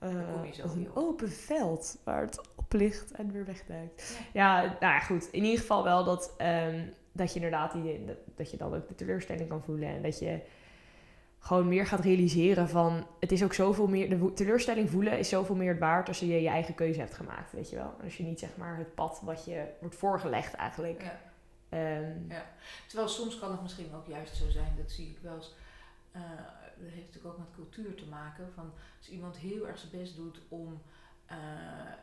Eh, 0.00 0.52
zo 0.52 0.62
een 0.62 0.88
op. 0.90 0.96
open 0.96 1.30
veld 1.30 1.98
waar 2.04 2.20
het 2.22 2.40
oplicht 2.56 3.10
en 3.12 3.32
weer 3.32 3.44
wegduikt. 3.44 4.18
Ja. 4.32 4.62
Ja, 4.62 4.62
nou 4.62 4.78
ja, 4.94 4.98
goed. 5.00 5.28
In 5.32 5.44
ieder 5.44 5.60
geval 5.60 5.84
wel 5.84 6.04
dat, 6.04 6.34
ehm, 6.36 6.86
dat 7.12 7.28
je 7.28 7.34
inderdaad 7.34 7.72
die, 7.72 8.04
dat, 8.36 8.50
je 8.50 8.56
dan 8.56 8.74
ook 8.74 8.88
de 8.88 8.94
teleurstelling 8.94 9.48
kan 9.48 9.62
voelen. 9.62 9.88
En 9.88 10.02
dat 10.02 10.18
je 10.18 10.40
gewoon 11.38 11.68
meer 11.68 11.86
gaat 11.86 12.00
realiseren 12.00 12.68
van... 12.68 13.06
Het 13.20 13.32
is 13.32 13.42
ook 13.44 13.52
zoveel 13.54 13.86
meer... 13.86 14.08
De 14.18 14.32
teleurstelling 14.32 14.90
voelen 14.90 15.18
is 15.18 15.28
zoveel 15.28 15.54
meer 15.54 15.70
het 15.70 15.78
waard 15.78 16.08
als 16.08 16.18
je 16.18 16.40
je 16.40 16.48
eigen 16.48 16.74
keuze 16.74 17.00
hebt 17.00 17.14
gemaakt, 17.14 17.52
weet 17.52 17.70
je 17.70 17.76
wel. 17.76 17.94
Als 18.04 18.16
je 18.16 18.22
niet 18.22 18.38
zeg 18.38 18.56
maar 18.56 18.76
het 18.76 18.94
pad 18.94 19.20
wat 19.24 19.44
je 19.44 19.64
wordt 19.80 19.96
voorgelegd 19.96 20.54
eigenlijk... 20.54 21.02
Ja. 21.02 21.18
ehm, 21.68 22.40
Terwijl 22.86 23.08
soms 23.08 23.38
kan 23.38 23.50
het 23.50 23.62
misschien 23.62 23.94
ook 23.94 24.06
juist 24.06 24.36
zo 24.36 24.48
zijn, 24.50 24.74
dat 24.76 24.90
zie 24.90 25.08
ik 25.10 25.18
wel 25.22 25.34
eens. 25.34 25.54
eh, 26.12 26.20
heeft 26.88 27.06
natuurlijk 27.06 27.34
ook 27.34 27.38
met 27.38 27.54
cultuur 27.54 27.94
te 27.94 28.06
maken. 28.06 28.52
Van 28.52 28.72
als 28.98 29.08
iemand 29.08 29.36
heel 29.36 29.68
erg 29.68 29.78
zijn 29.78 29.92
best 29.92 30.16
doet 30.16 30.40
om 30.48 30.82
eh, 31.26 31.36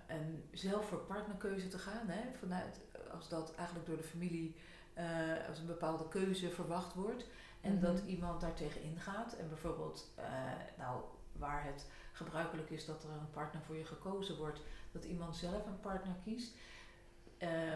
een 0.08 0.44
zelf 0.52 0.88
voor 0.88 0.98
partnerkeuze 1.00 1.68
te 1.68 1.78
gaan, 1.78 2.08
hè, 2.08 2.22
vanuit, 2.40 2.80
als 3.12 3.30
dat 3.30 3.56
eigenlijk 3.56 3.88
door 3.88 3.98
de 3.98 4.04
familie 4.04 4.56
eh, 4.94 5.48
als 5.50 5.60
een 5.60 5.66
bepaalde 5.66 6.08
keuze 6.08 6.50
verwacht 6.50 6.94
wordt. 6.94 7.26
En 7.62 7.74
Mhm. 7.74 7.82
dat 7.82 8.02
iemand 8.06 8.42
daartegen 8.42 8.82
ingaat. 8.84 9.34
En 9.34 9.48
bijvoorbeeld, 9.48 10.12
eh, 10.16 10.26
nou, 10.78 11.02
waar 11.32 11.64
het 11.64 11.86
gebruikelijk 12.12 12.70
is 12.70 12.86
dat 12.86 13.04
er 13.04 13.10
een 13.10 13.30
partner 13.32 13.62
voor 13.62 13.76
je 13.76 13.86
gekozen 13.86 14.38
wordt, 14.38 14.62
dat 14.92 15.04
iemand 15.06 15.36
zelf 15.36 15.66
een 15.66 15.80
partner 15.80 16.16
kiest. 16.24 16.56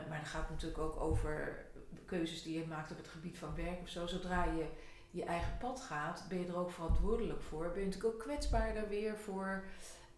Maar 0.08 0.18
dan 0.18 0.26
gaat 0.26 0.42
het 0.42 0.50
natuurlijk 0.50 0.82
ook 0.82 1.00
over 1.00 1.66
keuzes 2.06 2.44
die 2.44 2.58
je 2.60 2.68
maakt 2.68 2.92
op 2.92 2.98
het 2.98 3.08
gebied 3.08 3.38
van 3.38 3.56
werk 3.56 3.82
of 3.82 3.90
zo. 3.90 4.08
Zodra 4.08 4.44
je 4.44 4.66
je 5.12 5.24
eigen 5.24 5.58
pad 5.58 5.82
gaat, 5.82 6.26
ben 6.30 6.40
je 6.40 6.48
er 6.48 6.58
ook 6.58 6.72
verantwoordelijk 6.72 7.42
voor. 7.42 7.72
Ben 7.72 7.80
je 7.80 7.86
natuurlijk 7.86 8.14
ook 8.14 8.20
kwetsbaarder 8.20 8.88
weer 8.88 9.18
voor 9.18 9.64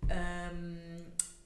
ehm, 0.08 0.76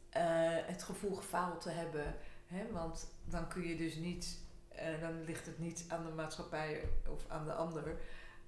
eh, 0.09 0.23
het 0.65 0.83
gevoel 0.83 1.15
gefaald 1.15 1.61
te 1.61 1.69
hebben. 1.69 2.15
Hè? 2.47 2.71
Want 2.71 3.07
dan 3.25 3.47
kun 3.47 3.67
je 3.67 3.75
dus 3.75 3.95
niet, 3.95 4.39
eh, 4.67 5.01
dan 5.01 5.23
ligt 5.23 5.45
het 5.45 5.59
niet 5.59 5.85
aan 5.87 6.05
de 6.05 6.11
maatschappij 6.11 6.89
of 7.07 7.25
aan 7.27 7.45
de 7.45 7.53
ander, 7.53 7.95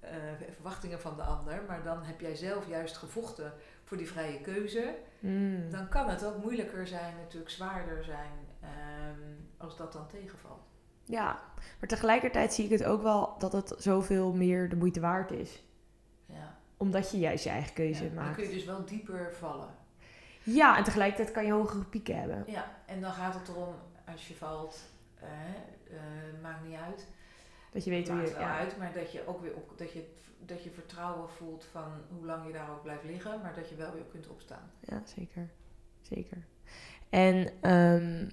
eh, 0.00 0.12
verwachtingen 0.54 1.00
van 1.00 1.16
de 1.16 1.22
ander. 1.22 1.62
Maar 1.66 1.82
dan 1.82 2.02
heb 2.02 2.20
jij 2.20 2.36
zelf 2.36 2.68
juist 2.68 2.96
gevochten 2.96 3.52
voor 3.84 3.96
die 3.96 4.08
vrije 4.08 4.40
keuze 4.40 4.94
mm. 5.18 5.70
dan 5.70 5.88
kan 5.88 6.08
het 6.08 6.24
ook 6.24 6.42
moeilijker 6.42 6.86
zijn, 6.86 7.16
natuurlijk 7.16 7.50
zwaarder 7.50 8.04
zijn, 8.04 8.48
ehm, 8.60 9.20
als 9.56 9.76
dat 9.76 9.92
dan 9.92 10.08
tegenvalt. 10.08 10.69
Ja, 11.10 11.40
maar 11.80 11.88
tegelijkertijd 11.88 12.52
zie 12.54 12.64
ik 12.64 12.70
het 12.70 12.84
ook 12.84 13.02
wel 13.02 13.34
dat 13.38 13.52
het 13.52 13.74
zoveel 13.78 14.32
meer 14.32 14.68
de 14.68 14.76
moeite 14.76 15.00
waard 15.00 15.30
is. 15.30 15.62
Ja. 16.26 16.56
Omdat 16.76 17.10
je 17.10 17.18
juist 17.18 17.44
je 17.44 17.50
eigen 17.50 17.72
keuze 17.74 18.02
Ja, 18.04 18.08
dan 18.14 18.24
maakt. 18.24 18.34
kun 18.36 18.44
je 18.44 18.50
dus 18.54 18.64
wel 18.64 18.84
dieper 18.84 19.32
vallen. 19.34 19.68
Ja, 20.42 20.76
en 20.76 20.84
tegelijkertijd 20.84 21.30
kan 21.30 21.44
je 21.46 21.52
hogere 21.52 21.84
pieken 21.84 22.18
hebben. 22.20 22.44
Ja, 22.46 22.70
en 22.86 23.00
dan 23.00 23.12
gaat 23.12 23.34
het 23.34 23.48
erom, 23.48 23.74
als 24.12 24.28
je 24.28 24.34
valt, 24.34 24.80
eh, 25.20 25.28
eh, 25.96 26.42
maakt 26.42 26.64
niet 26.68 26.76
uit. 26.78 27.06
Dat 27.72 27.84
je 27.84 27.90
weet 27.90 28.08
hoe 28.08 28.16
maakt 28.16 28.28
je... 28.28 28.34
wel 28.34 28.42
Ja. 28.44 28.56
uit, 28.58 28.76
maar 28.78 28.92
dat 28.92 29.12
je 29.12 29.26
ook 29.26 29.40
weer 29.40 29.54
op, 29.54 29.72
dat 29.78 29.92
je, 29.92 30.04
dat 30.38 30.64
je 30.64 30.70
vertrouwen 30.70 31.28
voelt 31.28 31.64
van 31.64 31.92
hoe 32.08 32.26
lang 32.26 32.46
je 32.46 32.52
daar 32.52 32.70
ook 32.70 32.82
blijft 32.82 33.04
liggen, 33.04 33.40
maar 33.42 33.54
dat 33.54 33.68
je 33.68 33.74
wel 33.74 33.92
weer 33.92 34.04
kunt 34.10 34.28
opstaan. 34.28 34.70
Ja, 34.80 35.02
zeker. 35.04 35.48
Zeker. 36.00 36.38
En 37.08 37.50
ehm, 37.60 38.28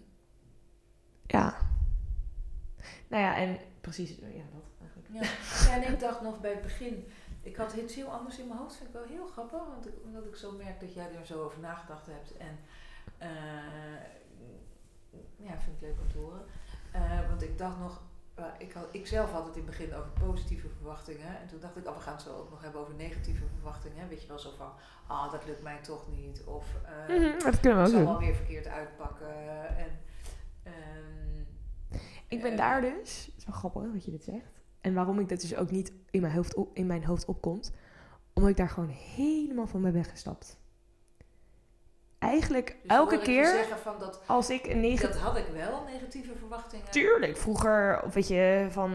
ja. 1.28 1.58
Nou 3.08 3.24
ja, 3.24 3.36
en 3.36 3.58
precies, 3.82 4.10
ja, 4.10 4.44
dat 4.54 4.64
eigenlijk. 4.82 5.08
Ja, 5.12 5.22
ja 5.68 5.84
en 5.84 5.94
ik 5.94 6.00
dacht 6.00 6.22
nog 6.22 6.42
bij 6.42 6.52
het 6.52 6.62
begin 6.62 7.08
Ik 7.44 7.56
had 7.56 7.74
iets 7.74 7.96
heel 7.96 8.10
anders 8.10 8.40
in 8.40 8.48
mijn 8.48 8.60
hoofd, 8.60 8.76
vind 8.76 8.90
ik 8.90 8.96
wel 8.96 9.04
heel 9.04 9.28
grappig, 9.28 9.60
want 9.60 9.88
ik, 9.88 9.94
omdat 10.04 10.26
ik 10.26 10.36
zo 10.36 10.52
merk 10.52 10.80
dat 10.80 10.94
jij 10.94 11.16
er 11.20 11.26
zo 11.26 11.44
over 11.44 11.60
nagedacht 11.60 12.06
hebt. 12.06 12.38
En 12.38 12.60
eh, 13.18 13.28
ja, 15.38 15.60
vind 15.60 15.76
ik 15.76 15.82
leuk 15.82 16.00
om 16.00 16.12
te 16.12 16.18
horen. 16.18 16.46
Eh, 16.92 17.30
want 17.30 17.42
ik 17.42 17.58
dacht 17.58 17.78
nog, 17.80 18.02
eh, 18.36 18.46
ik, 18.58 18.74
had, 18.74 18.88
ik 18.92 19.08
zelf 19.08 19.32
had 19.32 19.46
het 19.46 19.56
in 19.56 19.62
het 19.62 19.70
begin 19.70 19.94
over 19.94 20.10
positieve 20.10 20.68
verwachtingen. 20.70 21.40
En 21.42 21.48
toen 21.48 21.60
dacht 21.60 21.78
ik, 21.78 21.88
oh, 21.88 21.96
we 21.96 22.02
gaan 22.02 22.14
het 22.14 22.22
zo 22.22 22.36
ook 22.36 22.50
nog 22.50 22.62
hebben 22.62 22.82
over 22.82 22.94
negatieve 22.94 23.44
verwachtingen. 23.54 24.10
Weet 24.10 24.22
je 24.22 24.28
wel 24.28 24.40
zo 24.40 24.52
van, 24.58 24.72
ah, 25.08 25.32
dat 25.32 25.46
lukt 25.46 25.62
mij 25.62 25.78
toch 25.82 26.08
niet. 26.10 26.44
Of 26.44 26.66
eh, 26.86 27.16
Mhm, 27.16 27.40
dat 27.44 27.60
kunnen 27.60 27.82
het 27.82 27.92
we 27.92 27.98
ook 27.98 28.04
zal 28.04 28.14
wel 28.14 28.20
weer 28.20 28.36
verkeerd 28.36 28.68
uitpakken. 28.68 29.36
En, 29.78 30.00
ehm, 30.64 31.37
Ik 32.28 32.42
ben 32.42 32.52
Eh. 32.52 32.58
daar 32.58 32.82
dus, 32.82 33.26
het 33.26 33.38
is 33.38 33.46
wel 33.46 33.56
grappig 33.56 33.92
dat 33.94 34.06
je 34.06 34.12
dit 34.12 34.24
zegt. 34.24 34.62
En 34.82 34.94
waarom 34.94 35.20
ik 35.20 35.30
dit 35.30 35.42
dus 35.42 35.56
ook 35.56 35.72
niet 35.72 35.94
in 36.10 36.22
mijn 36.22 36.34
hoofd, 36.34 36.56
op, 36.56 36.76
in 36.76 36.88
mijn 36.88 37.06
hoofd 37.06 37.26
opkomt. 37.26 37.72
Omdat 38.34 38.52
ik 38.52 38.58
daar 38.58 38.70
gewoon 38.70 38.90
helemaal 38.90 39.68
van 39.68 39.82
ben 39.82 39.94
weggestapt. 39.94 40.60
Eigenlijk 42.20 42.78
dus 42.82 42.92
elke 42.92 43.20
keer 43.20 43.46
zeggen 43.46 43.78
van 43.78 44.00
dat, 44.00 44.22
als 44.28 44.50
ik 44.50 44.66
een 44.66 44.80
negatieve... 44.80 45.14
dat 45.14 45.22
had 45.22 45.38
ik 45.38 45.48
wel, 45.54 45.84
negatieve 45.84 46.36
verwachtingen. 46.36 46.92
Tuurlijk, 46.92 47.38
vroeger, 47.38 48.04
of 48.04 48.14
weet 48.14 48.28
je, 48.28 48.68
van... 48.70 48.92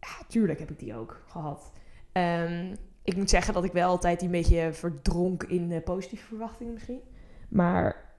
Ja, 0.00 0.26
tuurlijk 0.28 0.58
heb 0.58 0.70
ik 0.70 0.78
die 0.78 0.96
ook 0.96 1.22
gehad. 1.26 1.72
Ehm, 2.12 2.76
ik 3.02 3.16
moet 3.16 3.30
zeggen 3.30 3.54
dat 3.54 3.64
ik 3.64 3.72
wel 3.72 3.88
altijd 3.88 4.18
die 4.18 4.28
een 4.28 4.34
beetje 4.34 4.72
verdronk 4.72 5.42
in 5.42 5.72
eh, 5.72 5.82
positieve 5.82 6.26
verwachtingen 6.26 6.72
misschien. 6.72 7.00
Maar 7.48 8.14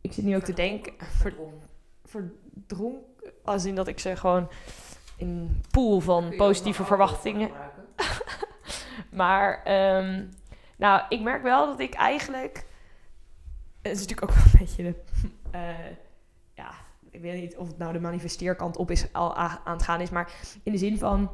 ik 0.00 0.12
zit 0.12 0.24
nu 0.24 0.36
ook 0.36 0.44
te 0.44 0.52
denken... 0.52 0.92
Ver, 0.98 1.34
Verdrongen. 2.06 2.40
verdronk, 2.66 3.04
als 3.44 3.64
in 3.64 3.74
dat 3.74 3.88
ik 3.88 3.98
ze 3.98 4.16
gewoon 4.16 4.48
in 5.16 5.28
een 5.28 5.62
pool 5.70 6.00
van 6.00 6.34
positieve 6.36 6.84
verwachtingen... 6.84 7.50
Maar, 9.10 9.62
ehm, 9.62 10.24
nou, 10.76 11.02
ik 11.08 11.20
merk 11.20 11.42
wel 11.42 11.66
dat 11.66 11.80
ik 11.80 11.94
eigenlijk... 11.94 12.66
Het 13.82 13.92
is 13.92 14.00
natuurlijk 14.00 14.30
ook 14.30 14.36
wel 14.36 14.44
een 14.52 14.58
beetje 14.58 14.82
de... 14.82 14.94
eh, 15.50 15.96
ja, 16.54 16.70
ik 17.10 17.20
weet 17.20 17.40
niet 17.40 17.56
of 17.56 17.66
het 17.66 17.78
nou 17.78 17.92
de 17.92 18.00
manifesteerkant 18.00 18.76
op 18.76 18.90
is, 18.90 19.12
al 19.12 19.36
aan 19.36 19.60
het 19.64 19.82
gaan 19.82 20.00
is. 20.00 20.10
Maar 20.10 20.32
in 20.62 20.72
de 20.72 20.78
zin 20.78 20.98
van 20.98 21.30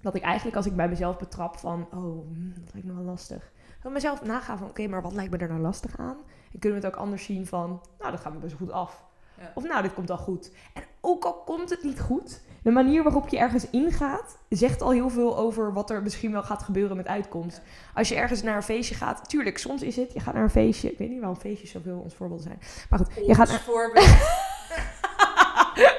dat 0.00 0.14
ik 0.14 0.22
eigenlijk 0.22 0.56
als 0.56 0.66
ik 0.66 0.76
bij 0.76 0.88
mezelf 0.88 1.18
betrap 1.18 1.58
van... 1.58 1.88
Oh, 1.90 2.26
hmm, 2.26 2.52
dat 2.54 2.72
lijkt 2.72 2.88
me 2.88 2.94
wel 2.94 3.04
lastig. 3.04 3.52
Dan 3.82 3.92
mezelf 3.92 4.22
nagaan 4.22 4.58
van, 4.58 4.68
oké, 4.68 4.86
maar 4.86 5.02
wat 5.02 5.12
lijkt 5.12 5.30
me 5.30 5.38
er 5.38 5.48
nou 5.48 5.60
lastig 5.60 5.98
aan? 5.98 6.16
En 6.52 6.58
kunnen 6.58 6.80
we 6.80 6.86
het 6.86 6.94
ook 6.94 7.00
anders 7.00 7.24
zien 7.24 7.46
van... 7.46 7.80
Nou, 7.98 8.10
dat 8.10 8.20
gaat 8.20 8.32
me 8.32 8.38
best 8.38 8.54
goed 8.54 8.70
af. 8.70 9.04
Ja. 9.40 9.52
Of 9.54 9.64
nou, 9.64 9.82
dit 9.82 9.94
komt 9.94 10.10
al 10.10 10.16
goed. 10.16 10.50
En 10.74 10.82
ook 11.00 11.24
al 11.24 11.34
komt 11.34 11.70
het 11.70 11.82
niet 11.82 12.00
goed, 12.00 12.40
de 12.62 12.70
manier 12.70 13.02
waarop 13.02 13.28
je 13.28 13.38
ergens 13.38 13.70
ingaat, 13.70 14.38
zegt 14.48 14.82
al 14.82 14.90
heel 14.90 15.10
veel 15.10 15.38
over 15.38 15.72
wat 15.72 15.90
er 15.90 16.02
misschien 16.02 16.32
wel 16.32 16.42
gaat 16.42 16.62
gebeuren 16.62 16.96
met 16.96 17.06
uitkomst. 17.06 17.60
Als 17.94 18.08
je 18.08 18.14
ergens 18.14 18.42
naar 18.42 18.56
een 18.56 18.62
feestje 18.62 18.94
gaat, 18.94 19.28
tuurlijk, 19.28 19.58
soms 19.58 19.82
is 19.82 19.96
het, 19.96 20.12
je 20.12 20.20
gaat 20.20 20.34
naar 20.34 20.42
een 20.42 20.50
feestje, 20.50 20.90
ik 20.90 20.98
weet 20.98 21.08
niet 21.08 21.20
waarom 21.20 21.38
feestjes 21.38 21.70
zoveel 21.70 21.98
ons 21.98 22.14
voorbeeld 22.14 22.42
zijn. 22.42 22.58
Maar 22.90 22.98
goed, 22.98 23.26
je 23.26 23.34
gaat 23.34 23.48
naar... 23.48 23.60
voorbeeld. 23.60 24.06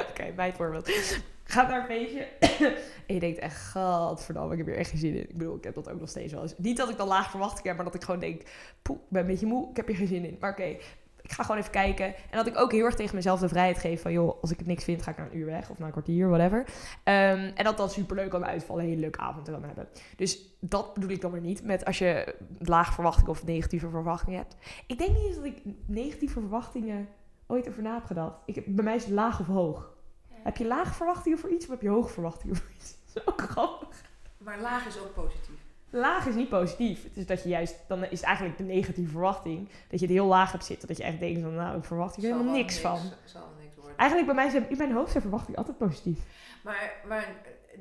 Oké, 0.10 0.32
mijn 0.36 0.54
voorbeeld. 0.54 0.92
Gaat 1.44 1.68
naar 1.68 1.80
een 1.80 1.86
feestje 1.86 2.28
en 3.08 3.14
je 3.14 3.20
denkt 3.20 3.40
echt, 3.40 3.72
godverdamme, 3.72 4.52
ik 4.52 4.58
heb 4.58 4.68
hier 4.68 4.78
echt 4.78 4.90
geen 4.90 5.00
zin 5.00 5.16
in. 5.16 5.30
Ik 5.30 5.38
bedoel, 5.38 5.56
ik 5.56 5.64
heb 5.64 5.76
dat 5.76 5.90
ook 5.90 6.00
nog 6.00 6.10
steeds 6.10 6.34
wel 6.34 6.42
eens. 6.42 6.54
Niet 6.58 6.78
dat 6.78 6.90
ik 6.90 6.98
dan 6.98 7.08
laag 7.08 7.30
verwachting 7.30 7.68
heb, 7.68 7.76
maar 7.76 7.86
dat 7.86 7.96
ik 7.96 8.04
gewoon 8.04 8.20
denk, 8.20 8.42
poeh, 8.82 8.98
ik 8.98 9.10
ben 9.10 9.22
een 9.22 9.28
beetje 9.28 9.46
moe, 9.46 9.70
ik 9.70 9.76
heb 9.76 9.88
hier 9.88 9.96
geen 9.96 10.08
zin 10.08 10.26
in. 10.26 10.38
Maar 10.40 10.52
oké, 10.52 10.76
ik 11.32 11.38
ga 11.38 11.44
gewoon 11.44 11.58
even 11.58 11.72
kijken. 11.72 12.06
En 12.06 12.38
dat 12.38 12.48
ik 12.48 12.58
ook 12.58 12.72
heel 12.72 12.86
erg 12.86 12.96
tegen 12.96 13.16
mezelf 13.16 13.40
de 13.40 13.48
vrijheid 13.48 13.78
geef 13.78 14.02
van, 14.02 14.12
joh, 14.12 14.42
als 14.42 14.52
ik 14.52 14.58
het 14.58 14.68
niks 14.68 14.84
vind, 14.84 15.02
ga 15.02 15.12
ik 15.12 15.18
naar 15.18 15.32
een 15.32 15.38
uur 15.38 15.46
weg 15.46 15.70
of 15.70 15.78
naar 15.78 15.88
een 15.88 15.94
kwartier, 15.94 16.30
whatever. 16.30 16.66
Ehm, 17.04 17.52
en 17.56 17.64
dat 17.64 17.78
dat 17.78 17.92
superleuk 17.92 18.30
kan 18.30 18.46
uitvallen, 18.46 18.84
een 18.84 18.90
hele 18.90 19.02
leuke 19.02 19.20
avond 19.20 19.50
kan 19.52 19.64
hebben. 19.64 19.88
Dus 20.16 20.56
dat 20.60 20.94
bedoel 20.94 21.10
ik 21.10 21.22
dan 21.22 21.32
weer 21.32 21.42
niet 21.42 21.64
met 21.64 21.86
als 21.86 21.98
je 21.98 22.36
lage 22.60 22.94
verwachtingen 22.94 23.30
of 23.30 23.46
negatieve 23.46 23.90
verwachtingen 23.90 24.40
hebt. 24.40 24.56
Ik 24.88 24.98
denk 24.98 25.10
niet 25.10 25.26
eens 25.26 25.36
dat 25.36 25.46
ik 25.46 25.62
negatieve 25.86 26.40
verwachtingen 26.40 27.08
ooit 27.48 27.70
over 27.70 27.82
na 27.82 27.94
heb 27.94 28.06
gedacht. 28.06 28.36
Ik, 28.46 28.76
bij 28.76 28.84
mij 28.84 28.96
is 28.96 29.04
het 29.04 29.14
laag 29.14 29.40
of 29.40 29.48
hoog. 29.48 29.94
Heb 30.28 30.58
je 30.58 30.66
lage 30.68 30.94
verwachtingen 30.94 31.40
voor 31.40 31.50
iets 31.50 31.66
of 31.66 31.72
heb 31.72 31.82
je 31.82 31.90
hoge 31.90 32.10
verwachtingen 32.10 32.56
voor 32.56 32.72
iets? 32.76 32.96
Dat 33.14 33.24
is 33.24 33.30
ook 33.30 33.42
grappig. 33.42 34.02
Maar 34.38 34.60
laag 34.60 34.88
is 34.88 35.00
ook 35.00 35.14
positief. 35.14 35.61
Laag 35.92 36.26
is 36.28 36.36
niet 36.36 36.50
positief. 36.50 37.04
Het 37.04 37.18
is 37.18 37.26
dat 37.26 37.44
je 37.44 37.50
juist, 37.50 37.76
dan 37.88 38.04
is 38.04 38.10
het 38.20 38.24
eigenlijk 38.24 38.58
de 38.58 38.64
negatieve 38.64 39.12
verwachting. 39.12 39.70
Dat 39.90 40.00
je 40.00 40.06
het 40.06 40.16
heel 40.16 40.26
laag 40.26 40.52
hebt 40.52 40.66
zitten. 40.66 40.88
Dat 40.88 40.98
je 40.98 41.04
echt 41.04 41.20
denkt 41.20 41.42
van, 41.42 41.56
nou, 41.56 41.78
ik 41.78 41.84
verwacht 41.84 42.16
hier 42.16 42.32
helemaal 42.32 42.54
niks 42.54 42.80
van. 42.80 42.98
Zal 43.26 43.42
niks 43.62 43.76
worden. 43.76 43.98
Eigenlijk 43.98 44.32
bij 44.34 44.36
mij 44.44 44.50
zijn, 44.50 44.70
in 44.70 44.78
mijn 44.78 44.92
hoofd 44.92 45.12
zijn 45.12 45.22
verwachtingen 45.24 45.60
altijd 45.60 45.78
positief. 45.78 46.20
Maar, 46.64 46.94
maar 47.08 47.28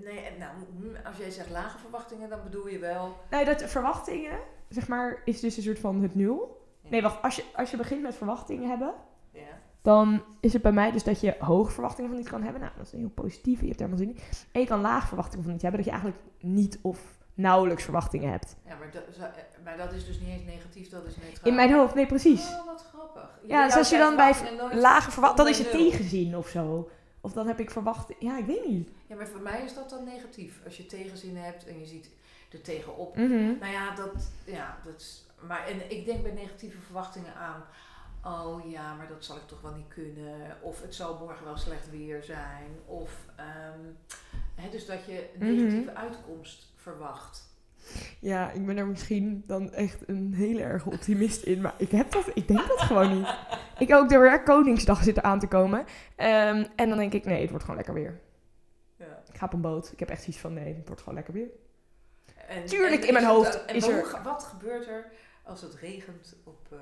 nee, 0.05 0.21
nou, 0.39 0.53
hm, 0.79 1.07
als 1.07 1.17
jij 1.17 1.31
zegt 1.31 1.51
lage 1.51 1.79
verwachtingen, 1.79 2.29
dan 2.29 2.39
bedoel 2.43 2.69
je 2.69 2.79
wel. 2.79 3.17
Nee, 3.31 3.45
dat 3.45 3.63
verwachtingen, 3.63 4.39
zeg 4.69 4.89
maar, 4.89 5.23
is 5.25 5.41
dus 5.41 5.57
een 5.57 5.63
soort 5.63 5.79
van 5.79 6.03
het 6.03 6.15
nul. 6.15 6.65
Ja. 6.83 6.91
Nee, 6.91 7.03
wacht. 7.03 7.23
Als 7.23 7.37
je, 7.37 7.45
als 7.55 7.71
je 7.71 7.77
begint 7.77 8.03
met 8.03 8.15
verwachtingen 8.15 8.69
hebben, 8.69 8.95
Ja. 9.33 9.41
dan 9.83 10.23
is 10.41 10.53
het 10.53 10.63
bij 10.63 10.73
mij 10.73 10.91
dus 10.91 11.05
dat 11.05 11.21
je 11.21 11.37
hoge 11.39 11.73
verwachtingen 11.73 12.11
van 12.11 12.21
iets 12.21 12.29
kan 12.31 12.43
hebben. 12.43 12.61
Nou, 12.61 12.73
dat 12.77 12.87
is 12.87 12.93
heel 12.93 13.09
positief. 13.09 13.61
Je 13.61 13.67
hebt 13.67 13.81
er 13.81 13.87
helemaal 13.87 14.07
zin 14.07 14.17
in. 14.17 14.23
En 14.53 14.61
je 14.61 14.67
kan 14.67 14.81
laag 14.81 15.07
verwachtingen 15.09 15.45
van 15.45 15.55
iets 15.55 15.63
hebben. 15.63 15.81
Dat 15.85 15.93
je 15.93 15.97
eigenlijk 16.01 16.25
niet 16.41 16.79
of 16.83 17.19
nauwelijks 17.41 17.83
verwachtingen 17.85 18.31
hebt. 18.31 18.57
Ja, 18.67 18.77
maar 18.77 18.91
dat, 18.91 19.03
eh, 19.19 19.25
maar 19.65 19.77
dat 19.77 19.93
is 19.93 20.07
dus 20.07 20.21
niet 20.21 20.29
eens 20.29 20.45
negatief, 20.45 20.89
dat 20.89 21.05
is 21.07 21.17
neutraal. 21.17 21.49
In 21.49 21.55
mijn 21.55 21.73
hoofd, 21.73 21.95
nee, 21.95 22.07
precies. 22.07 22.49
Oh, 22.49 22.67
wat 22.67 22.85
grappig. 22.93 23.31
Ja, 23.47 23.67
dus 23.67 23.77
als 23.77 23.91
je 23.91 23.99
dan 23.99 24.17
bij 24.17 24.35
verwachtingen 24.35 24.81
Lage 24.81 25.11
verwacht, 25.11 25.37
dan 25.37 25.49
is 25.49 25.59
het 25.59 25.73
nul. 25.73 25.91
tegenzin 25.91 26.37
of 26.37 26.49
zo. 26.49 26.91
Of 27.21 27.33
dan 27.33 27.47
heb 27.47 27.61
ik 27.61 27.71
verwacht, 27.71 28.13
ja, 28.19 28.39
ik 28.39 28.45
weet 28.47 28.67
niet. 28.67 28.89
Ja, 29.07 29.17
maar 29.17 29.27
voor 29.29 29.41
mij 29.41 29.63
is 29.65 29.75
dat 29.75 29.91
dan 29.91 30.05
negatief. 30.05 30.61
Als 30.65 30.77
je 30.77 30.87
tegenzin 30.87 31.37
hebt 31.37 31.67
en 31.67 31.79
je 31.81 31.87
ziet 31.87 32.11
er 32.53 32.61
tegenop. 32.63 33.17
Mhm. 33.17 33.59
Nou 33.61 33.73
ja, 33.73 33.95
dat, 33.95 34.31
ja, 34.45 34.79
dat 34.85 35.01
is, 35.01 35.27
maar 35.47 35.67
en 35.67 35.91
ik 35.91 36.05
denk 36.05 36.23
bij 36.23 36.33
negatieve 36.33 36.79
verwachtingen 36.81 37.35
aan, 37.35 37.65
oh 38.25 38.71
ja, 38.71 38.95
maar 38.95 39.09
dat 39.09 39.25
zal 39.25 39.37
ik 39.37 39.47
toch 39.47 39.61
wel 39.61 39.73
niet 39.75 39.89
kunnen. 39.89 40.57
Of 40.61 40.83
het 40.83 40.95
zal 40.95 41.19
morgen 41.19 41.45
wel 41.45 41.57
slecht 41.57 41.91
weer 41.91 42.23
zijn. 42.23 42.67
Of, 42.87 43.11
ehm, 43.37 43.81
hè, 44.55 44.71
dus 44.71 44.87
dat 44.87 45.05
je 45.07 45.29
Mhm. 45.39 45.45
negatieve 45.55 45.95
uitkomst 45.95 46.70
verwacht. 46.83 47.49
Ja, 48.21 48.51
ik 48.51 48.67
ben 48.67 48.77
er 48.77 48.87
misschien 48.87 49.43
dan 49.47 49.73
echt 49.73 50.09
een 50.09 50.35
hele 50.35 50.63
erge 50.63 50.91
optimist 50.91 51.43
in. 51.43 51.61
Maar 51.61 51.75
ik 51.77 51.91
heb 51.91 52.11
dat, 52.13 52.25
ik 52.35 52.49
denk 52.49 52.69
dat 52.69 52.81
gewoon 52.81 53.19
niet. 53.19 53.35
Ik 53.79 53.95
ook 53.95 54.09
de 54.09 54.19
weer 54.19 54.43
Koningsdag 54.43 55.03
zitten 55.03 55.25
aan 55.25 55.39
te 55.39 55.47
komen. 55.47 55.85
Ehm, 56.17 56.67
en 56.77 56.89
dan 56.89 56.99
denk 56.99 57.13
ik, 57.13 57.25
nee, 57.25 57.41
het 57.41 57.49
wordt 57.51 57.65
gewoon 57.65 57.77
lekker 57.77 57.95
weer. 57.95 58.21
Ja. 58.97 59.23
Ik 59.33 59.39
ga 59.39 59.47
op 59.47 59.53
een 59.53 59.61
boot. 59.61 59.93
Ik 59.93 59.99
heb 59.99 60.09
echt 60.09 60.23
zoiets 60.23 60.41
van, 60.41 60.53
nee, 60.55 60.75
het 60.75 60.87
wordt 60.87 61.01
gewoon 61.01 61.15
lekker 61.15 61.35
weer. 61.35 61.49
En, 62.49 62.65
Tuurlijk, 62.67 63.01
en 63.03 63.07
in 63.07 63.13
mijn 63.13 63.25
het- 63.27 63.35
hoofd 63.35 63.65
En 63.65 63.75
is 63.75 63.89
er- 63.89 64.21
wat 64.23 64.45
gebeurt 64.45 64.87
er 64.87 65.13
als 65.45 65.61
het 65.63 65.75
regent 65.75 66.37
op 66.45 66.69
uh, 66.73 66.79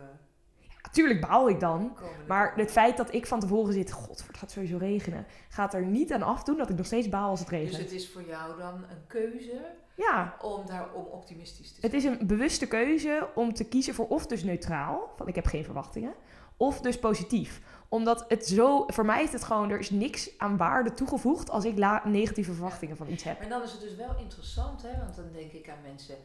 Natuurlijk 0.83 1.21
baal 1.21 1.49
ik 1.49 1.61
dan. 1.61 1.97
Maar 2.27 2.53
het 2.57 2.71
feit 2.71 2.97
dat 2.97 3.15
ik 3.15 3.27
van 3.27 3.41
tevoren 3.41 3.73
zit, 3.73 3.93
god, 3.93 4.27
het 4.27 4.37
gaat 4.37 4.51
sowieso 4.51 4.77
regenen, 4.77 5.27
gaat 5.49 5.75
er 5.75 5.85
niet 5.85 6.13
aan 6.13 6.23
afdoen 6.23 6.57
dat 6.57 6.71
ik 6.71 6.77
nog 6.77 6.87
steeds 6.87 7.09
baal 7.09 7.29
als 7.31 7.41
het 7.41 7.49
regent. 7.49 7.71
Dus 7.71 7.81
het 7.81 7.93
is 7.93 8.11
voor 8.11 8.23
jou 8.23 8.59
dan 8.59 8.75
een 8.75 9.07
keuze 9.07 9.61
Ja, 9.99 10.37
om 10.43 10.67
daarom 10.67 11.05
optimistisch 11.05 11.73
te 11.73 11.81
zijn. 11.81 11.93
het 11.93 12.03
is 12.03 12.05
een 12.05 12.27
bewuste 12.27 12.67
keuze 12.69 13.29
om 13.35 13.55
te 13.55 13.65
kiezen 13.65 13.95
voor 13.95 14.09
of 14.09 14.27
dus 14.27 14.43
neutraal, 14.43 15.13
van 15.17 15.29
ik 15.29 15.35
heb 15.35 15.47
geen 15.47 15.65
verwachtingen, 15.65 16.15
of 16.57 16.81
dus 16.81 16.99
positief. 16.99 17.61
Omdat 17.89 18.25
het 18.29 18.47
zo, 18.47 18.85
voor 18.87 19.05
mij 19.05 19.23
is 19.23 19.33
het 19.33 19.45
gewoon, 19.45 19.71
er 19.71 19.79
is 19.79 19.91
niks 19.91 20.39
aan 20.39 20.57
waarde 20.57 20.95
toegevoegd 20.95 21.51
als 21.51 21.65
ik 21.65 21.79
la- 21.79 22.03
negatieve 22.09 22.53
verwachtingen 22.53 22.97
van 22.97 23.09
iets 23.09 23.23
heb. 23.23 23.39
Maar 23.39 23.49
dan 23.49 23.63
is 23.63 23.73
het 23.73 23.81
dus 23.81 23.95
wel 23.97 24.17
interessant, 24.19 24.83
hè, 24.83 24.99
want 24.99 25.17
dan 25.17 25.33
denk 25.33 25.53
ik 25.53 25.69
aan 25.69 25.83
mensen 25.83 26.17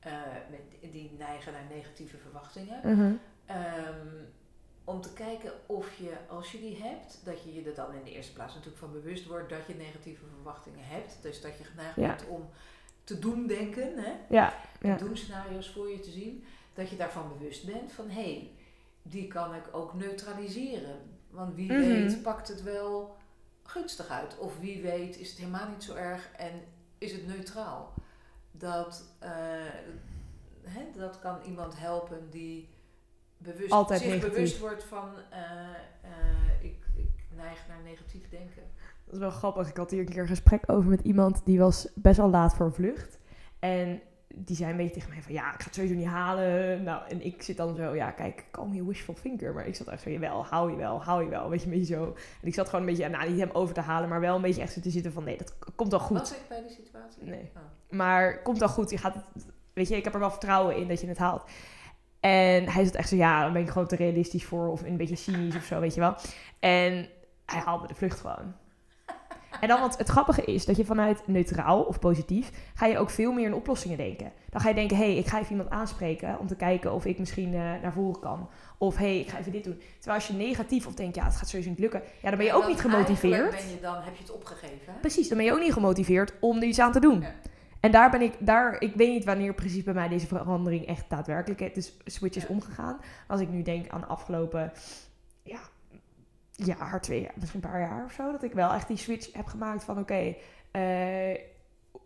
eh, 0.00 0.12
met, 0.50 0.92
die 0.92 1.14
neigen 1.18 1.52
naar 1.52 1.66
negatieve 1.74 2.16
verwachtingen. 2.16 2.80
Mhm. 2.96 3.12
Ehm, 3.46 4.06
om 4.84 5.00
te 5.00 5.12
kijken 5.12 5.52
of 5.66 5.94
je, 5.94 6.12
als 6.28 6.52
je 6.52 6.58
die 6.60 6.82
hebt, 6.82 7.20
dat 7.24 7.42
je 7.42 7.54
je 7.54 7.62
er 7.68 7.74
dan 7.74 7.94
in 7.94 8.04
de 8.04 8.10
eerste 8.12 8.32
plaats 8.32 8.54
natuurlijk 8.54 8.80
van 8.82 8.92
bewust 8.92 9.26
wordt 9.26 9.48
dat 9.50 9.66
je 9.66 9.74
negatieve 9.74 10.24
verwachtingen 10.34 10.84
hebt. 10.84 11.18
Dus 11.22 11.40
dat 11.40 11.58
je 11.58 11.64
geneigd 11.64 11.96
Ja. 11.96 12.06
bent 12.06 12.26
om 12.28 12.48
te 13.14 13.18
doen 13.18 13.46
denken, 13.46 13.98
hè, 13.98 14.12
Ja, 14.28 14.54
ja. 14.80 14.96
doemscenario's 14.96 15.68
voor 15.70 15.90
je 15.90 16.00
te 16.00 16.10
zien. 16.10 16.44
Dat 16.74 16.90
je 16.90 16.96
daarvan 16.96 17.28
bewust 17.38 17.66
bent 17.66 17.92
van 17.92 18.08
hé, 18.08 18.22
hey, 18.22 18.50
die 19.02 19.26
kan 19.28 19.54
ik 19.54 19.64
ook 19.72 19.94
neutraliseren. 19.94 20.96
Want 21.30 21.54
wie 21.54 21.72
Mhm. 21.72 21.80
weet 21.80 22.22
pakt 22.22 22.48
het 22.48 22.62
wel 22.62 23.16
gunstig 23.62 24.08
uit. 24.08 24.38
Of 24.38 24.58
wie 24.58 24.82
weet 24.82 25.18
is 25.18 25.28
het 25.30 25.38
helemaal 25.38 25.68
niet 25.68 25.82
zo 25.82 25.94
erg 25.94 26.30
en 26.36 26.52
is 26.98 27.12
het 27.12 27.26
neutraal. 27.26 27.94
Dat, 28.50 29.04
eh, 29.18 29.30
hè, 30.62 30.82
dat 30.96 31.18
kan 31.18 31.38
iemand 31.46 31.78
helpen 31.78 32.30
die 32.30 32.68
bewust, 33.38 33.72
Altijd 33.72 34.00
zich 34.00 34.08
negatief. 34.10 34.32
bewust 34.34 34.58
wordt 34.58 34.84
van 34.84 35.08
eh, 35.30 35.40
eh, 36.02 36.64
ik, 36.64 36.76
ik 36.96 37.10
neig 37.36 37.58
naar 37.68 37.80
negatief 37.84 38.28
denken. 38.28 38.62
Dat 39.10 39.18
is 39.18 39.24
wel 39.24 39.38
grappig. 39.38 39.68
Ik 39.68 39.76
had 39.76 39.90
hier 39.90 40.00
een 40.00 40.08
keer 40.08 40.22
een 40.22 40.28
gesprek 40.28 40.62
over 40.66 40.90
met 40.90 41.00
iemand 41.00 41.40
die 41.44 41.58
was 41.58 41.88
best 41.94 42.16
wel 42.16 42.30
laat 42.30 42.54
voor 42.54 42.66
een 42.66 42.72
vlucht. 42.72 43.18
En 43.58 44.00
die 44.34 44.56
zei 44.56 44.70
een 44.70 44.76
beetje 44.76 44.94
tegen 44.94 45.10
mij 45.10 45.22
van 45.22 45.32
ja, 45.32 45.54
ik 45.54 45.60
ga 45.60 45.64
het 45.64 45.74
sowieso 45.74 45.94
niet 45.94 46.06
halen. 46.06 46.82
Nou, 46.82 47.02
en 47.08 47.24
ik 47.24 47.42
zit 47.42 47.56
dan 47.56 47.76
zo, 47.76 47.94
ja, 47.94 48.10
kijk, 48.10 48.44
call 48.50 48.66
me 48.66 48.86
wishful 48.86 49.14
thinker. 49.14 49.54
Maar 49.54 49.66
ik 49.66 49.74
zat 49.74 49.88
echt 49.88 50.02
zo, 50.02 50.10
jawel, 50.10 50.44
hou 50.44 50.70
je 50.70 50.76
wel, 50.76 51.02
hou 51.02 51.22
je 51.24 51.28
wel. 51.28 51.48
Weet 51.48 51.60
je, 51.60 51.66
een 51.66 51.78
beetje 51.78 51.94
zo. 51.94 52.04
En 52.40 52.48
ik 52.48 52.54
zat 52.54 52.68
gewoon 52.68 52.80
een 52.80 52.94
beetje, 52.94 53.08
nou, 53.08 53.30
niet 53.30 53.40
hem 53.40 53.50
over 53.52 53.74
te 53.74 53.80
halen, 53.80 54.08
maar 54.08 54.20
wel 54.20 54.36
een 54.36 54.42
beetje 54.42 54.62
echt 54.62 54.72
zo 54.72 54.80
te 54.80 54.90
zitten 54.90 55.12
van 55.12 55.24
nee, 55.24 55.36
dat 55.38 55.58
komt 55.74 55.92
al 55.92 56.00
goed. 56.00 56.18
Was 56.18 56.32
ik 56.32 56.48
bij 56.48 56.62
die 56.62 56.70
situatie? 56.70 57.22
Nee. 57.22 57.50
Oh. 57.56 57.96
Maar 57.96 58.42
komt 58.42 58.62
al 58.62 58.68
goed, 58.68 58.90
je 58.90 58.98
gaat 58.98 59.16
weet 59.72 59.88
je, 59.88 59.96
ik 59.96 60.04
heb 60.04 60.14
er 60.14 60.20
wel 60.20 60.30
vertrouwen 60.30 60.76
in 60.76 60.88
dat 60.88 61.00
je 61.00 61.06
het 61.06 61.18
haalt. 61.18 61.44
En 62.20 62.68
hij 62.68 62.84
zat 62.84 62.94
echt 62.94 63.08
zo, 63.08 63.16
ja, 63.16 63.42
dan 63.42 63.52
ben 63.52 63.62
ik 63.62 63.70
gewoon 63.70 63.86
te 63.86 63.96
realistisch 63.96 64.44
voor 64.44 64.68
of 64.68 64.82
een 64.82 64.96
beetje 64.96 65.16
cynisch 65.16 65.56
of 65.56 65.64
zo, 65.64 65.80
weet 65.80 65.94
je 65.94 66.00
wel. 66.00 66.14
En 66.58 67.08
hij 67.46 67.60
haalde 67.60 67.86
de 67.86 67.94
vlucht 67.94 68.20
gewoon. 68.20 68.54
En 69.60 69.68
dan, 69.68 69.80
want 69.80 69.98
het 69.98 70.08
grappige 70.08 70.44
is 70.44 70.64
dat 70.64 70.76
je 70.76 70.84
vanuit 70.84 71.22
neutraal 71.26 71.82
of 71.82 71.98
positief 71.98 72.50
ga 72.74 72.86
je 72.86 72.98
ook 72.98 73.10
veel 73.10 73.32
meer 73.32 73.46
in 73.46 73.54
oplossingen 73.54 73.96
denken. 73.96 74.32
Dan 74.50 74.60
ga 74.60 74.68
je 74.68 74.74
denken, 74.74 74.96
hé, 74.96 75.04
hey, 75.04 75.16
ik 75.16 75.26
ga 75.26 75.38
even 75.38 75.50
iemand 75.50 75.70
aanspreken 75.70 76.38
om 76.38 76.46
te 76.46 76.56
kijken 76.56 76.92
of 76.92 77.04
ik 77.04 77.18
misschien 77.18 77.52
uh, 77.52 77.60
naar 77.82 77.92
voren 77.92 78.20
kan. 78.20 78.48
Of 78.78 78.96
hé, 78.96 79.04
hey, 79.04 79.18
ik 79.18 79.28
ga 79.28 79.38
even 79.38 79.52
dit 79.52 79.64
doen. 79.64 79.80
Terwijl 79.94 80.14
als 80.14 80.26
je 80.26 80.34
negatief 80.34 80.86
of 80.86 80.94
denkt, 80.94 81.16
ja, 81.16 81.24
het 81.24 81.36
gaat 81.36 81.48
sowieso 81.48 81.70
niet 81.70 81.78
lukken. 81.78 82.02
Ja, 82.22 82.28
dan 82.28 82.38
ben 82.38 82.46
je 82.46 82.54
ook 82.54 82.68
niet 82.68 82.80
gemotiveerd. 82.80 83.50
Ben 83.50 83.68
je 83.68 83.80
dan, 83.80 83.94
heb 83.94 84.14
je 84.16 84.22
het 84.22 84.32
opgegeven. 84.32 84.94
Precies, 85.00 85.28
dan 85.28 85.36
ben 85.36 85.46
je 85.46 85.52
ook 85.52 85.60
niet 85.60 85.72
gemotiveerd 85.72 86.32
om 86.40 86.56
er 86.56 86.62
iets 86.62 86.78
aan 86.78 86.92
te 86.92 87.00
doen. 87.00 87.20
Ja. 87.20 87.34
En 87.80 87.90
daar 87.90 88.10
ben 88.10 88.22
ik, 88.22 88.34
daar, 88.38 88.80
ik 88.80 88.94
weet 88.94 89.08
niet 89.08 89.24
wanneer 89.24 89.54
precies 89.54 89.82
bij 89.82 89.94
mij 89.94 90.08
deze 90.08 90.26
verandering 90.26 90.86
echt 90.86 91.04
daadwerkelijk 91.08 91.60
het 91.60 91.76
is 91.76 91.96
switch 92.04 92.36
is 92.36 92.46
omgegaan. 92.46 93.00
Als 93.28 93.40
ik 93.40 93.48
nu 93.48 93.62
denk 93.62 93.88
aan 93.88 94.00
de 94.00 94.06
afgelopen, 94.06 94.72
ja, 95.42 95.60
jaar, 96.66 97.00
twee 97.00 97.20
jaar, 97.20 97.32
misschien 97.34 97.64
een 97.64 97.70
paar 97.70 97.80
jaar 97.80 98.04
of 98.04 98.12
zo, 98.12 98.32
dat 98.32 98.42
ik 98.42 98.52
wel 98.52 98.72
echt 98.72 98.88
die 98.88 98.96
switch 98.96 99.32
heb 99.32 99.46
gemaakt 99.46 99.84
van 99.84 99.98
oké, 99.98 100.34
eh, 100.70 101.34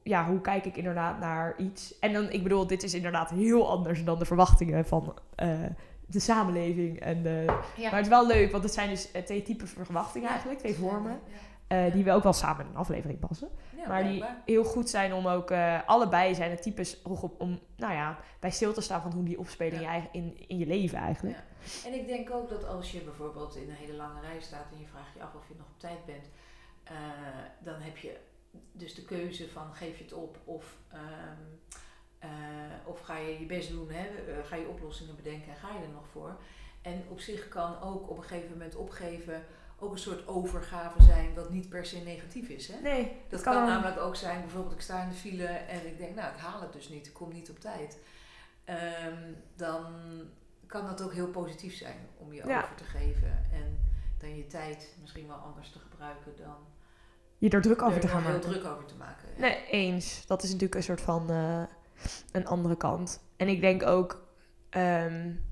ja, 0.02 0.26
hoe 0.26 0.40
kijk 0.40 0.64
ik 0.64 0.76
inderdaad 0.76 1.18
naar 1.20 1.54
iets? 1.58 1.98
En 1.98 2.12
dan, 2.12 2.30
ik 2.30 2.42
bedoel, 2.42 2.66
dit 2.66 2.82
is 2.82 2.94
inderdaad 2.94 3.30
heel 3.30 3.70
anders 3.70 4.04
dan 4.04 4.18
de 4.18 4.24
verwachtingen 4.24 4.86
van 4.86 5.14
uh, 5.42 5.48
de 6.06 6.20
samenleving. 6.20 7.00
En 7.00 7.22
de, 7.22 7.44
Maar 7.76 7.92
het 7.92 8.00
is 8.00 8.08
wel 8.08 8.26
leuk, 8.26 8.50
want 8.50 8.64
het 8.64 8.72
zijn 8.72 8.88
dus 8.88 9.12
eh, 9.12 9.22
twee 9.22 9.42
typen 9.42 9.68
verwachtingen 9.68 10.28
eigenlijk, 10.28 10.58
twee 10.58 10.74
vormen. 10.74 11.18
Uh, 11.68 11.92
die 11.92 12.04
we 12.04 12.12
ook 12.12 12.22
wel 12.22 12.32
samen 12.32 12.64
in 12.64 12.70
een 12.70 12.76
aflevering 12.76 13.18
passen. 13.18 13.48
maar 13.88 14.04
die 14.04 14.24
heel 14.44 14.64
goed 14.64 14.88
zijn 14.88 15.14
om 15.14 15.26
ook... 15.26 15.50
Uh, 15.50 15.78
allebei 15.86 16.34
zijn 16.34 16.50
het 16.50 16.62
types 16.62 17.02
om, 17.02 17.32
om, 17.38 17.60
nou 17.76 17.92
ja, 17.92 18.18
bij 18.40 18.50
stil 18.50 18.72
te 18.72 18.80
staan 18.80 19.02
van 19.02 19.12
hoe 19.12 19.24
die 19.24 19.38
opspelen 19.38 19.80
in, 19.80 19.92
je 19.92 20.08
in, 20.12 20.48
in 20.48 20.58
je 20.58 20.66
leven 20.66 20.98
eigenlijk. 20.98 21.36
En 21.86 21.94
ik 21.94 22.06
denk 22.06 22.30
ook 22.30 22.48
dat 22.48 22.66
als 22.66 22.92
je 22.92 23.00
bijvoorbeeld 23.00 23.56
in 23.56 23.68
een 23.68 23.74
hele 23.74 23.94
lange 23.94 24.20
rij 24.20 24.40
staat... 24.40 24.66
en 24.72 24.80
je 24.80 24.86
vraagt 24.86 25.14
je 25.14 25.22
af 25.22 25.34
of 25.34 25.48
je 25.48 25.54
nog 25.56 25.66
op 25.66 25.80
tijd 25.80 26.04
bent... 26.06 26.24
Uh, 26.90 26.98
dan 27.58 27.80
heb 27.80 27.96
je 27.96 28.16
dus 28.72 28.94
de 28.94 29.04
keuze 29.04 29.48
van 29.48 29.74
geef 29.74 29.98
je 29.98 30.04
het 30.04 30.12
op 30.12 30.38
of... 30.44 30.76
Um, 30.94 31.60
of 32.84 33.00
ga 33.00 33.16
je 33.16 33.38
je 33.38 33.46
best 33.46 33.70
doen, 33.70 33.90
hè? 33.90 34.06
ga 34.42 34.56
je 34.56 34.68
oplossingen 34.68 35.16
bedenken 35.16 35.50
en 35.50 35.56
ga 35.56 35.68
je 35.68 35.84
er 35.84 35.92
nog 35.92 36.08
voor. 36.08 36.36
En 36.82 37.04
op 37.08 37.20
zich 37.20 37.48
kan 37.48 37.80
ook 37.80 38.10
op 38.10 38.16
een 38.16 38.22
gegeven 38.22 38.50
moment 38.50 38.74
opgeven 38.74 39.44
ook 39.78 39.92
een 39.92 39.98
soort 39.98 40.28
overgave 40.28 41.02
zijn, 41.02 41.34
wat 41.34 41.50
niet 41.50 41.68
per 41.68 41.86
se 41.86 41.98
negatief 41.98 42.48
is. 42.48 42.68
Hè? 42.68 42.80
Nee, 42.80 43.16
dat 43.28 43.40
kan, 43.40 43.66
namelijk 43.66 43.98
ook 43.98 44.16
zijn, 44.16 44.40
bijvoorbeeld 44.40 44.74
ik 44.74 44.80
sta 44.80 45.02
in 45.02 45.08
de 45.08 45.14
file 45.14 45.46
en 45.46 45.86
ik 45.86 45.98
denk, 45.98 46.14
nou 46.14 46.34
ik 46.34 46.40
haal 46.40 46.60
het 46.60 46.72
dus 46.72 46.88
niet, 46.88 47.06
ik 47.06 47.12
kom 47.12 47.32
niet 47.32 47.50
op 47.50 47.60
tijd. 47.60 47.98
Um, 48.68 49.36
dan 49.56 49.84
kan 50.66 50.86
dat 50.86 51.02
ook 51.02 51.12
heel 51.12 51.28
positief 51.28 51.74
zijn 51.74 52.08
om 52.16 52.32
je 52.32 52.42
over 52.42 52.74
te 52.76 52.84
geven 52.84 53.46
en 53.52 53.78
dan 54.18 54.36
je 54.36 54.46
tijd 54.46 54.96
misschien 55.00 55.26
wel 55.26 55.36
anders 55.36 55.70
te 55.70 55.78
gebruiken 55.78 56.32
dan 56.36 56.56
je 57.38 57.50
er 57.50 57.62
druk 57.62 57.82
over 57.82 58.00
te 58.00 58.08
gaan 58.08 58.22
maken. 58.22 58.40
druk 58.40 58.64
over 58.64 58.84
te 58.84 58.94
maken. 58.94 59.28
Ja. 59.34 59.40
Nee, 59.40 59.66
eens. 59.66 60.26
Dat 60.26 60.42
is 60.42 60.48
natuurlijk 60.48 60.74
een 60.74 60.82
soort 60.82 61.00
van 61.00 61.30
uh, 61.30 61.62
een 62.32 62.46
andere 62.46 62.76
kant. 62.76 63.20
En 63.36 63.48
ik 63.48 63.60
denk 63.60 63.82
ook. 63.82 64.26
Um, 64.70 65.44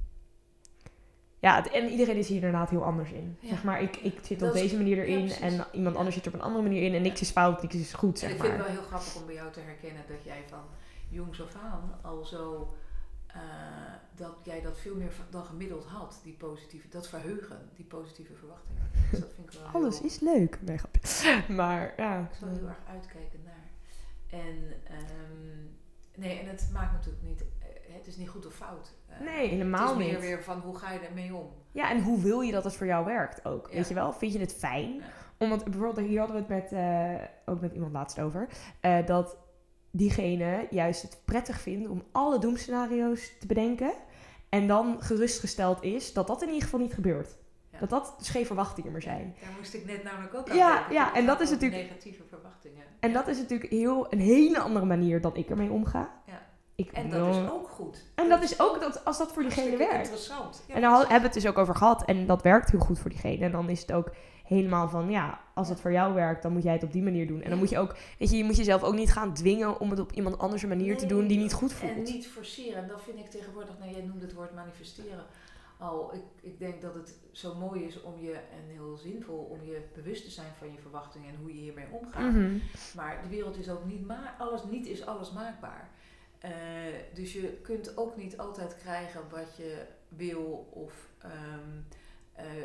ja, 1.43 1.67
en 1.73 1.89
iedereen 1.89 2.17
is 2.17 2.29
hier 2.29 2.37
inderdaad 2.37 2.71
heel 2.71 2.85
anders 2.85 3.11
in. 3.11 3.37
Zeg 3.43 3.65
maar, 3.65 3.83
ik, 3.83 3.97
ik 3.97 4.19
zit 4.23 4.43
op 4.43 4.53
deze 4.53 4.77
manier 4.77 4.99
erin 4.99 5.31
en 5.31 5.65
iemand 5.73 5.97
anders 5.97 6.15
zit 6.15 6.27
er 6.27 6.33
op 6.33 6.39
een 6.39 6.47
andere 6.47 6.63
manier 6.63 6.83
in. 6.83 6.95
En 6.95 7.03
niks 7.03 7.21
is 7.21 7.31
fout, 7.31 7.63
niks 7.63 7.75
is 7.75 7.93
goed, 7.93 8.19
zeg 8.19 8.31
ik 8.31 8.41
vind 8.41 8.53
het 8.53 8.63
wel 8.63 8.71
heel 8.71 8.83
grappig 8.83 9.17
om 9.17 9.27
bij 9.27 9.35
jou 9.35 9.53
te 9.53 9.61
herkennen 9.61 10.03
dat 10.09 10.25
jij 10.25 10.43
van 10.49 10.63
jongs 11.09 11.43
af 11.43 11.55
aan 11.55 11.99
al 12.03 12.25
zo... 12.25 12.75
Uh, 13.37 13.43
dat 14.15 14.37
jij 14.43 14.61
dat 14.61 14.79
veel 14.79 14.95
meer 14.95 15.13
dan 15.31 15.45
gemiddeld 15.45 15.85
had, 15.85 16.21
die 16.23 16.33
positieve, 16.33 16.89
dat 16.89 17.09
verheugen, 17.09 17.71
die 17.77 17.85
positieve 17.85 18.35
verwachtingen. 18.35 18.91
Dus 19.11 19.21
dat 19.21 19.33
vind 19.35 19.53
ik 19.53 19.61
wel 19.61 19.69
Alles 19.83 20.01
is 20.01 20.21
leuk. 20.21 20.59
Nee, 20.63 20.79
grapje. 20.79 21.43
Maar 21.55 21.93
ja. 21.97 22.21
Ik 22.21 22.37
zal 22.39 22.49
heel 22.49 22.67
erg 22.67 22.81
uitkijken 22.89 23.41
naar. 23.45 23.71
En, 24.41 24.57
um, 24.91 25.77
nee, 26.15 26.39
en 26.39 26.47
het 26.47 26.69
maakt 26.73 26.93
natuurlijk 26.93 27.25
niet, 27.25 27.45
eh, 27.59 27.62
het 27.97 28.07
is 28.07 28.17
niet 28.17 28.29
goed 28.29 28.47
of 28.47 28.55
fout. 28.55 28.93
Eh, 29.09 29.21
nee, 29.21 29.49
helemaal 29.49 29.97
niet. 29.97 30.07
Het 30.07 30.15
is 30.15 30.21
meer 30.21 30.35
weer 30.35 30.43
van 30.43 30.61
hoe 30.61 30.77
ga 30.77 30.93
je 30.93 30.99
ermee 30.99 31.35
om? 31.35 31.51
Ja, 31.73 31.91
en 31.91 32.03
hoe 32.03 32.21
wil 32.21 32.41
je 32.41 32.53
dat 32.53 32.65
het 32.65 32.77
voor 32.77 32.87
jou 32.87 33.05
werkt 33.05 33.45
ook? 33.45 33.71
Weet 33.73 33.89
je 33.89 33.95
wel? 33.95 34.13
Vind 34.13 34.33
je 34.33 34.39
het 34.39 34.55
fijn? 34.55 34.95
Ja. 34.95 35.03
Omdat 35.39 35.65
bijvoorbeeld, 35.65 36.07
hier 36.07 36.19
hadden 36.19 36.37
we 36.37 36.55
het 36.55 36.71
met, 36.71 36.81
uh, 36.81 37.15
ook 37.47 37.61
met 37.61 37.73
iemand 37.73 37.93
laatst 37.93 38.21
over, 38.21 38.49
uh, 38.83 39.07
dat 39.07 39.37
diegene 39.91 40.67
juist 40.71 41.03
het 41.03 41.21
prettig 41.25 41.61
vindt 41.61 41.89
om 41.89 42.03
alle 42.13 42.39
doemscenario's 42.39 43.39
te 43.41 43.47
bedenken. 43.47 43.93
En 44.49 44.67
dan 44.67 44.97
gerustgesteld 45.03 45.83
is 45.83 46.13
dat 46.13 46.27
dat 46.27 46.43
in 46.43 46.49
ieder 46.49 46.63
geval 46.63 46.81
niet 46.81 46.95
gebeurt. 46.95 47.41
Dat 47.81 47.91
dat 47.91 48.15
dus 48.19 48.29
geen 48.29 48.47
verwachtingen 48.47 48.93
meer 48.93 49.03
zijn. 49.03 49.35
Daar 49.41 49.51
moest 49.59 49.75
ik 49.75 49.85
net 49.85 50.03
namelijk 50.03 50.35
ook 50.35 50.51
aan 50.51 50.57
Ja, 50.57 50.75
denken. 50.75 50.95
ja 50.95 51.15
en 51.15 51.27
dat 51.27 51.41
is 51.41 51.51
natuurlijk... 51.51 51.83
Negatieve 51.83 52.23
verwachtingen. 52.29 52.83
En 53.01 53.13
dat 53.13 53.29
is 53.29 53.39
natuurlijk 53.39 53.71
heel, 53.71 54.13
een 54.13 54.21
hele 54.21 54.59
andere 54.61 54.85
manier 54.87 55.21
dan 55.21 55.37
ik 55.37 55.51
ermee 55.51 55.71
omga. 55.71 56.23
Ja. 56.27 56.43
Ik 56.89 56.93
en 56.93 57.11
dat 57.11 57.35
is 57.35 57.51
ook 57.51 57.69
goed. 57.69 58.05
En 58.15 58.29
dat 58.29 58.43
is 58.43 58.61
ook 58.61 58.81
dat, 58.81 59.05
als 59.05 59.19
dat 59.19 59.33
voor 59.33 59.43
diegene 59.43 59.77
werkt. 59.77 59.95
interessant. 59.95 60.65
en 60.69 60.81
daar 60.81 60.99
hebben 60.99 61.19
we 61.19 61.25
het 61.25 61.33
dus 61.35 61.47
ook 61.47 61.59
over 61.59 61.75
gehad. 61.75 62.05
En 62.05 62.27
dat 62.27 62.43
werkt 62.43 62.71
heel 62.71 62.81
goed 62.81 62.99
voor 62.99 63.11
diegene. 63.11 63.45
En 63.45 63.53
dan 63.53 63.69
is 63.69 63.81
het 63.81 63.93
ook 63.93 64.11
helemaal 64.45 64.89
van, 64.89 65.11
ja, 65.11 65.41
als 65.55 65.69
het 65.69 65.81
voor 65.81 65.93
jou 65.93 66.15
werkt, 66.15 66.43
dan 66.43 66.53
moet 66.53 66.63
jij 66.63 66.73
het 66.73 66.83
op 66.83 66.93
die 66.93 67.03
manier 67.03 67.27
doen. 67.27 67.43
En 67.43 67.51
dan 67.51 67.59
moet 67.59 67.71
je 67.71 67.79
ook, 67.79 67.97
weet 68.19 68.31
je, 68.31 68.37
je 68.37 68.45
moet 68.45 68.57
jezelf 68.57 68.83
ook 68.83 68.95
niet 68.95 69.13
gaan 69.13 69.35
dwingen 69.35 69.81
om 69.81 69.91
het 69.91 69.99
op 69.99 70.13
iemand 70.13 70.39
anders 70.39 70.65
manier 70.65 70.97
te 70.97 71.07
doen 71.07 71.27
die 71.27 71.39
niet 71.39 71.53
goed 71.53 71.73
voelt. 71.73 71.93
En 71.93 72.03
niet 72.03 72.27
forceren. 72.27 72.83
En 72.83 72.89
dat 72.89 73.03
vind 73.03 73.19
ik 73.19 73.31
tegenwoordig, 73.31 73.79
nou 73.79 73.91
jij 73.91 74.03
noemde 74.03 74.25
het 74.25 74.35
woord 74.35 74.55
manifesteren 74.55 75.25
al. 75.83 76.15
Ik, 76.15 76.23
ik 76.41 76.59
denk 76.59 76.83
dat 76.83 76.95
het 76.95 77.19
zo 77.33 77.55
mooi 77.55 77.85
is 77.85 78.03
om 78.03 78.21
je, 78.21 78.33
en 78.33 78.69
heel 78.69 78.97
zinvol, 78.97 79.39
om 79.39 79.65
je 79.65 79.83
bewust 79.95 80.25
te 80.25 80.31
zijn 80.31 80.53
van 80.59 80.73
je 80.73 80.79
verwachtingen 80.79 81.29
en 81.29 81.37
hoe 81.41 81.55
je 81.55 81.61
hiermee 81.61 81.87
omgaat. 81.91 82.33
Mhm. 82.33 82.57
Maar 82.97 83.23
de 83.23 83.29
wereld 83.29 83.59
is 83.59 83.69
ook 83.69 83.85
niet, 83.85 84.07
maar 84.07 84.35
alles, 84.39 84.65
niet 84.71 84.87
is 84.87 85.07
alles 85.07 85.33
maakbaar. 85.33 85.91
Uh, 86.45 86.51
dus 87.15 87.33
je 87.33 87.49
kunt 87.49 87.97
ook 87.97 88.17
niet 88.17 88.39
altijd 88.39 88.77
krijgen 88.77 89.21
wat 89.31 89.57
je 89.57 89.85
wil 90.09 90.69
of, 90.71 91.09
uh, 91.25 91.31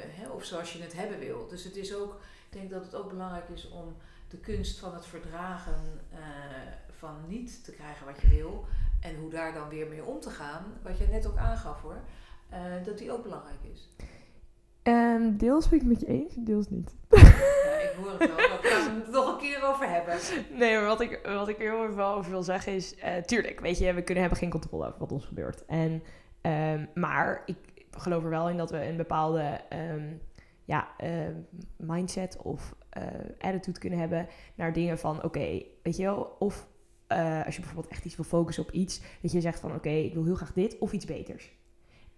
hè, 0.08 0.30
of 0.30 0.44
zoals 0.44 0.74
je 0.74 0.82
het 0.82 0.94
hebben 0.94 1.20
wil. 1.20 1.48
Dus 1.48 1.64
het 1.64 1.76
is 1.76 1.96
ook, 1.96 2.14
ik 2.50 2.58
denk 2.58 2.70
dat 2.70 2.86
het 2.86 2.96
ook 2.96 3.10
belangrijk 3.10 3.50
is 3.50 3.70
om 3.70 3.96
de 4.30 4.38
kunst 4.38 4.80
van 4.80 4.94
het 4.94 5.06
verdragen 5.06 6.02
uh, 6.14 6.20
van 6.90 7.16
niet 7.28 7.64
te 7.64 7.72
krijgen 7.72 8.06
wat 8.06 8.22
je 8.22 8.28
wil 8.28 8.66
en 9.02 9.16
hoe 9.16 9.30
daar 9.30 9.54
dan 9.54 9.70
weer 9.70 9.88
mee 9.88 10.04
om 10.04 10.20
te 10.20 10.30
gaan, 10.30 10.64
wat 10.84 10.98
je 10.98 11.08
net 11.08 11.28
ook 11.28 11.38
aangaf 11.38 11.82
hoor, 11.82 12.00
dat 12.86 12.98
die 12.98 13.12
ook 13.12 13.24
belangrijk 13.24 13.64
is. 13.74 13.90
Um, 14.88 15.38
deels 15.38 15.70
ben 15.70 15.80
ik 15.80 15.86
met 15.86 16.00
je 16.00 16.06
eens, 16.06 16.34
deels 16.36 16.70
niet. 16.70 16.96
Ja, 17.68 17.80
ik 17.80 17.94
hoor 17.98 18.12
het 18.12 18.28
wel. 18.28 18.38
Daar 18.38 18.60
gaan 18.62 18.96
we 18.96 19.02
het 19.02 19.12
nog 19.12 19.32
een 19.32 19.38
keer 19.38 19.64
over 19.64 19.90
hebben. 19.90 20.16
Nee, 20.52 20.76
maar 20.76 20.86
wat 20.86 21.02
ik, 21.02 21.20
wat 21.24 21.48
ik 21.48 21.58
heel 21.58 21.88
even 21.88 22.06
over 22.06 22.32
wil 22.32 22.44
zeggen 22.44 22.74
is... 22.74 22.96
Uh, 22.98 23.16
tuurlijk, 23.16 23.60
weet 23.60 23.78
je, 23.78 23.94
we 23.94 24.02
kunnen 24.02 24.24
hebben 24.24 24.40
geen 24.40 24.50
controle 24.50 24.88
over 24.88 25.00
wat 25.00 25.12
ons 25.12 25.26
gebeurt. 25.26 25.66
En, 25.66 26.04
um, 26.42 26.90
maar 26.94 27.44
ik 27.46 27.58
geloof 27.92 28.24
er 28.24 28.30
wel 28.30 28.50
in 28.50 28.58
dat 28.58 28.72
we 28.72 28.88
een 28.88 28.98
bepaalde 28.98 29.62
um, 29.74 30.22
ja, 30.66 30.88
mindset 31.78 32.38
of 32.42 32.76
uh, 32.98 33.04
attitude 33.40 33.80
kunnen 33.80 34.00
hebben... 34.00 34.28
naar 34.56 34.74
dingen 34.74 35.00
van, 35.00 35.24
oké, 35.24 35.64
weet 35.84 35.98
je 35.98 36.04
wel... 36.04 36.36
Of 36.40 36.68
uh, 37.12 37.46
als 37.46 37.56
je 37.56 37.62
bijvoorbeeld 37.62 37.94
echt 37.94 38.06
iets 38.06 38.16
wil 38.16 38.26
focussen 38.26 38.64
op 38.64 38.72
iets... 38.72 39.02
dat 39.22 39.32
je 39.32 39.42
zegt 39.42 39.60
van, 39.60 39.76
oké, 39.76 39.90
ik 39.90 40.14
wil 40.14 40.24
heel 40.24 40.36
graag 40.36 40.54
dit 40.54 40.78
of 40.78 40.92
iets 40.92 41.06
beters. 41.06 41.56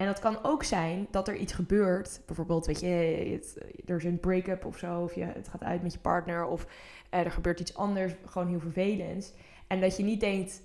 En 0.00 0.06
dat 0.06 0.18
kan 0.18 0.38
ook 0.42 0.64
zijn 0.64 1.06
dat 1.10 1.28
er 1.28 1.36
iets 1.36 1.52
gebeurt. 1.52 2.20
Bijvoorbeeld, 2.26 2.66
weet 2.66 2.80
je, 2.80 3.40
er 3.86 3.96
is 3.96 4.04
een 4.04 4.20
break-up 4.20 4.64
of 4.64 4.78
zo. 4.78 5.00
Of 5.00 5.14
je, 5.14 5.24
het 5.24 5.48
gaat 5.48 5.62
uit 5.62 5.82
met 5.82 5.92
je 5.92 5.98
partner. 5.98 6.46
Of 6.46 6.66
eh, 7.10 7.20
er 7.20 7.30
gebeurt 7.30 7.60
iets 7.60 7.76
anders, 7.76 8.12
gewoon 8.26 8.48
heel 8.48 8.60
vervelends. 8.60 9.32
En 9.66 9.80
dat 9.80 9.96
je 9.96 10.02
niet 10.02 10.20
denkt, 10.20 10.62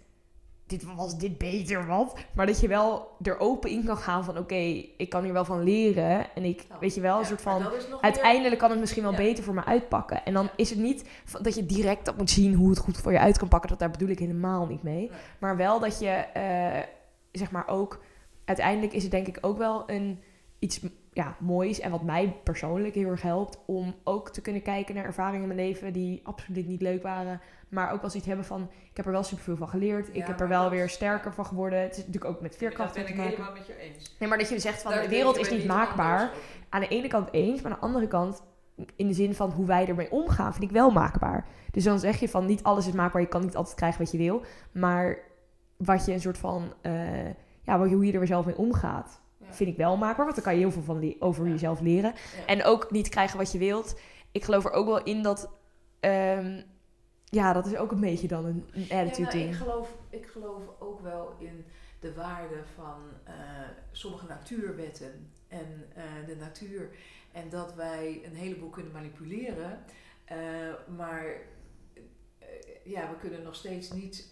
dit 0.65 0.83
was 0.95 1.17
dit 1.17 1.37
beter 1.37 1.87
wat. 1.87 2.17
Maar 2.33 2.45
dat 2.45 2.59
je 2.59 2.67
wel 2.67 3.17
er 3.21 3.39
open 3.39 3.69
in 3.69 3.85
kan 3.85 3.97
gaan 3.97 4.23
van, 4.23 4.37
oké, 4.37 4.83
ik 4.97 5.09
kan 5.09 5.23
hier 5.23 5.33
wel 5.33 5.45
van 5.45 5.63
leren. 5.63 6.35
En 6.35 6.43
ik, 6.43 6.65
weet 6.79 6.95
je 6.95 7.01
wel, 7.01 7.19
een 7.19 7.25
soort 7.25 7.41
van, 7.41 7.63
uiteindelijk 8.01 8.59
kan 8.59 8.69
het 8.69 8.79
misschien 8.79 9.03
wel 9.03 9.15
beter 9.15 9.43
voor 9.43 9.53
me 9.53 9.65
uitpakken. 9.65 10.25
En 10.25 10.33
dan 10.33 10.49
is 10.55 10.69
het 10.69 10.79
niet 10.79 11.09
dat 11.41 11.55
je 11.55 11.65
direct 11.65 12.07
op 12.07 12.17
moet 12.17 12.29
zien 12.29 12.53
hoe 12.53 12.69
het 12.69 12.79
goed 12.79 12.97
voor 12.97 13.11
je 13.11 13.19
uit 13.19 13.37
kan 13.37 13.47
pakken. 13.47 13.69
Dat 13.69 13.79
daar 13.79 13.91
bedoel 13.91 14.09
ik 14.09 14.19
helemaal 14.19 14.65
niet 14.65 14.83
mee. 14.83 15.11
Maar 15.39 15.57
wel 15.57 15.79
dat 15.79 15.99
je, 15.99 16.25
uh, 16.37 16.83
zeg 17.31 17.51
maar 17.51 17.67
ook 17.67 17.99
uiteindelijk 18.45 18.93
is 18.93 19.01
het 19.01 19.11
denk 19.11 19.27
ik 19.27 19.37
ook 19.41 19.57
wel 19.57 19.83
een, 19.89 20.19
iets 20.59 20.79
ja, 21.13 21.35
moois 21.39 21.79
en 21.79 21.91
wat 21.91 22.03
mij 22.03 22.35
persoonlijk 22.43 22.95
heel 22.95 23.09
erg 23.09 23.21
helpt 23.21 23.59
om 23.65 23.95
ook 24.03 24.29
te 24.29 24.41
kunnen 24.41 24.61
kijken 24.61 24.95
naar 24.95 25.05
ervaringen 25.05 25.41
in 25.41 25.55
mijn 25.55 25.67
leven 25.67 25.93
die 25.93 26.19
absoluut 26.23 26.67
niet 26.67 26.81
leuk 26.81 27.03
waren, 27.03 27.41
maar 27.69 27.91
ook 27.91 28.01
wel 28.01 28.09
zoiets 28.09 28.27
hebben 28.27 28.45
van 28.45 28.69
ik 28.89 28.97
heb 28.97 29.05
er 29.05 29.11
wel 29.11 29.23
superveel 29.23 29.55
van 29.55 29.67
geleerd, 29.67 30.09
ik 30.11 30.25
heb 30.25 30.39
er 30.39 30.47
wel 30.47 30.69
weer 30.69 30.89
sterker 30.89 31.33
van 31.33 31.45
geworden. 31.45 31.79
Het 31.79 31.91
is 31.91 31.97
natuurlijk 31.97 32.25
ook 32.25 32.41
met 32.41 32.55
veerkracht 32.55 32.93
te 32.93 32.99
maken. 32.99 33.15
Dat 33.15 33.23
ben 33.25 33.31
ik 33.31 33.37
helemaal 33.37 33.57
met 33.57 33.67
je 33.67 33.77
eens. 33.77 34.15
Nee, 34.19 34.29
maar 34.29 34.37
dat 34.37 34.49
je 34.49 34.59
zegt 34.59 34.81
van 34.81 34.91
de 34.91 35.09
wereld 35.09 35.37
is 35.37 35.49
niet 35.49 35.65
maakbaar. 35.65 36.31
Aan 36.69 36.81
de 36.81 36.87
ene 36.87 37.07
kant 37.07 37.29
eens, 37.31 37.61
maar 37.61 37.71
aan 37.71 37.77
de 37.79 37.85
andere 37.85 38.07
kant 38.07 38.43
in 38.95 39.07
de 39.07 39.13
zin 39.13 39.35
van 39.35 39.51
hoe 39.51 39.65
wij 39.65 39.87
ermee 39.87 40.11
omgaan, 40.11 40.51
vind 40.51 40.63
ik 40.63 40.71
wel 40.71 40.91
maakbaar. 40.91 41.47
Dus 41.71 41.83
dan 41.83 41.99
zeg 41.99 42.19
je 42.19 42.29
van 42.29 42.45
niet 42.45 42.63
alles 42.63 42.87
is 42.87 42.93
maakbaar, 42.93 43.21
je 43.21 43.27
kan 43.27 43.41
niet 43.41 43.55
altijd 43.55 43.75
krijgen 43.75 43.99
wat 43.99 44.11
je 44.11 44.17
wil, 44.17 44.41
maar 44.71 45.17
wat 45.77 46.05
je 46.05 46.13
een 46.13 46.21
soort 46.21 46.37
van, 46.37 46.73
eh, 46.81 46.93
ja, 47.65 47.83
je- 47.83 47.95
hoe 47.95 48.05
je 48.05 48.13
er 48.19 48.27
zelf 48.27 48.45
mee 48.45 48.57
omgaat, 48.57 49.21
Ja. 49.37 49.53
vind 49.53 49.69
ik 49.69 49.77
wel 49.77 49.97
maakbaar. 49.97 50.23
Want 50.25 50.35
dan 50.35 50.43
kan 50.45 50.53
je 50.53 50.59
heel 50.59 50.71
veel 50.71 50.81
van 50.83 51.15
over 51.19 51.45
Ja. 51.45 51.51
jezelf 51.51 51.79
leren. 51.79 52.13
Ja. 52.37 52.45
En 52.45 52.63
ook 52.63 52.91
niet 52.91 53.09
krijgen 53.09 53.37
wat 53.37 53.51
je 53.51 53.57
wilt. 53.57 53.99
Ik 54.31 54.43
geloof 54.43 54.65
er 54.65 54.71
ook 54.71 54.85
wel 54.87 55.03
in 55.03 55.21
dat, 55.23 55.49
ehm, 55.99 56.61
ja, 57.25 57.53
dat 57.53 57.65
is 57.65 57.75
ook 57.75 57.91
een 57.91 57.99
beetje 57.99 58.27
dan 58.27 58.45
een, 58.45 58.65
een 58.73 58.85
Ja, 58.89 59.01
attitude 59.01 59.37
nou, 59.37 59.47
ik, 59.49 59.53
geloof, 59.55 59.95
ik 60.09 60.25
geloof 60.27 60.61
ook 60.79 60.99
wel 60.99 61.35
in 61.39 61.65
de 61.99 62.13
waarde 62.13 62.63
van 62.75 62.99
eh, 63.23 63.33
sommige 63.91 64.25
natuurwetten 64.27 65.31
en 65.47 65.85
eh, 65.95 66.03
de 66.25 66.35
natuur. 66.35 66.89
En 67.31 67.49
dat 67.49 67.73
wij 67.75 68.21
een 68.25 68.35
heleboel 68.35 68.69
kunnen 68.69 68.91
manipuleren. 68.91 69.79
eh, 70.25 70.37
maar 70.97 71.25
ja, 72.83 73.09
we 73.09 73.15
kunnen 73.19 73.43
nog 73.43 73.55
steeds 73.55 73.91
niet 73.91 74.31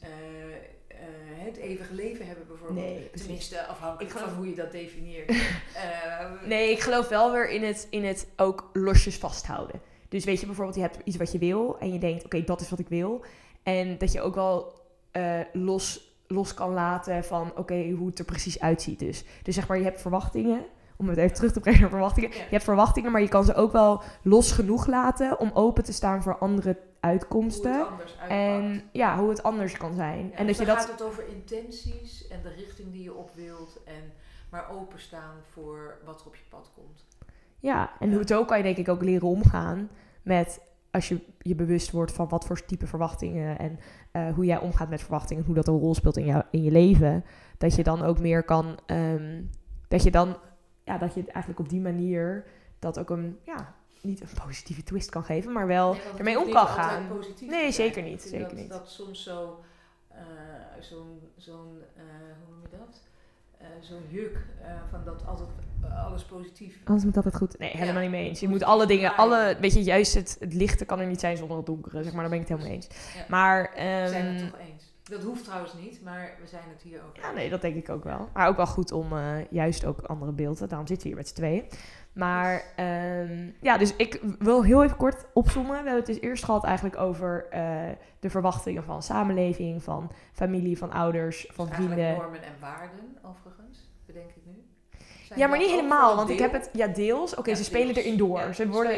eh, 0.99 1.45
het 1.45 1.57
eeuwige 1.57 1.93
leven 1.93 2.25
hebben 2.27 2.47
bijvoorbeeld. 2.47 2.85
Nee. 2.85 3.09
Tenminste, 3.15 3.65
afhankelijk 3.65 4.11
geloof- 4.11 4.27
van 4.27 4.37
hoe 4.37 4.49
je 4.49 4.55
dat 4.55 4.71
definieert. 4.71 5.29
Eh, 5.73 6.47
Nee, 6.47 6.71
ik 6.71 6.79
geloof 6.79 7.07
wel 7.09 7.31
weer 7.31 7.49
in 7.49 7.63
het, 7.63 7.87
in 7.89 8.05
het 8.05 8.27
ook 8.37 8.69
losjes 8.73 9.17
vasthouden. 9.17 9.81
Dus 10.09 10.23
weet 10.25 10.39
je 10.39 10.45
bijvoorbeeld, 10.45 10.75
je 10.77 10.81
hebt 10.81 10.97
iets 11.03 11.17
wat 11.17 11.31
je 11.31 11.37
wil 11.37 11.77
en 11.79 11.93
je 11.93 11.99
denkt, 11.99 12.25
oké, 12.25 12.43
dat 12.43 12.61
is 12.61 12.69
wat 12.69 12.79
ik 12.79 12.87
wil. 12.89 13.25
En 13.63 13.97
dat 13.97 14.11
je 14.11 14.21
ook 14.21 14.35
wel 14.35 14.73
eh, 15.11 15.39
los, 15.53 16.15
los 16.27 16.53
kan 16.53 16.73
laten 16.73 17.23
van, 17.23 17.51
oké, 17.55 17.89
hoe 17.89 18.07
het 18.07 18.19
er 18.19 18.25
precies 18.25 18.59
uitziet. 18.59 18.99
Dus, 18.99 19.23
dus 19.43 19.55
zeg 19.55 19.67
maar, 19.67 19.77
je 19.77 19.83
hebt 19.83 20.01
verwachtingen, 20.01 20.65
om 20.97 21.09
het 21.09 21.17
even 21.17 21.35
terug 21.35 21.51
te 21.51 21.59
brengen 21.59 21.81
naar 21.81 21.89
verwachtingen. 21.89 22.29
Ja. 22.29 22.35
Je 22.35 22.43
hebt 22.49 22.63
verwachtingen, 22.63 23.11
maar 23.11 23.21
je 23.21 23.27
kan 23.27 23.43
ze 23.43 23.53
ook 23.55 23.71
wel 23.71 24.01
los 24.21 24.51
genoeg 24.51 24.87
laten 24.87 25.39
om 25.39 25.51
open 25.53 25.83
te 25.83 25.93
staan 25.93 26.23
voor 26.23 26.37
andere 26.37 26.77
uitkomsten. 27.03 27.85
het. 27.97 28.15
En 28.29 28.83
ja, 28.91 29.17
hoe 29.17 29.29
het 29.29 29.43
anders 29.43 29.77
kan 29.77 29.93
zijn. 29.93 30.27
Ja, 30.29 30.35
en 30.37 30.47
dus 30.47 30.57
dat 30.57 30.67
je 30.67 30.73
dat 30.73 30.81
gaat 30.81 30.91
het 30.91 31.03
over 31.03 31.27
intenties 31.27 32.27
en 32.27 32.39
de 32.43 32.49
richting 32.49 32.91
die 32.91 33.03
je 33.03 33.13
op 33.13 33.31
wilt. 33.35 33.79
En 33.85 34.11
maar 34.49 34.69
openstaan 34.69 35.35
voor 35.49 35.97
wat 36.05 36.21
er 36.21 36.27
op 36.27 36.35
je 36.35 36.43
pad 36.49 36.71
komt. 36.75 37.05
Ja, 37.59 37.91
en 37.99 38.09
Ja. 38.09 38.15
hoe 38.15 38.27
zo 38.27 38.45
kan 38.45 38.57
je 38.57 38.63
denk 38.63 38.77
ik 38.77 38.89
ook 38.89 39.01
leren 39.01 39.27
omgaan 39.27 39.89
met 40.21 40.61
als 40.91 41.07
je 41.07 41.19
je 41.39 41.55
bewust 41.55 41.91
wordt 41.91 42.11
van 42.11 42.29
wat 42.29 42.45
voor 42.45 42.65
type 42.65 42.87
verwachtingen 42.87 43.59
en 43.59 43.79
eh, 44.11 44.33
hoe 44.33 44.45
jij 44.45 44.59
omgaat 44.59 44.89
met 44.89 45.01
verwachtingen, 45.01 45.43
hoe 45.45 45.55
dat 45.55 45.67
een 45.67 45.79
rol 45.79 45.95
speelt 45.95 46.17
in, 46.17 46.25
jou, 46.25 46.43
in 46.51 46.63
je 46.63 46.71
leven, 46.71 47.25
dat 47.57 47.75
je 47.75 47.83
dan 47.83 48.01
ook 48.01 48.19
meer 48.19 48.43
kan, 48.43 48.79
ehm, 48.85 49.41
dat 49.87 50.03
je 50.03 50.11
dan, 50.11 50.37
ja, 50.83 50.97
dat 50.97 51.13
je 51.13 51.19
het 51.19 51.29
eigenlijk 51.29 51.59
op 51.59 51.69
die 51.69 51.81
manier 51.81 52.45
dat 52.79 52.99
ook 52.99 53.09
een, 53.09 53.37
ja, 53.43 53.75
niet 54.03 54.21
een 54.21 54.27
positieve 54.45 54.83
twist 54.83 55.09
kan 55.09 55.23
geven, 55.23 55.51
maar 55.51 55.67
wel 55.67 55.93
Nee, 55.93 56.01
ermee 56.17 56.39
om 56.39 56.49
kan 56.51 56.67
gaan. 56.67 57.07
Nee, 57.41 57.71
zeker 57.71 58.03
niet, 58.03 58.21
zeker 58.21 58.39
dat, 58.47 58.53
niet. 58.57 58.69
Dat 58.69 58.89
soms 58.89 59.23
zo, 59.23 59.63
eh, 60.07 60.17
zo'n, 60.79 61.19
zo'n 61.37 61.77
eh, 61.95 62.03
hoe 62.45 62.53
noem 62.55 62.61
je 62.71 62.77
dat? 62.77 63.01
Eh, 63.57 63.67
zo'n 63.81 64.03
juk 64.09 64.37
van 64.89 65.03
dat 65.05 65.25
altijd 65.25 65.49
alles 66.05 66.23
positief. 66.23 66.77
Anders 66.85 67.05
moet 67.05 67.15
altijd 67.15 67.35
goed. 67.35 67.57
Nee, 67.57 67.69
helemaal 67.69 67.93
Ja. 67.95 68.01
niet 68.01 68.09
mee 68.11 68.27
eens. 68.29 68.39
Je 68.39 68.47
Moet 68.47 68.63
alle 68.63 68.85
dingen, 68.85 69.15
alle, 69.15 69.57
weet 69.59 69.73
je, 69.73 69.83
juist 69.83 70.13
het, 70.13 70.37
het 70.39 70.53
lichte 70.53 70.85
kan 70.85 70.99
er 70.99 71.07
niet 71.07 71.19
zijn 71.19 71.37
zonder 71.37 71.57
het 71.57 71.65
donkere, 71.65 72.03
zeg 72.03 72.11
maar, 72.13 72.21
daar 72.21 72.29
ben 72.31 72.39
ik 72.41 72.47
het 72.47 72.57
helemaal 72.57 72.77
mee 72.77 72.87
eens. 72.89 73.13
Ja. 73.15 73.25
Maar, 73.29 73.71
We 73.73 73.79
zijn 74.09 74.25
ehm, 74.25 74.35
het 74.43 74.51
toch 74.51 74.59
eens. 74.59 74.91
Dat 75.03 75.23
hoeft 75.23 75.43
trouwens 75.43 75.73
niet, 75.73 76.03
maar 76.03 76.35
we 76.41 76.47
zijn 76.47 76.63
het 76.69 76.81
hier 76.81 77.01
over. 77.03 77.19
Ja, 77.21 77.31
nee, 77.31 77.49
dat 77.49 77.61
denk 77.61 77.75
ik 77.75 77.89
ook 77.89 78.03
wel. 78.03 78.29
Maar 78.33 78.47
ook 78.47 78.55
wel 78.55 78.67
goed 78.67 78.91
om 78.91 79.07
juist 79.49 79.85
ook 79.85 80.01
andere 80.01 80.31
beelden. 80.31 80.67
Daarom 80.69 80.87
zitten 80.87 81.03
we 81.07 81.13
hier 81.13 81.17
met 81.23 81.27
z'n 81.27 81.35
tweeën. 81.35 81.65
Maar 82.13 82.63
ehm, 82.75 83.49
ja, 83.61 83.77
dus 83.77 83.95
ik 83.95 84.21
wil 84.39 84.63
heel 84.63 84.83
even 84.83 84.97
kort 84.97 85.25
opzommen. 85.33 85.69
We 85.71 85.75
hebben 85.75 85.95
het 85.95 86.05
dus 86.05 86.21
eerst 86.21 86.43
gehad 86.43 86.63
eigenlijk 86.63 86.97
over 86.97 87.47
eh, 87.49 87.89
de 88.19 88.29
verwachtingen 88.29 88.83
van 88.83 89.03
samenleving, 89.03 89.83
van 89.83 90.11
familie, 90.33 90.77
van 90.77 90.91
ouders, 90.91 91.47
van 91.51 91.67
Eigenlijk 91.69 91.99
vrienden. 92.01 92.21
normen 92.21 92.43
en 92.43 92.53
waarden, 92.59 93.17
overigens. 93.21 93.82
Zijn 95.33 95.39
Ja, 95.39 95.47
maar 95.47 95.57
niet 95.57 95.69
helemaal, 95.69 96.15
want 96.15 96.29
ik 96.29 96.39
heb 96.39 96.51
het, 96.53 96.69
ja, 96.73 96.87
deels. 96.87 97.35
Oké, 97.35 97.49
Ja, 97.49 97.55
ze 97.55 97.63
spelen 97.63 97.95
erin 97.95 98.17
door. 98.17 98.39
Ja, 98.39 98.53
ze 98.53 98.67
worden, 98.67 98.95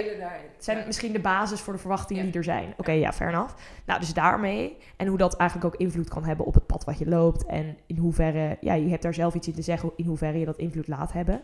zijn 0.58 0.78
Ja. 0.78 0.86
misschien 0.86 1.12
de 1.12 1.19
basis 1.19 1.62
voor 1.62 1.74
de 1.74 1.80
verwachtingen 1.80 2.26
die 2.26 2.34
er 2.34 2.43
zijn. 2.43 2.74
Oké, 2.78 2.91
ja, 2.91 3.13
fair 3.13 3.30
enough. 3.30 3.54
Nou, 3.86 4.00
dus 4.00 4.13
daarmee. 4.13 4.78
En 4.98 5.08
hoe 5.08 5.17
dat 5.17 5.36
eigenlijk 5.36 5.74
ook 5.74 5.80
invloed 5.82 6.10
kan 6.10 6.24
hebben 6.24 6.45
op 6.45 6.54
het 6.54 6.65
pad 6.65 6.84
wat 6.84 6.98
je 6.98 7.08
loopt. 7.10 7.45
En 7.45 7.78
in 7.86 7.98
hoeverre, 7.98 8.58
ja, 8.62 8.74
je 8.74 8.89
hebt 8.89 9.04
daar 9.04 9.13
zelf 9.13 9.34
iets 9.34 9.48
in 9.48 9.54
te 9.54 9.62
zeggen, 9.62 9.91
in 9.95 10.06
hoeverre 10.06 10.39
je 10.39 10.45
dat 10.45 10.58
invloed 10.58 10.88
laat 10.88 11.13
hebben 11.13 11.41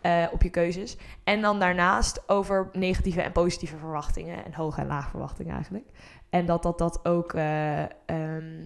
eh, 0.00 0.24
op 0.32 0.42
je 0.42 0.50
keuzes. 0.50 0.96
En 1.24 1.40
dan 1.40 1.58
daarnaast 1.58 2.22
over 2.28 2.68
negatieve 2.72 3.22
en 3.22 3.32
positieve 3.32 3.76
verwachtingen. 3.76 4.44
En 4.44 4.54
hoge 4.54 4.80
en 4.80 4.86
lage 4.86 5.10
verwachtingen 5.10 5.54
eigenlijk. 5.54 5.84
En 6.30 6.46
dat 6.46 6.62
dat, 6.62 6.78
dat 6.78 7.04
ook, 7.04 7.32
eh, 7.32 7.82
ehm, 7.82 8.64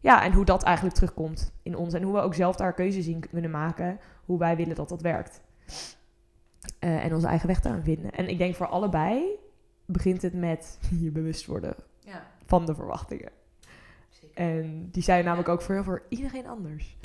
ja, 0.00 0.22
en 0.22 0.32
hoe 0.32 0.44
dat 0.44 0.62
eigenlijk 0.62 0.94
terugkomt 0.94 1.52
in 1.62 1.76
ons. 1.76 1.94
En 1.94 2.02
hoe 2.02 2.14
we 2.14 2.20
ook 2.20 2.34
zelf 2.34 2.56
daar 2.56 2.74
keuzes 2.74 3.06
in 3.06 3.24
kunnen 3.30 3.50
maken. 3.50 3.98
Hoe 4.24 4.38
wij 4.38 4.56
willen 4.56 4.74
dat 4.74 4.88
dat 4.88 5.00
werkt. 5.02 5.40
Eh, 6.78 7.04
en 7.04 7.14
onze 7.14 7.26
eigen 7.26 7.46
weg 7.46 7.60
daarin 7.60 7.82
vinden. 7.82 8.10
En 8.10 8.28
ik 8.28 8.38
denk 8.38 8.54
voor 8.54 8.66
allebei 8.68 9.24
begint 9.84 10.22
het 10.22 10.34
met 10.34 10.78
je 11.02 11.10
bewust 11.10 11.46
worden 11.46 11.74
Ja, 12.00 12.26
van 12.46 12.66
de 12.66 12.74
verwachtingen. 12.74 13.30
zeker. 14.08 14.36
En 14.36 14.88
die 14.90 15.02
zijn 15.02 15.24
namelijk 15.24 15.48
ook 15.48 15.62
voor, 15.62 15.84
voor 15.84 16.02
iedereen 16.08 16.46
anders. 16.46 16.96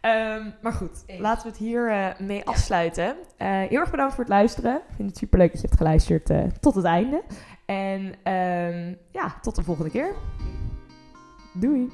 Ehm, 0.00 0.50
maar 0.62 0.72
goed, 0.72 1.02
Eens. 1.06 1.20
laten 1.20 1.42
we 1.42 1.48
het 1.48 1.58
hier 1.58 1.90
eh, 1.90 2.18
mee 2.20 2.44
afsluiten. 2.46 3.16
Eh, 3.36 3.48
heel 3.48 3.80
erg 3.80 3.90
bedankt 3.90 4.14
voor 4.14 4.24
het 4.24 4.32
luisteren. 4.32 4.76
Ik 4.76 4.94
vind 4.96 5.08
het 5.08 5.18
superleuk 5.18 5.52
dat 5.52 5.60
je 5.60 5.66
hebt 5.66 5.78
geluisterd 5.80 6.30
tot 6.60 6.74
het 6.74 6.84
einde. 6.84 7.22
En 7.66 8.14
ehm, 8.22 8.94
ja, 9.10 9.38
tot 9.42 9.54
de 9.54 9.62
volgende 9.62 9.90
keer. 9.90 10.14
Doei! 11.54 11.90